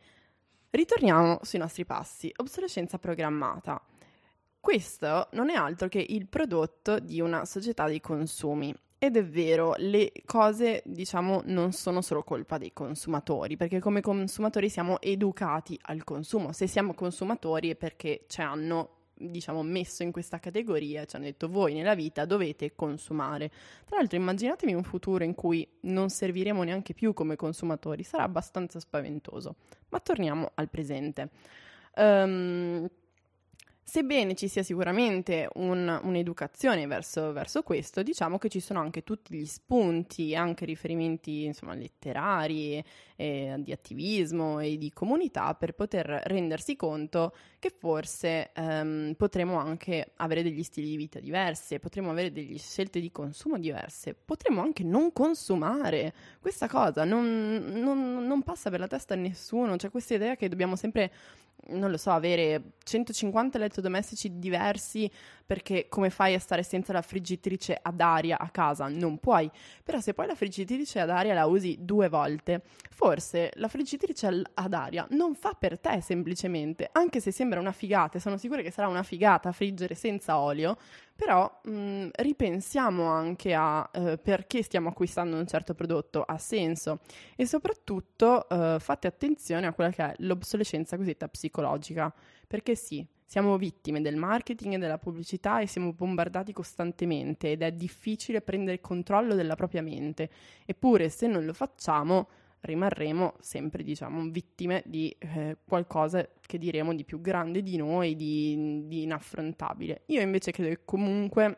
ritorniamo 0.71 1.39
sui 1.41 1.59
nostri 1.59 1.85
passi. 1.85 2.31
Obsolescenza 2.35 2.99
programmata. 2.99 3.81
Questo 4.59 5.27
non 5.33 5.49
è 5.49 5.55
altro 5.55 5.89
che 5.89 6.05
il 6.07 6.27
prodotto 6.27 6.99
di 6.99 7.19
una 7.19 7.43
società 7.45 7.87
di 7.87 7.99
consumi. 7.99 8.73
Ed 8.97 9.17
è 9.17 9.25
vero, 9.25 9.73
le 9.77 10.13
cose, 10.23 10.81
diciamo, 10.85 11.41
non 11.47 11.73
sono 11.73 12.01
solo 12.01 12.23
colpa 12.23 12.57
dei 12.57 12.71
consumatori, 12.71 13.57
perché 13.57 13.79
come 13.79 13.99
consumatori 13.99 14.69
siamo 14.69 15.01
educati 15.01 15.77
al 15.81 16.05
consumo. 16.05 16.53
Se 16.53 16.67
siamo 16.67 16.93
consumatori 16.93 17.71
è 17.71 17.75
perché 17.75 18.23
ci 18.27 18.39
hanno 18.39 19.02
diciamo, 19.13 19.63
messo 19.63 20.03
in 20.03 20.11
questa 20.11 20.39
categoria, 20.39 21.05
ci 21.05 21.15
hanno 21.15 21.25
detto 21.25 21.47
voi 21.47 21.73
nella 21.73 21.95
vita 21.95 22.25
dovete 22.25 22.75
consumare. 22.75 23.49
Tra 23.85 23.97
l'altro 23.97 24.17
immaginatevi 24.17 24.73
un 24.73 24.83
futuro 24.83 25.23
in 25.23 25.35
cui 25.35 25.67
non 25.81 26.09
serviremo 26.09 26.63
neanche 26.63 26.93
più 26.93 27.13
come 27.13 27.35
consumatori, 27.35 28.03
sarà 28.03 28.23
abbastanza 28.23 28.79
spaventoso. 28.79 29.55
Ma 29.89 29.99
torniamo 29.99 30.51
al 30.55 30.69
presente. 30.69 31.29
Um, 31.95 32.89
Sebbene 33.85 34.33
ci 34.33 34.47
sia 34.47 34.63
sicuramente 34.63 35.49
un, 35.55 35.99
un'educazione 36.01 36.87
verso, 36.87 37.33
verso, 37.33 37.63
questo, 37.63 38.01
diciamo 38.01 38.37
che 38.37 38.47
ci 38.47 38.61
sono 38.61 38.79
anche 38.79 39.03
tutti 39.03 39.35
gli 39.35 39.45
spunti, 39.45 40.33
anche 40.35 40.63
riferimenti 40.65 41.43
insomma, 41.43 41.75
letterari, 41.75 42.83
eh, 43.15 43.55
di 43.59 43.71
attivismo 43.71 44.59
e 44.59 44.77
di 44.77 44.91
comunità 44.91 45.53
per 45.55 45.73
poter 45.73 46.05
rendersi 46.25 46.75
conto 46.75 47.33
che 47.59 47.69
forse 47.69 48.51
ehm, 48.53 49.13
potremo 49.17 49.57
anche 49.57 50.11
avere 50.17 50.43
degli 50.43 50.63
stili 50.63 50.89
di 50.89 50.97
vita 50.97 51.19
diversi, 51.19 51.79
potremo 51.79 52.11
avere 52.11 52.31
delle 52.31 52.57
scelte 52.57 52.99
di 52.99 53.11
consumo 53.11 53.57
diverse, 53.57 54.13
potremo 54.13 54.61
anche 54.61 54.83
non 54.83 55.13
consumare. 55.13 56.13
Questa 56.39 56.67
cosa 56.67 57.03
non, 57.03 57.63
non, 57.73 58.25
non 58.25 58.41
passa 58.43 58.69
per 58.69 58.79
la 58.79 58.87
testa 58.87 59.13
a 59.13 59.17
nessuno, 59.17 59.75
c'è 59.75 59.89
questa 59.89 60.15
idea 60.15 60.35
che 60.35 60.49
dobbiamo 60.49 60.75
sempre 60.75 61.11
non 61.65 61.89
lo 61.89 61.97
so, 61.97 62.11
avere 62.11 62.73
150 62.83 63.57
elettrodomestici 63.57 64.37
diversi 64.37 65.09
perché 65.45 65.87
come 65.89 66.09
fai 66.09 66.33
a 66.33 66.39
stare 66.39 66.63
senza 66.63 66.93
la 66.93 67.01
friggitrice 67.01 67.77
ad 67.81 67.99
aria 67.99 68.37
a 68.39 68.49
casa? 68.49 68.87
Non 68.87 69.17
puoi. 69.19 69.49
Però 69.83 69.99
se 69.99 70.13
poi 70.13 70.27
la 70.27 70.35
friggitrice 70.35 70.99
ad 70.99 71.09
aria 71.09 71.33
la 71.33 71.45
usi 71.45 71.77
due 71.81 72.09
volte, 72.09 72.63
forse 72.89 73.51
la 73.55 73.67
friggitrice 73.67 74.41
ad 74.53 74.73
aria 74.73 75.05
non 75.11 75.35
fa 75.35 75.53
per 75.53 75.79
te 75.79 76.01
semplicemente, 76.01 76.89
anche 76.91 77.19
se 77.19 77.31
sembra 77.31 77.59
una 77.59 77.71
figata, 77.71 78.19
sono 78.19 78.37
sicura 78.37 78.61
che 78.61 78.71
sarà 78.71 78.87
una 78.87 79.03
figata 79.03 79.51
friggere 79.51 79.95
senza 79.95 80.39
olio, 80.39 80.77
però 81.15 81.59
mh, 81.63 82.07
ripensiamo 82.11 83.05
anche 83.05 83.53
a 83.53 83.87
eh, 83.93 84.17
perché 84.17 84.63
stiamo 84.63 84.89
acquistando 84.89 85.37
un 85.37 85.47
certo 85.47 85.73
prodotto, 85.73 86.23
ha 86.23 86.37
senso 86.37 86.99
e 87.35 87.45
soprattutto 87.45 88.47
eh, 88.49 88.77
fate 88.79 89.07
attenzione 89.07 89.67
a 89.67 89.73
quella 89.73 89.91
che 89.91 90.03
è 90.03 90.13
l'obsolescenza 90.19 90.95
cosiddetta 90.97 91.27
psicologica, 91.27 92.13
perché 92.47 92.75
sì, 92.75 93.05
siamo 93.33 93.57
vittime 93.57 93.99
del 93.99 94.15
marketing 94.15 94.75
e 94.75 94.77
della 94.77 94.99
pubblicità 94.99 95.59
e 95.59 95.65
siamo 95.65 95.91
bombardati 95.91 96.53
costantemente 96.53 97.49
ed 97.49 97.63
è 97.63 97.71
difficile 97.71 98.41
prendere 98.41 98.79
controllo 98.79 99.33
della 99.33 99.55
propria 99.55 99.81
mente, 99.81 100.29
eppure 100.67 101.09
se 101.09 101.25
non 101.25 101.43
lo 101.43 101.53
facciamo 101.53 102.27
rimarremo 102.59 103.33
sempre, 103.39 103.81
diciamo, 103.81 104.29
vittime 104.29 104.83
di 104.85 105.13
eh, 105.17 105.57
qualcosa 105.65 106.29
che 106.41 106.59
diremo 106.59 106.93
di 106.93 107.03
più 107.03 107.21
grande 107.21 107.63
di 107.63 107.75
noi, 107.75 108.15
di, 108.15 108.83
di 108.85 109.01
inaffrontabile. 109.01 110.03
Io 110.07 110.21
invece 110.21 110.51
credo 110.51 110.69
che 110.69 110.81
comunque 110.85 111.57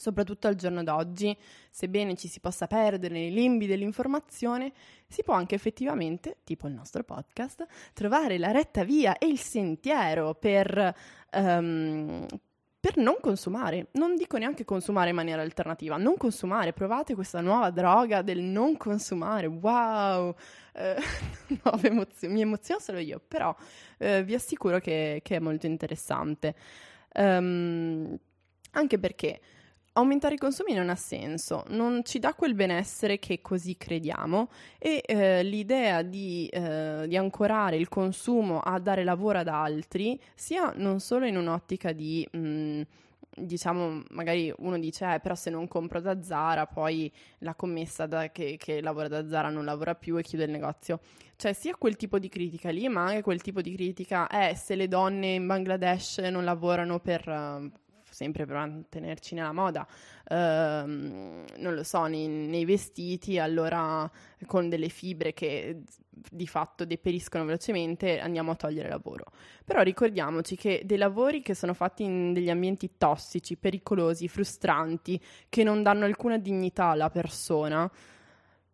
soprattutto 0.00 0.46
al 0.46 0.54
giorno 0.54 0.82
d'oggi, 0.82 1.36
sebbene 1.70 2.16
ci 2.16 2.26
si 2.26 2.40
possa 2.40 2.66
perdere 2.66 3.12
nei 3.12 3.30
limbi 3.30 3.66
dell'informazione, 3.66 4.72
si 5.06 5.22
può 5.22 5.34
anche 5.34 5.54
effettivamente, 5.54 6.38
tipo 6.42 6.66
il 6.66 6.72
nostro 6.72 7.04
podcast, 7.04 7.66
trovare 7.92 8.38
la 8.38 8.50
retta 8.50 8.82
via 8.82 9.18
e 9.18 9.26
il 9.26 9.38
sentiero 9.38 10.34
per, 10.34 10.94
um, 11.34 12.26
per 12.80 12.96
non 12.96 13.16
consumare. 13.20 13.88
Non 13.92 14.16
dico 14.16 14.38
neanche 14.38 14.64
consumare 14.64 15.10
in 15.10 15.16
maniera 15.16 15.42
alternativa, 15.42 15.98
non 15.98 16.16
consumare. 16.16 16.72
Provate 16.72 17.14
questa 17.14 17.42
nuova 17.42 17.68
droga 17.68 18.22
del 18.22 18.40
non 18.40 18.78
consumare. 18.78 19.46
Wow! 19.48 20.34
Eh, 20.72 20.96
no, 21.62 21.78
emozio- 21.82 22.30
mi 22.30 22.40
emoziono 22.40 22.80
solo 22.80 22.98
io, 23.00 23.20
però 23.26 23.54
eh, 23.98 24.24
vi 24.24 24.32
assicuro 24.32 24.78
che, 24.78 25.20
che, 25.22 25.36
è 25.36 25.40
molto 25.40 25.66
interessante. 25.66 26.54
Um, 27.12 28.16
anche 28.72 28.98
perché 28.98 29.40
aumentare 29.92 30.34
i 30.34 30.38
consumi 30.38 30.72
non 30.74 30.88
ha 30.88 30.94
senso, 30.94 31.64
non 31.68 32.04
ci 32.04 32.18
dà 32.18 32.34
quel 32.34 32.54
benessere 32.54 33.18
che 33.18 33.40
così 33.40 33.76
crediamo 33.76 34.48
e 34.78 35.02
eh, 35.04 35.42
l'idea 35.42 36.02
di, 36.02 36.46
eh, 36.46 37.04
di, 37.08 37.16
ancorare 37.16 37.76
il 37.76 37.88
consumo 37.88 38.60
a 38.60 38.78
dare 38.78 39.02
lavoro 39.04 39.38
ad 39.38 39.48
altri, 39.48 40.20
sia 40.34 40.72
non 40.76 41.00
solo 41.00 41.26
in 41.26 41.36
un'ottica 41.36 41.92
di... 41.92 42.26
Mh, 42.30 42.38
mm, 42.38 42.82
diciamo, 43.32 44.02
magari 44.10 44.52
uno 44.58 44.78
dice, 44.78 45.14
eh, 45.14 45.20
però 45.20 45.34
se 45.34 45.50
non 45.50 45.68
compro 45.68 46.00
da 46.00 46.20
Zara, 46.22 46.66
poi 46.66 47.10
la 47.38 47.54
commessa 47.54 48.06
da, 48.06 48.30
che, 48.30 48.56
che, 48.58 48.80
lavora 48.82 49.08
da 49.08 49.26
Zara 49.28 49.48
non 49.50 49.64
lavora 49.64 49.94
più 49.94 50.16
e 50.18 50.22
chiude 50.22 50.44
il 50.44 50.50
negozio. 50.50 51.00
Cioè, 51.36 51.52
sia 51.52 51.74
quel 51.76 51.96
tipo 51.96 52.18
di 52.18 52.28
critica 52.28 52.70
lì, 52.70 52.88
ma 52.88 53.04
anche 53.04 53.22
quel 53.22 53.40
tipo 53.40 53.62
di 53.62 53.72
critica, 53.72 54.26
eh, 54.26 54.54
se 54.56 54.74
le 54.74 54.88
donne 54.88 55.34
in 55.34 55.46
Bangladesh 55.46 56.18
non 56.18 56.44
lavorano 56.44 56.98
per, 56.98 57.70
sempre 58.20 58.44
per 58.44 58.56
mantenerci 58.56 59.34
nella 59.34 59.52
moda, 59.52 59.86
ehm, 60.28 61.44
non 61.56 61.74
lo 61.74 61.82
so, 61.82 62.04
nei, 62.04 62.26
nei, 62.28 62.66
vestiti, 62.66 63.38
allora 63.38 64.10
con 64.44 64.68
delle 64.68 64.90
fibre 64.90 65.32
che 65.32 65.80
di 66.10 66.46
fatto 66.46 66.84
deperiscono 66.84 67.46
velocemente 67.46 68.20
andiamo 68.20 68.50
a 68.50 68.56
togliere 68.56 68.90
lavoro. 68.90 69.24
Però 69.64 69.80
ricordiamoci 69.80 70.54
che 70.54 70.82
dei 70.84 70.98
lavori 70.98 71.40
che 71.40 71.54
sono 71.54 71.72
fatti 71.72 72.02
in 72.02 72.34
degli 72.34 72.50
ambienti 72.50 72.90
tossici, 72.98 73.56
pericolosi, 73.56 74.28
frustranti, 74.28 75.18
che 75.48 75.64
non 75.64 75.82
danno 75.82 76.04
alcuna 76.04 76.36
dignità 76.36 76.88
alla 76.88 77.08
persona, 77.08 77.90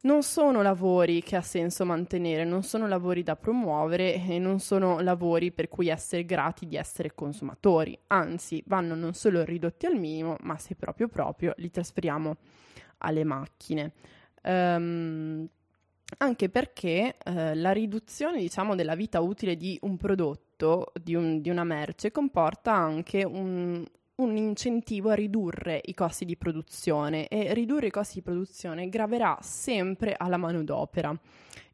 non 0.06 0.22
sono 0.22 0.62
lavori 0.62 1.20
che 1.20 1.34
ha 1.34 1.42
senso 1.42 1.84
mantenere, 1.84 2.44
non 2.44 2.62
sono 2.62 2.86
lavori 2.86 3.24
da 3.24 3.34
promuovere 3.34 4.14
e 4.14 4.38
non 4.38 4.60
sono 4.60 5.00
lavori 5.00 5.50
per 5.50 5.68
cui 5.68 5.88
essere 5.88 6.24
grati 6.24 6.66
di 6.66 6.76
essere 6.76 7.12
consumatori, 7.12 7.98
anzi 8.06 8.62
vanno 8.66 8.94
non 8.94 9.14
solo 9.14 9.44
ridotti 9.44 9.84
al 9.86 9.96
minimo, 9.96 10.36
ma 10.42 10.56
se 10.58 10.76
proprio 10.76 11.08
proprio 11.08 11.52
li 11.56 11.70
trasferiamo 11.70 12.36
alle 12.98 13.24
macchine. 13.24 13.92
Um, 14.44 15.46
anche 16.18 16.48
perché 16.48 17.16
eh, 17.24 17.56
la 17.56 17.72
riduzione, 17.72 18.38
diciamo, 18.38 18.76
della 18.76 18.94
vita 18.94 19.18
utile 19.18 19.56
di 19.56 19.76
un 19.82 19.96
prodotto, 19.96 20.92
di, 21.02 21.16
un, 21.16 21.40
di 21.40 21.50
una 21.50 21.64
merce, 21.64 22.12
comporta 22.12 22.72
anche 22.72 23.24
un, 23.24 23.84
un 24.16 24.36
incentivo 24.36 25.10
a 25.10 25.14
ridurre 25.14 25.80
i 25.84 25.94
costi 25.94 26.24
di 26.24 26.36
produzione 26.36 27.28
e 27.28 27.52
ridurre 27.52 27.88
i 27.88 27.90
costi 27.90 28.14
di 28.14 28.22
produzione 28.22 28.88
graverà 28.88 29.38
sempre 29.42 30.14
alla 30.16 30.38
manodopera 30.38 31.18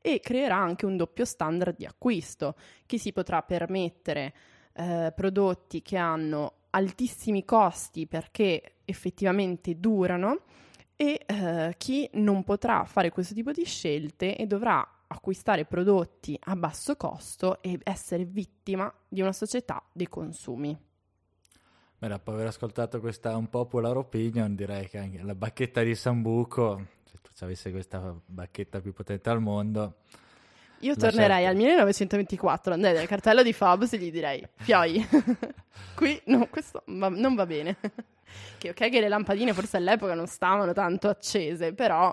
e 0.00 0.18
creerà 0.20 0.56
anche 0.56 0.84
un 0.84 0.96
doppio 0.96 1.24
standard 1.24 1.76
di 1.76 1.86
acquisto. 1.86 2.56
Chi 2.86 2.98
si 2.98 3.12
potrà 3.12 3.42
permettere 3.42 4.34
eh, 4.72 5.12
prodotti 5.14 5.82
che 5.82 5.96
hanno 5.96 6.54
altissimi 6.70 7.44
costi 7.44 8.06
perché 8.06 8.78
effettivamente 8.84 9.78
durano 9.78 10.40
e 10.96 11.20
eh, 11.24 11.74
chi 11.78 12.08
non 12.14 12.42
potrà 12.42 12.84
fare 12.84 13.10
questo 13.10 13.34
tipo 13.34 13.52
di 13.52 13.64
scelte 13.64 14.36
e 14.36 14.46
dovrà 14.46 15.04
acquistare 15.06 15.64
prodotti 15.64 16.36
a 16.44 16.56
basso 16.56 16.96
costo 16.96 17.62
e 17.62 17.78
essere 17.84 18.24
vittima 18.24 18.92
di 19.08 19.20
una 19.20 19.32
società 19.32 19.82
dei 19.92 20.08
consumi. 20.08 20.76
Beh, 22.02 22.08
dopo 22.08 22.32
aver 22.32 22.48
ascoltato 22.48 22.98
questa 22.98 23.36
un 23.36 23.48
popular 23.48 23.96
opinion, 23.96 24.56
direi 24.56 24.88
che 24.88 24.98
anche 24.98 25.22
la 25.22 25.36
bacchetta 25.36 25.82
di 25.82 25.94
Sambuco, 25.94 26.84
se 27.04 27.18
tu 27.22 27.30
avessi 27.44 27.70
questa 27.70 28.12
bacchetta 28.26 28.80
più 28.80 28.92
potente 28.92 29.30
al 29.30 29.40
mondo... 29.40 29.98
Io 30.80 30.96
tornerei 30.96 31.46
al 31.46 31.54
1924, 31.54 32.72
andrei 32.72 32.92
dal 32.92 33.06
cartello 33.06 33.44
di 33.44 33.52
Fabs 33.52 33.92
e 33.92 33.98
gli 33.98 34.10
direi, 34.10 34.44
fioi, 34.56 35.06
qui 35.94 36.20
no, 36.24 36.48
questo 36.50 36.82
va, 36.86 37.08
non 37.08 37.36
va 37.36 37.46
bene. 37.46 37.76
che 38.58 38.70
ok 38.70 38.90
che 38.90 38.98
le 38.98 39.08
lampadine 39.08 39.52
forse 39.52 39.76
all'epoca 39.76 40.14
non 40.14 40.26
stavano 40.26 40.72
tanto 40.72 41.08
accese, 41.08 41.72
però 41.72 42.12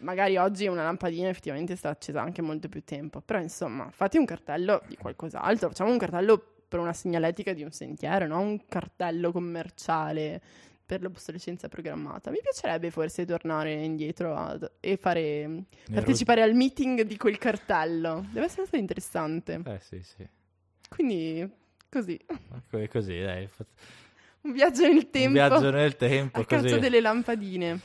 magari 0.00 0.36
oggi 0.36 0.66
una 0.66 0.82
lampadina 0.82 1.30
effettivamente 1.30 1.74
sta 1.74 1.88
accesa 1.88 2.20
anche 2.20 2.42
molto 2.42 2.68
più 2.68 2.84
tempo. 2.84 3.22
Però 3.22 3.40
insomma, 3.40 3.88
fate 3.90 4.18
un 4.18 4.26
cartello 4.26 4.82
di 4.86 4.96
qualcos'altro, 4.96 5.68
facciamo 5.70 5.90
un 5.90 5.96
cartello 5.96 6.57
per 6.68 6.78
una 6.78 6.92
segnaletica 6.92 7.52
di 7.54 7.62
un 7.62 7.70
sentiero, 7.70 8.26
no? 8.26 8.40
un 8.40 8.66
cartello 8.68 9.32
commerciale 9.32 10.40
per 10.84 11.02
l'obsolescenza 11.02 11.68
programmata. 11.68 12.30
Mi 12.30 12.40
piacerebbe 12.40 12.90
forse 12.90 13.26
tornare 13.26 13.72
indietro 13.72 14.34
ad, 14.34 14.70
e 14.80 14.96
fare, 14.96 15.46
ne 15.46 15.66
partecipare 15.92 16.42
al 16.42 16.54
meeting 16.54 17.02
di 17.02 17.16
quel 17.16 17.36
cartello. 17.36 18.24
Deve 18.30 18.46
essere 18.46 18.62
stato 18.62 18.80
interessante. 18.80 19.60
Eh 19.64 19.80
sì, 19.80 20.02
sì. 20.02 20.26
Quindi, 20.88 21.46
così. 21.90 22.18
Ecco, 22.26 22.86
così, 22.90 23.20
dai. 23.20 23.48
Un 24.40 24.52
viaggio 24.52 24.86
nel 24.86 25.10
tempo. 25.10 25.28
Un 25.28 25.32
viaggio 25.48 25.70
nel 25.70 25.96
tempo. 25.96 26.40
A 26.40 26.46
cazzo 26.46 26.78
delle 26.78 27.00
lampadine. 27.00 27.80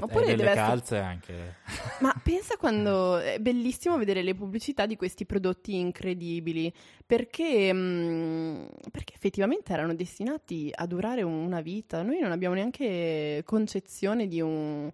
Oppure 0.00 0.24
delle 0.24 0.36
deve 0.36 0.54
calze 0.54 0.96
essere... 0.96 1.00
anche. 1.00 1.54
Ma 2.00 2.14
pensa 2.22 2.56
quando 2.56 3.18
è 3.18 3.38
bellissimo 3.38 3.98
vedere 3.98 4.22
le 4.22 4.34
pubblicità 4.34 4.86
di 4.86 4.96
questi 4.96 5.26
prodotti 5.26 5.76
incredibili, 5.76 6.72
perché, 7.04 7.72
mh, 7.72 7.78
mm, 7.78 8.64
perché 8.90 9.14
effettivamente 9.14 9.72
erano 9.72 9.94
destinati 9.94 10.70
a 10.72 10.86
durare 10.86 11.22
una 11.22 11.60
vita. 11.60 12.02
Noi 12.02 12.20
non 12.20 12.32
abbiamo 12.32 12.54
neanche 12.54 13.42
concezione 13.44 14.26
di 14.26 14.40
un... 14.40 14.90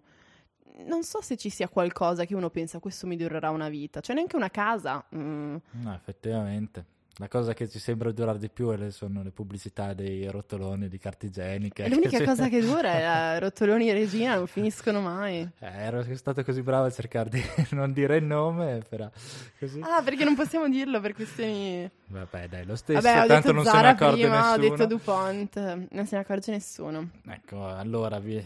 Non 0.85 1.03
so 1.03 1.21
se 1.21 1.35
ci 1.35 1.49
sia 1.49 1.67
qualcosa 1.67 2.25
che 2.25 2.35
uno 2.35 2.49
pensa 2.49 2.79
questo 2.79 3.05
mi 3.05 3.17
durerà 3.17 3.49
una 3.49 3.67
vita, 3.67 3.99
cioè 3.99 4.15
neanche 4.15 4.35
una 4.37 4.49
casa. 4.49 5.05
Mm. 5.13 5.55
No, 5.71 5.93
effettivamente. 5.93 6.85
La 7.17 7.27
cosa 7.27 7.53
che 7.53 7.67
ci 7.67 7.79
sembra 7.79 8.11
durare 8.13 8.37
di 8.37 8.49
più 8.49 8.73
sono 8.91 9.23
le 9.23 9.31
pubblicità 9.31 9.93
dei 9.93 10.29
rotoloni 10.31 10.87
di 10.87 10.97
carta 10.97 11.25
igienica. 11.25 11.85
L'unica 11.87 12.23
cosa 12.23 12.47
che 12.47 12.61
dura 12.61 12.93
è 12.93 13.01
la 13.01 13.39
rotoloni 13.39 13.91
regina, 13.91 14.35
non 14.35 14.47
finiscono 14.47 15.01
mai. 15.01 15.41
Eh, 15.59 15.67
ero 15.67 16.01
stato 16.15 16.43
così 16.45 16.61
bravo 16.61 16.85
a 16.85 16.91
cercare 16.91 17.29
di 17.29 17.43
non 17.75 17.91
dire 17.91 18.17
il 18.17 18.23
nome, 18.23 18.81
però 18.87 19.09
così. 19.59 19.81
Ah, 19.81 20.01
perché 20.01 20.23
non 20.23 20.35
possiamo 20.35 20.69
dirlo 20.69 21.01
per 21.01 21.13
questioni... 21.13 21.89
Vabbè, 22.07 22.47
dai, 22.47 22.65
lo 22.65 22.77
stesso, 22.77 23.01
Vabbè, 23.01 23.27
tanto 23.27 23.51
non 23.51 23.65
Zara 23.65 23.77
se 23.77 23.83
ne 23.83 23.89
accorge 23.89 24.21
prima, 24.21 24.37
nessuno. 24.37 24.53
ho 24.53 24.69
detto 24.69 24.85
DuPont, 24.85 25.87
non 25.91 26.05
se 26.05 26.15
ne 26.15 26.21
accorge 26.21 26.51
nessuno. 26.51 27.09
Ecco, 27.27 27.67
allora 27.67 28.17
vi 28.19 28.41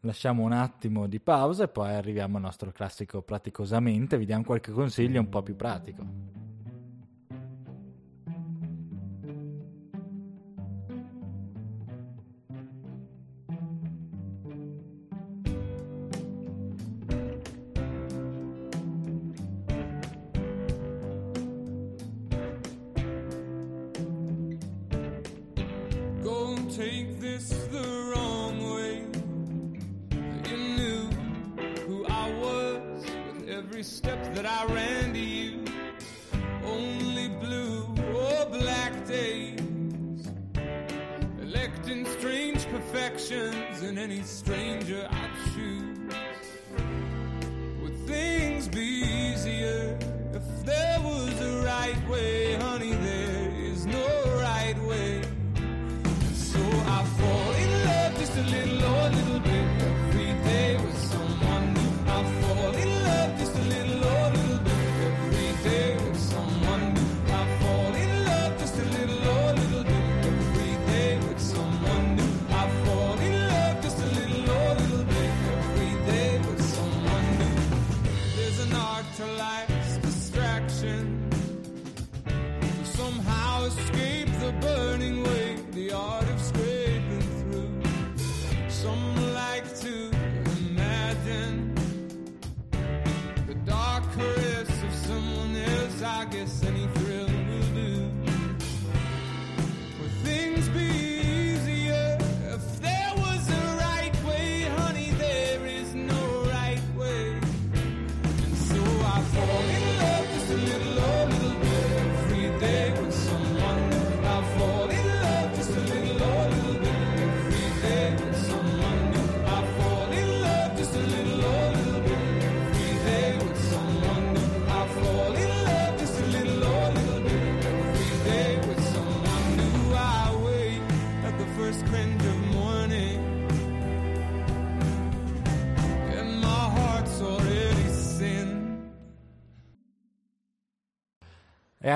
lasciamo 0.00 0.44
un 0.44 0.52
attimo 0.52 1.08
di 1.08 1.18
pausa 1.18 1.64
e 1.64 1.68
poi 1.68 1.92
arriviamo 1.92 2.36
al 2.36 2.42
nostro 2.42 2.70
classico 2.70 3.20
praticosamente, 3.22 4.16
vi 4.16 4.26
diamo 4.26 4.44
qualche 4.44 4.70
consiglio 4.70 5.20
un 5.20 5.28
po' 5.28 5.42
più 5.42 5.56
pratico. 5.56 6.04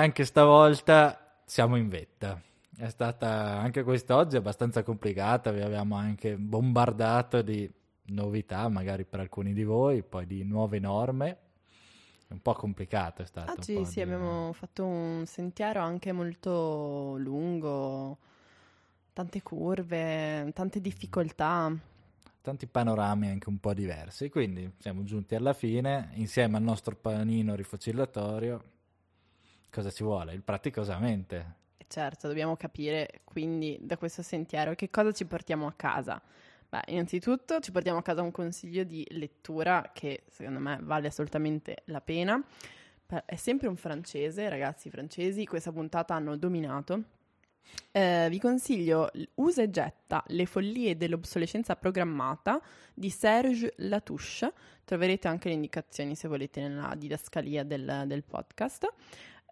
Anche 0.07 0.23
stavolta 0.23 1.39
siamo 1.45 1.75
in 1.75 1.89
vetta. 1.89 2.41
È 2.75 2.87
stata 2.89 3.27
anche 3.59 3.83
quest'oggi 3.83 4.37
abbastanza 4.37 4.81
complicata, 4.83 5.51
vi 5.51 5.61
abbiamo 5.61 5.95
anche 5.95 6.37
bombardato 6.37 7.41
di 7.41 7.69
novità, 8.05 8.69
magari 8.69 9.03
per 9.03 9.19
alcuni 9.19 9.51
di 9.53 9.63
voi, 9.63 10.03
poi 10.03 10.25
di 10.25 10.43
nuove 10.43 10.79
norme. 10.79 11.37
Un 12.29 12.41
po' 12.41 12.53
complicato 12.53 13.21
è 13.21 13.25
stato. 13.25 13.51
Oggi 13.51 13.83
sì, 13.85 13.95
di- 13.95 14.01
abbiamo 14.01 14.53
fatto 14.53 14.85
un 14.85 15.25
sentiero 15.25 15.81
anche 15.81 16.11
molto 16.11 17.15
lungo, 17.17 18.17
tante 19.13 19.41
curve, 19.41 20.51
tante 20.53 20.79
difficoltà. 20.79 21.73
tanti 22.41 22.65
panorami 22.65 23.27
anche 23.29 23.49
un 23.49 23.59
po' 23.59 23.73
diversi. 23.73 24.29
Quindi 24.29 24.71
siamo 24.77 25.03
giunti 25.03 25.35
alla 25.35 25.53
fine, 25.53 26.11
insieme 26.13 26.55
al 26.55 26.63
nostro 26.63 26.95
panino 26.95 27.55
rifocillatorio. 27.55 28.63
Cosa 29.71 29.91
ci 29.91 30.03
vuole? 30.03 30.33
Il 30.33 30.41
praticosamente. 30.41 31.55
E 31.77 31.85
certo, 31.87 32.27
dobbiamo 32.27 32.55
capire 32.55 33.21
quindi 33.23 33.77
da 33.79 33.97
questo 33.97 34.21
sentiero 34.21 34.73
che 34.75 34.89
cosa 34.89 35.11
ci 35.11 35.25
portiamo 35.25 35.67
a 35.67 35.73
casa. 35.75 36.21
Beh, 36.69 36.81
innanzitutto 36.87 37.59
ci 37.59 37.71
portiamo 37.71 37.99
a 37.99 38.01
casa 38.01 38.21
un 38.21 38.31
consiglio 38.31 38.83
di 38.83 39.05
lettura 39.11 39.91
che 39.93 40.23
secondo 40.27 40.59
me 40.59 40.79
vale 40.81 41.07
assolutamente 41.07 41.83
la 41.85 42.01
pena. 42.01 42.43
È 43.25 43.35
sempre 43.35 43.67
un 43.69 43.77
francese, 43.77 44.49
ragazzi 44.49 44.89
francesi, 44.89 45.45
questa 45.45 45.71
puntata 45.71 46.13
hanno 46.13 46.35
dominato. 46.35 47.03
Eh, 47.91 48.27
vi 48.29 48.39
consiglio 48.39 49.09
Usa 49.35 49.61
e 49.61 49.69
getta, 49.69 50.23
le 50.27 50.45
follie 50.45 50.97
dell'obsolescenza 50.97 51.75
programmata 51.75 52.61
di 52.93 53.09
Serge 53.09 53.73
Latouche. 53.77 54.51
Troverete 54.83 55.27
anche 55.27 55.47
le 55.49 55.55
indicazioni 55.55 56.15
se 56.15 56.27
volete 56.27 56.61
nella 56.61 56.95
didascalia 56.95 57.63
del, 57.63 58.03
del 58.07 58.23
podcast. 58.23 58.87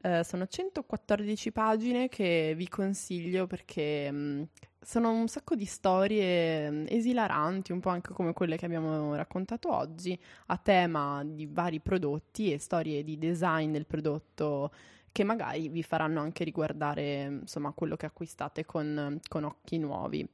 Eh, 0.01 0.23
sono 0.23 0.45
114 0.45 1.51
pagine 1.51 2.09
che 2.09 2.53
vi 2.55 2.67
consiglio 2.67 3.47
perché 3.47 4.11
mh, 4.11 4.47
sono 4.79 5.11
un 5.11 5.27
sacco 5.27 5.55
di 5.55 5.65
storie 5.65 6.69
mh, 6.69 6.85
esilaranti, 6.89 7.71
un 7.71 7.79
po' 7.79 7.89
anche 7.89 8.13
come 8.13 8.33
quelle 8.33 8.57
che 8.57 8.65
abbiamo 8.65 9.15
raccontato 9.15 9.73
oggi, 9.73 10.17
a 10.47 10.57
tema 10.57 11.23
di 11.25 11.47
vari 11.47 11.79
prodotti 11.79 12.51
e 12.53 12.59
storie 12.59 13.03
di 13.03 13.17
design 13.17 13.71
del 13.71 13.85
prodotto 13.85 14.71
che 15.11 15.23
magari 15.23 15.69
vi 15.69 15.81
faranno 15.81 16.19
anche 16.19 16.43
riguardare 16.43 17.23
insomma 17.23 17.71
quello 17.71 17.95
che 17.95 18.05
acquistate 18.05 18.65
con, 18.65 19.17
con 19.29 19.45
occhi 19.45 19.77
nuovi. 19.77 20.27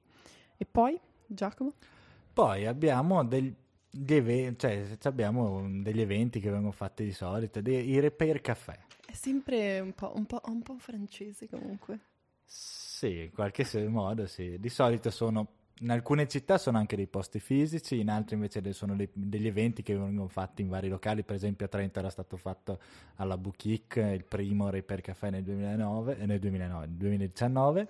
E 0.57 0.65
poi, 0.65 0.99
Giacomo? 1.25 1.73
Poi 2.33 2.65
abbiamo 2.65 3.23
degli 3.91 4.15
eventi, 4.15 4.59
cioè 4.59 4.97
abbiamo 5.03 5.67
degli 5.81 6.01
eventi 6.01 6.39
che 6.39 6.49
vengono 6.49 6.71
fatti 6.71 7.03
di 7.03 7.11
solito, 7.11 7.61
dei, 7.61 7.89
i 7.89 7.99
repair 7.99 8.39
caffè. 8.39 8.77
È 9.05 9.13
sempre 9.13 9.79
un 9.81 9.93
po', 9.93 10.13
un 10.15 10.25
po', 10.25 10.41
un 10.45 10.61
po' 10.61 10.77
francese 10.77 11.49
comunque. 11.49 11.99
Sì, 12.45 13.23
in 13.23 13.31
qualche 13.31 13.65
modo 13.89 14.25
sì. 14.27 14.57
Di 14.59 14.69
solito 14.69 15.09
sono, 15.09 15.47
in 15.79 15.91
alcune 15.91 16.27
città 16.27 16.57
sono 16.57 16.77
anche 16.77 16.95
dei 16.95 17.07
posti 17.07 17.39
fisici, 17.39 17.99
in 17.99 18.09
altre 18.09 18.35
invece 18.35 18.71
sono 18.71 18.95
dei- 18.95 19.09
degli 19.11 19.47
eventi 19.47 19.83
che 19.83 19.97
vengono 19.97 20.29
fatti 20.29 20.61
in 20.61 20.69
vari 20.69 20.87
locali, 20.87 21.23
per 21.23 21.35
esempio 21.35 21.65
a 21.65 21.69
Trento 21.69 21.99
era 21.99 22.09
stato 22.09 22.37
fatto 22.37 22.79
alla 23.15 23.37
Boutique, 23.37 24.13
il 24.13 24.23
primo 24.23 24.69
Repair 24.69 25.01
Café 25.01 25.29
nel 25.29 25.43
2009, 25.43 26.17
eh, 26.19 26.25
nel 26.25 26.39
2009, 26.39 26.85
nel 26.85 26.95
2019. 26.95 27.87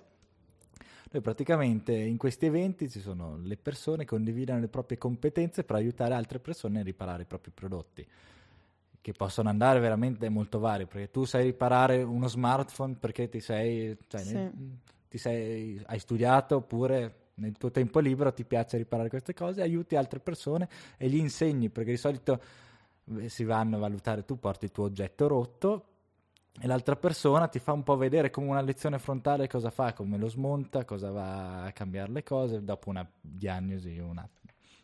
Dove 1.04 1.20
praticamente 1.20 1.92
in 1.92 2.16
questi 2.16 2.46
eventi 2.46 2.88
ci 2.88 3.00
sono 3.00 3.38
le 3.42 3.56
persone 3.56 4.04
che 4.04 4.10
condividono 4.10 4.60
le 4.60 4.68
proprie 4.68 4.98
competenze 4.98 5.64
per 5.64 5.76
aiutare 5.76 6.14
altre 6.14 6.38
persone 6.38 6.80
a 6.80 6.82
riparare 6.82 7.22
i 7.22 7.26
propri 7.26 7.50
prodotti 7.52 8.06
che 9.02 9.12
possono 9.12 9.48
andare 9.48 9.80
veramente 9.80 10.28
molto 10.28 10.60
vari, 10.60 10.86
perché 10.86 11.10
tu 11.10 11.24
sai 11.24 11.42
riparare 11.42 12.02
uno 12.02 12.28
smartphone 12.28 12.94
perché 12.94 13.28
ti 13.28 13.40
sei, 13.40 13.98
cioè, 14.06 14.20
Sì. 14.20 14.50
ti 15.08 15.18
sei, 15.18 15.82
hai 15.86 15.98
studiato 15.98 16.56
oppure 16.56 17.16
nel 17.34 17.56
tuo 17.58 17.72
tempo 17.72 17.98
libero 17.98 18.32
ti 18.32 18.44
piace 18.44 18.76
riparare 18.76 19.08
queste 19.08 19.34
cose, 19.34 19.60
aiuti 19.60 19.96
altre 19.96 20.20
persone 20.20 20.68
e 20.96 21.08
gli 21.08 21.16
insegni, 21.16 21.68
perché 21.68 21.90
di 21.90 21.96
solito 21.96 22.40
eh, 23.18 23.28
si 23.28 23.42
vanno 23.42 23.76
a 23.76 23.80
valutare, 23.80 24.24
tu 24.24 24.38
porti 24.38 24.66
il 24.66 24.70
tuo 24.70 24.84
oggetto 24.84 25.26
rotto 25.26 25.86
e 26.60 26.66
l'altra 26.66 26.96
persona 26.96 27.48
ti 27.48 27.58
fa 27.58 27.72
un 27.72 27.82
po' 27.82 27.96
vedere 27.96 28.30
come 28.30 28.48
una 28.48 28.60
lezione 28.60 28.98
frontale 28.98 29.48
cosa 29.48 29.70
fa, 29.70 29.92
come 29.92 30.18
lo 30.18 30.28
smonta, 30.28 30.84
cosa 30.84 31.10
va 31.10 31.64
a 31.64 31.72
cambiare 31.72 32.12
le 32.12 32.22
cose 32.22 32.62
dopo 32.62 32.90
una 32.90 33.08
diagnosi, 33.20 33.98
una 33.98 34.28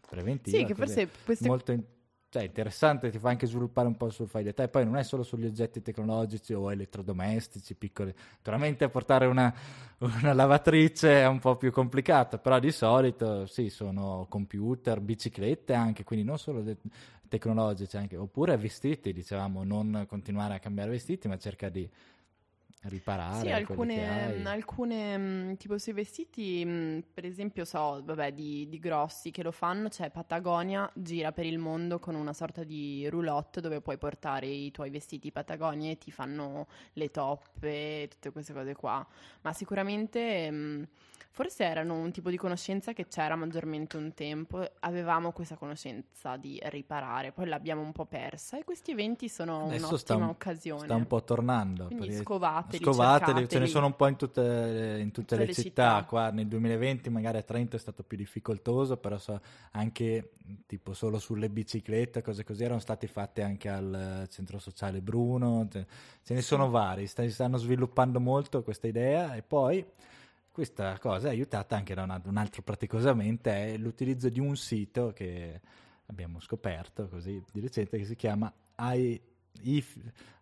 preventiva. 0.08 0.58
Sì, 0.58 0.64
che 0.64 0.74
forse 0.74 1.08
queste 1.24 1.46
molto 1.46 1.72
in- 1.72 1.84
cioè, 2.30 2.42
interessante, 2.42 3.08
ti 3.10 3.18
fa 3.18 3.30
anche 3.30 3.46
sviluppare 3.46 3.86
un 3.86 3.96
po' 3.96 4.10
sul 4.10 4.28
fai 4.28 4.44
da 4.44 4.52
te. 4.52 4.68
Poi 4.68 4.84
non 4.84 4.96
è 4.98 5.02
solo 5.02 5.22
sugli 5.22 5.46
oggetti 5.46 5.80
tecnologici 5.80 6.52
o 6.52 6.70
elettrodomestici 6.70 7.74
piccoli. 7.74 8.12
Naturalmente 8.36 8.90
portare 8.90 9.24
una, 9.24 9.52
una 9.98 10.34
lavatrice 10.34 11.22
è 11.22 11.26
un 11.26 11.38
po' 11.38 11.56
più 11.56 11.72
complicato, 11.72 12.36
però 12.36 12.58
di 12.58 12.70
solito 12.70 13.46
sì, 13.46 13.70
sono 13.70 14.26
computer, 14.28 15.00
biciclette 15.00 15.72
anche, 15.72 16.04
quindi 16.04 16.26
non 16.26 16.36
solo 16.38 16.60
de- 16.60 16.76
tecnologici, 17.28 17.96
anche, 17.96 18.16
oppure 18.16 18.56
vestiti, 18.56 19.12
dicevamo, 19.12 19.64
non 19.64 20.04
continuare 20.08 20.54
a 20.54 20.58
cambiare 20.58 20.90
vestiti, 20.90 21.28
ma 21.28 21.38
cerca 21.38 21.68
di 21.68 21.88
riparare. 22.82 23.40
Sì, 23.40 23.50
alcune, 23.50 24.42
alcune, 24.44 25.18
mm, 25.18 25.52
tipo 25.54 25.78
sui 25.78 25.92
vestiti, 25.92 26.62
mm, 26.64 26.98
per 27.12 27.24
esempio, 27.24 27.64
so, 27.64 28.02
vabbè, 28.04 28.32
di, 28.32 28.68
di, 28.68 28.78
grossi 28.78 29.30
che 29.30 29.42
lo 29.42 29.50
fanno, 29.50 29.88
c'è 29.88 30.10
Patagonia, 30.10 30.90
gira 30.94 31.32
per 31.32 31.46
il 31.46 31.58
mondo 31.58 31.98
con 31.98 32.14
una 32.14 32.32
sorta 32.32 32.64
di 32.64 33.08
roulotte 33.08 33.60
dove 33.60 33.80
puoi 33.80 33.98
portare 33.98 34.46
i 34.46 34.70
tuoi 34.70 34.90
vestiti 34.90 35.32
Patagonia 35.32 35.90
e 35.90 35.98
ti 35.98 36.10
fanno 36.10 36.68
le 36.94 37.10
toppe, 37.10 38.08
tutte 38.10 38.30
queste 38.30 38.52
cose 38.52 38.74
qua. 38.74 39.06
Ma 39.42 39.52
sicuramente... 39.52 40.50
Mh, 40.50 40.56
mm, 40.56 40.82
Forse 41.38 41.62
erano 41.62 41.94
un 41.94 42.10
tipo 42.10 42.30
di 42.30 42.36
conoscenza 42.36 42.92
che 42.92 43.06
c'era 43.06 43.36
maggiormente 43.36 43.96
un 43.96 44.12
tempo, 44.12 44.68
avevamo 44.80 45.30
questa 45.30 45.54
conoscenza 45.54 46.36
di 46.36 46.60
riparare, 46.64 47.30
poi 47.30 47.46
l'abbiamo 47.46 47.80
un 47.80 47.92
po' 47.92 48.06
persa 48.06 48.58
e 48.58 48.64
questi 48.64 48.90
eventi 48.90 49.28
sono 49.28 49.66
Adesso 49.66 49.86
un'ottima 49.86 49.98
sta 49.98 50.28
occasione. 50.30 50.82
Sta 50.82 50.96
un 50.96 51.06
po' 51.06 51.22
tornando. 51.22 51.86
Quindi 51.86 52.12
scovateli, 52.14 52.82
scovateli 52.82 53.48
ce 53.48 53.60
ne 53.60 53.66
sono 53.68 53.86
un 53.86 53.94
po' 53.94 54.08
in 54.08 54.16
tutte, 54.16 54.96
in 54.98 55.12
tutte, 55.12 55.20
tutte 55.20 55.36
le, 55.36 55.46
le 55.46 55.54
città. 55.54 55.98
città. 55.98 56.04
Qua 56.06 56.30
nel 56.32 56.48
2020 56.48 57.08
magari 57.08 57.38
a 57.38 57.42
Trento 57.42 57.76
è 57.76 57.78
stato 57.78 58.02
più 58.02 58.16
difficoltoso, 58.16 58.96
però 58.96 59.16
so, 59.18 59.40
anche 59.70 60.32
tipo 60.66 60.92
solo 60.92 61.20
sulle 61.20 61.48
biciclette, 61.50 62.20
cose 62.20 62.42
così, 62.42 62.64
erano 62.64 62.80
state 62.80 63.06
fatte 63.06 63.42
anche 63.42 63.68
al 63.68 64.26
centro 64.28 64.58
sociale 64.58 65.00
Bruno, 65.00 65.68
ce, 65.70 65.86
ce 66.20 66.34
ne 66.34 66.42
sono 66.42 66.68
vari, 66.68 67.06
sta, 67.06 67.28
stanno 67.30 67.58
sviluppando 67.58 68.18
molto 68.18 68.64
questa 68.64 68.88
idea 68.88 69.36
e 69.36 69.42
poi 69.42 69.86
questa 70.58 70.98
cosa 70.98 71.28
è 71.28 71.30
aiutata 71.30 71.76
anche 71.76 71.94
da 71.94 72.02
un, 72.02 72.20
un 72.24 72.36
altro 72.36 72.62
praticosamente, 72.62 73.74
è 73.74 73.76
l'utilizzo 73.76 74.28
di 74.28 74.40
un 74.40 74.56
sito 74.56 75.12
che 75.12 75.60
abbiamo 76.06 76.40
scoperto 76.40 77.06
così 77.06 77.40
di 77.52 77.60
recente 77.60 77.96
che 77.96 78.04
si 78.04 78.16
chiama 78.16 78.52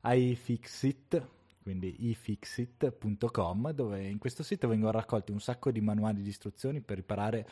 iFixit, 0.00 1.28
quindi 1.62 2.08
ifixit.com, 2.08 3.72
dove 3.72 4.06
in 4.06 4.16
questo 4.16 4.42
sito 4.42 4.68
vengono 4.68 4.92
raccolti 4.92 5.32
un 5.32 5.40
sacco 5.40 5.70
di 5.70 5.82
manuali 5.82 6.22
di 6.22 6.30
istruzioni 6.30 6.80
per 6.80 6.96
riparare 6.96 7.46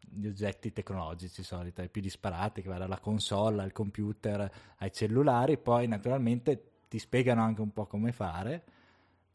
gli 0.00 0.26
oggetti 0.26 0.72
tecnologici 0.72 1.42
soliti, 1.42 1.82
i 1.82 1.90
più 1.90 2.00
disparati, 2.00 2.62
che 2.62 2.70
va 2.70 2.78
dalla 2.78 2.98
console 2.98 3.60
al 3.60 3.72
computer 3.72 4.50
ai 4.78 4.90
cellulari, 4.90 5.58
poi 5.58 5.86
naturalmente 5.86 6.78
ti 6.88 6.98
spiegano 6.98 7.42
anche 7.42 7.60
un 7.60 7.74
po' 7.74 7.84
come 7.84 8.12
fare 8.12 8.64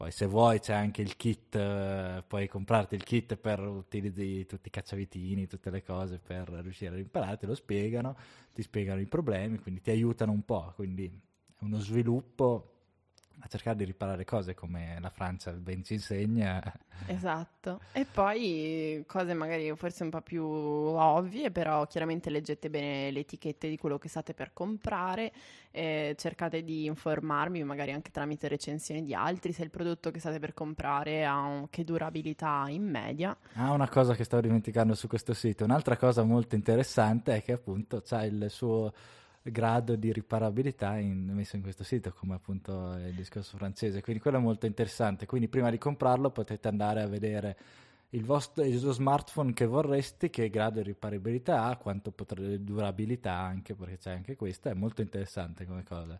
poi 0.01 0.09
se 0.09 0.25
vuoi 0.25 0.59
c'è 0.59 0.73
anche 0.73 1.03
il 1.03 1.15
kit, 1.15 1.53
eh, 1.53 2.23
puoi 2.25 2.47
comprarti 2.47 2.95
il 2.95 3.03
kit 3.03 3.35
per 3.35 3.59
utilizzi 3.59 4.47
tutti 4.47 4.69
i 4.69 4.71
cacciavitini, 4.71 5.45
tutte 5.45 5.69
le 5.69 5.83
cose 5.83 6.17
per 6.17 6.49
riuscire 6.49 6.95
a 6.95 6.97
imparare, 6.97 7.37
te 7.37 7.45
lo 7.45 7.53
spiegano, 7.53 8.17
ti 8.51 8.63
spiegano 8.63 8.99
i 8.99 9.05
problemi, 9.05 9.59
quindi 9.59 9.79
ti 9.79 9.91
aiutano 9.91 10.31
un 10.31 10.43
po', 10.43 10.73
quindi 10.75 11.05
è 11.05 11.63
uno 11.63 11.77
sviluppo 11.77 12.70
a 13.39 13.47
cercare 13.47 13.77
di 13.77 13.85
riparare 13.85 14.25
cose 14.25 14.53
come 14.53 14.97
la 14.99 15.09
Francia 15.09 15.51
ben 15.51 15.83
ci 15.83 15.93
insegna. 15.93 16.61
Esatto. 17.07 17.81
E 17.91 18.05
poi 18.05 19.03
cose 19.07 19.33
magari 19.33 19.75
forse 19.75 20.03
un 20.03 20.09
po' 20.09 20.21
più 20.21 20.43
ovvie, 20.43 21.49
però 21.51 21.85
chiaramente 21.87 22.29
leggete 22.29 22.69
bene 22.69 23.09
le 23.11 23.21
etichette 23.21 23.67
di 23.67 23.77
quello 23.77 23.97
che 23.97 24.09
state 24.09 24.33
per 24.33 24.51
comprare, 24.53 25.31
eh, 25.71 26.15
cercate 26.17 26.63
di 26.63 26.85
informarvi 26.85 27.63
magari 27.63 27.91
anche 27.91 28.11
tramite 28.11 28.47
recensioni 28.47 29.03
di 29.03 29.13
altri 29.15 29.51
se 29.51 29.63
il 29.63 29.71
prodotto 29.71 30.11
che 30.11 30.19
state 30.19 30.39
per 30.39 30.53
comprare 30.53 31.25
ha 31.25 31.39
un, 31.39 31.69
che 31.69 31.83
durabilità 31.83 32.65
in 32.67 32.89
media. 32.89 33.35
Ah, 33.53 33.71
una 33.71 33.89
cosa 33.89 34.13
che 34.13 34.23
stavo 34.23 34.43
dimenticando 34.43 34.93
su 34.93 35.07
questo 35.07 35.33
sito, 35.33 35.63
un'altra 35.63 35.97
cosa 35.97 36.23
molto 36.23 36.55
interessante 36.55 37.35
è 37.35 37.41
che 37.41 37.53
appunto 37.53 38.01
c'ha 38.05 38.23
il 38.23 38.45
suo 38.49 38.93
grado 39.43 39.95
di 39.95 40.11
riparabilità 40.11 40.97
in, 40.97 41.31
messo 41.33 41.55
in 41.55 41.61
questo 41.61 41.83
sito, 41.83 42.11
come 42.11 42.35
appunto 42.35 42.95
il 42.97 43.15
discorso 43.15 43.57
francese. 43.57 44.01
Quindi 44.01 44.21
quello 44.21 44.37
è 44.37 44.41
molto 44.41 44.65
interessante. 44.65 45.25
Quindi 45.25 45.47
prima 45.47 45.69
di 45.69 45.77
comprarlo 45.77 46.29
potete 46.29 46.67
andare 46.67 47.01
a 47.01 47.07
vedere 47.07 47.57
il 48.13 48.25
vostro 48.25 48.63
il 48.63 48.77
smartphone 48.77 49.53
che 49.53 49.65
vorresti, 49.65 50.29
che 50.29 50.49
grado 50.49 50.81
di 50.81 50.87
riparabilità 50.87 51.63
ha, 51.63 51.77
quanto 51.77 52.11
potrebbe 52.11 52.63
durabilità 52.63 53.33
anche, 53.33 53.73
perché 53.73 53.97
c'è 53.97 54.11
anche 54.11 54.35
questa, 54.35 54.69
è 54.69 54.73
molto 54.73 55.01
interessante 55.01 55.65
come 55.65 55.83
cosa. 55.83 56.19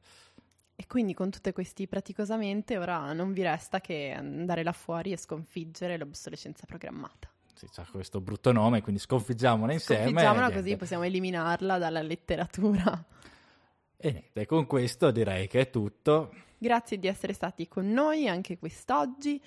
E 0.74 0.88
quindi 0.88 1.14
con 1.14 1.30
tutti 1.30 1.52
questi 1.52 1.88
praticosamente 1.88 2.78
ora 2.78 3.14
non 3.14 3.34
vi 3.34 3.44
resta 3.44 3.82
che 3.82 4.12
andare 4.12 4.64
là 4.64 4.72
fuori 4.72 5.12
e 5.12 5.18
sconfiggere 5.18 5.98
l'obsolescenza 5.98 6.66
programmata. 6.66 7.30
Sì, 7.62 7.68
c'ha 7.72 7.86
questo 7.92 8.22
brutto 8.22 8.52
nome, 8.52 8.82
quindi 8.82 9.00
sconfiggiamola 9.00 9.72
insieme. 9.72 10.06
Sconfiggiamola 10.06 10.52
così 10.52 10.76
possiamo 10.78 11.04
eliminarla 11.04 11.78
dalla 11.78 12.02
letteratura. 12.02 13.06
E 13.98 14.12
niente, 14.12 14.48
con 14.48 14.66
questo 14.66 15.12
direi 15.12 15.48
che 15.48 15.60
è 15.60 15.70
tutto. 15.70 16.34
Grazie 16.58 16.98
di 16.98 17.06
essere 17.06 17.34
stati 17.34 17.68
con 17.68 17.88
noi 17.92 18.28
anche 18.28 18.58
quest'oggi. 18.58 19.40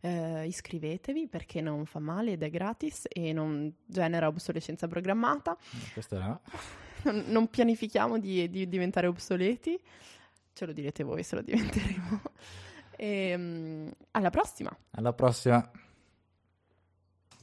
Eh, 0.00 0.46
iscrivetevi 0.48 1.28
perché 1.28 1.60
non 1.60 1.84
fa 1.84 2.00
male 2.00 2.32
ed 2.32 2.42
è 2.42 2.50
gratis 2.50 3.04
e 3.08 3.32
non 3.32 3.72
genera 3.86 4.26
obsolescenza 4.26 4.88
programmata. 4.88 5.56
Questo 5.92 6.18
no. 6.18 6.40
non, 7.06 7.22
non 7.28 7.48
pianifichiamo 7.50 8.18
di, 8.18 8.50
di, 8.50 8.68
diventare 8.68 9.06
obsoleti, 9.06 9.80
ce 10.54 10.66
lo 10.66 10.72
direte 10.72 11.04
voi 11.04 11.22
se 11.22 11.36
lo 11.36 11.42
diventeremo. 11.42 12.20
E, 12.96 13.34
um, 13.36 13.92
alla 14.10 14.30
prossima. 14.30 14.76
Alla 14.90 15.12
prossima. 15.12 15.70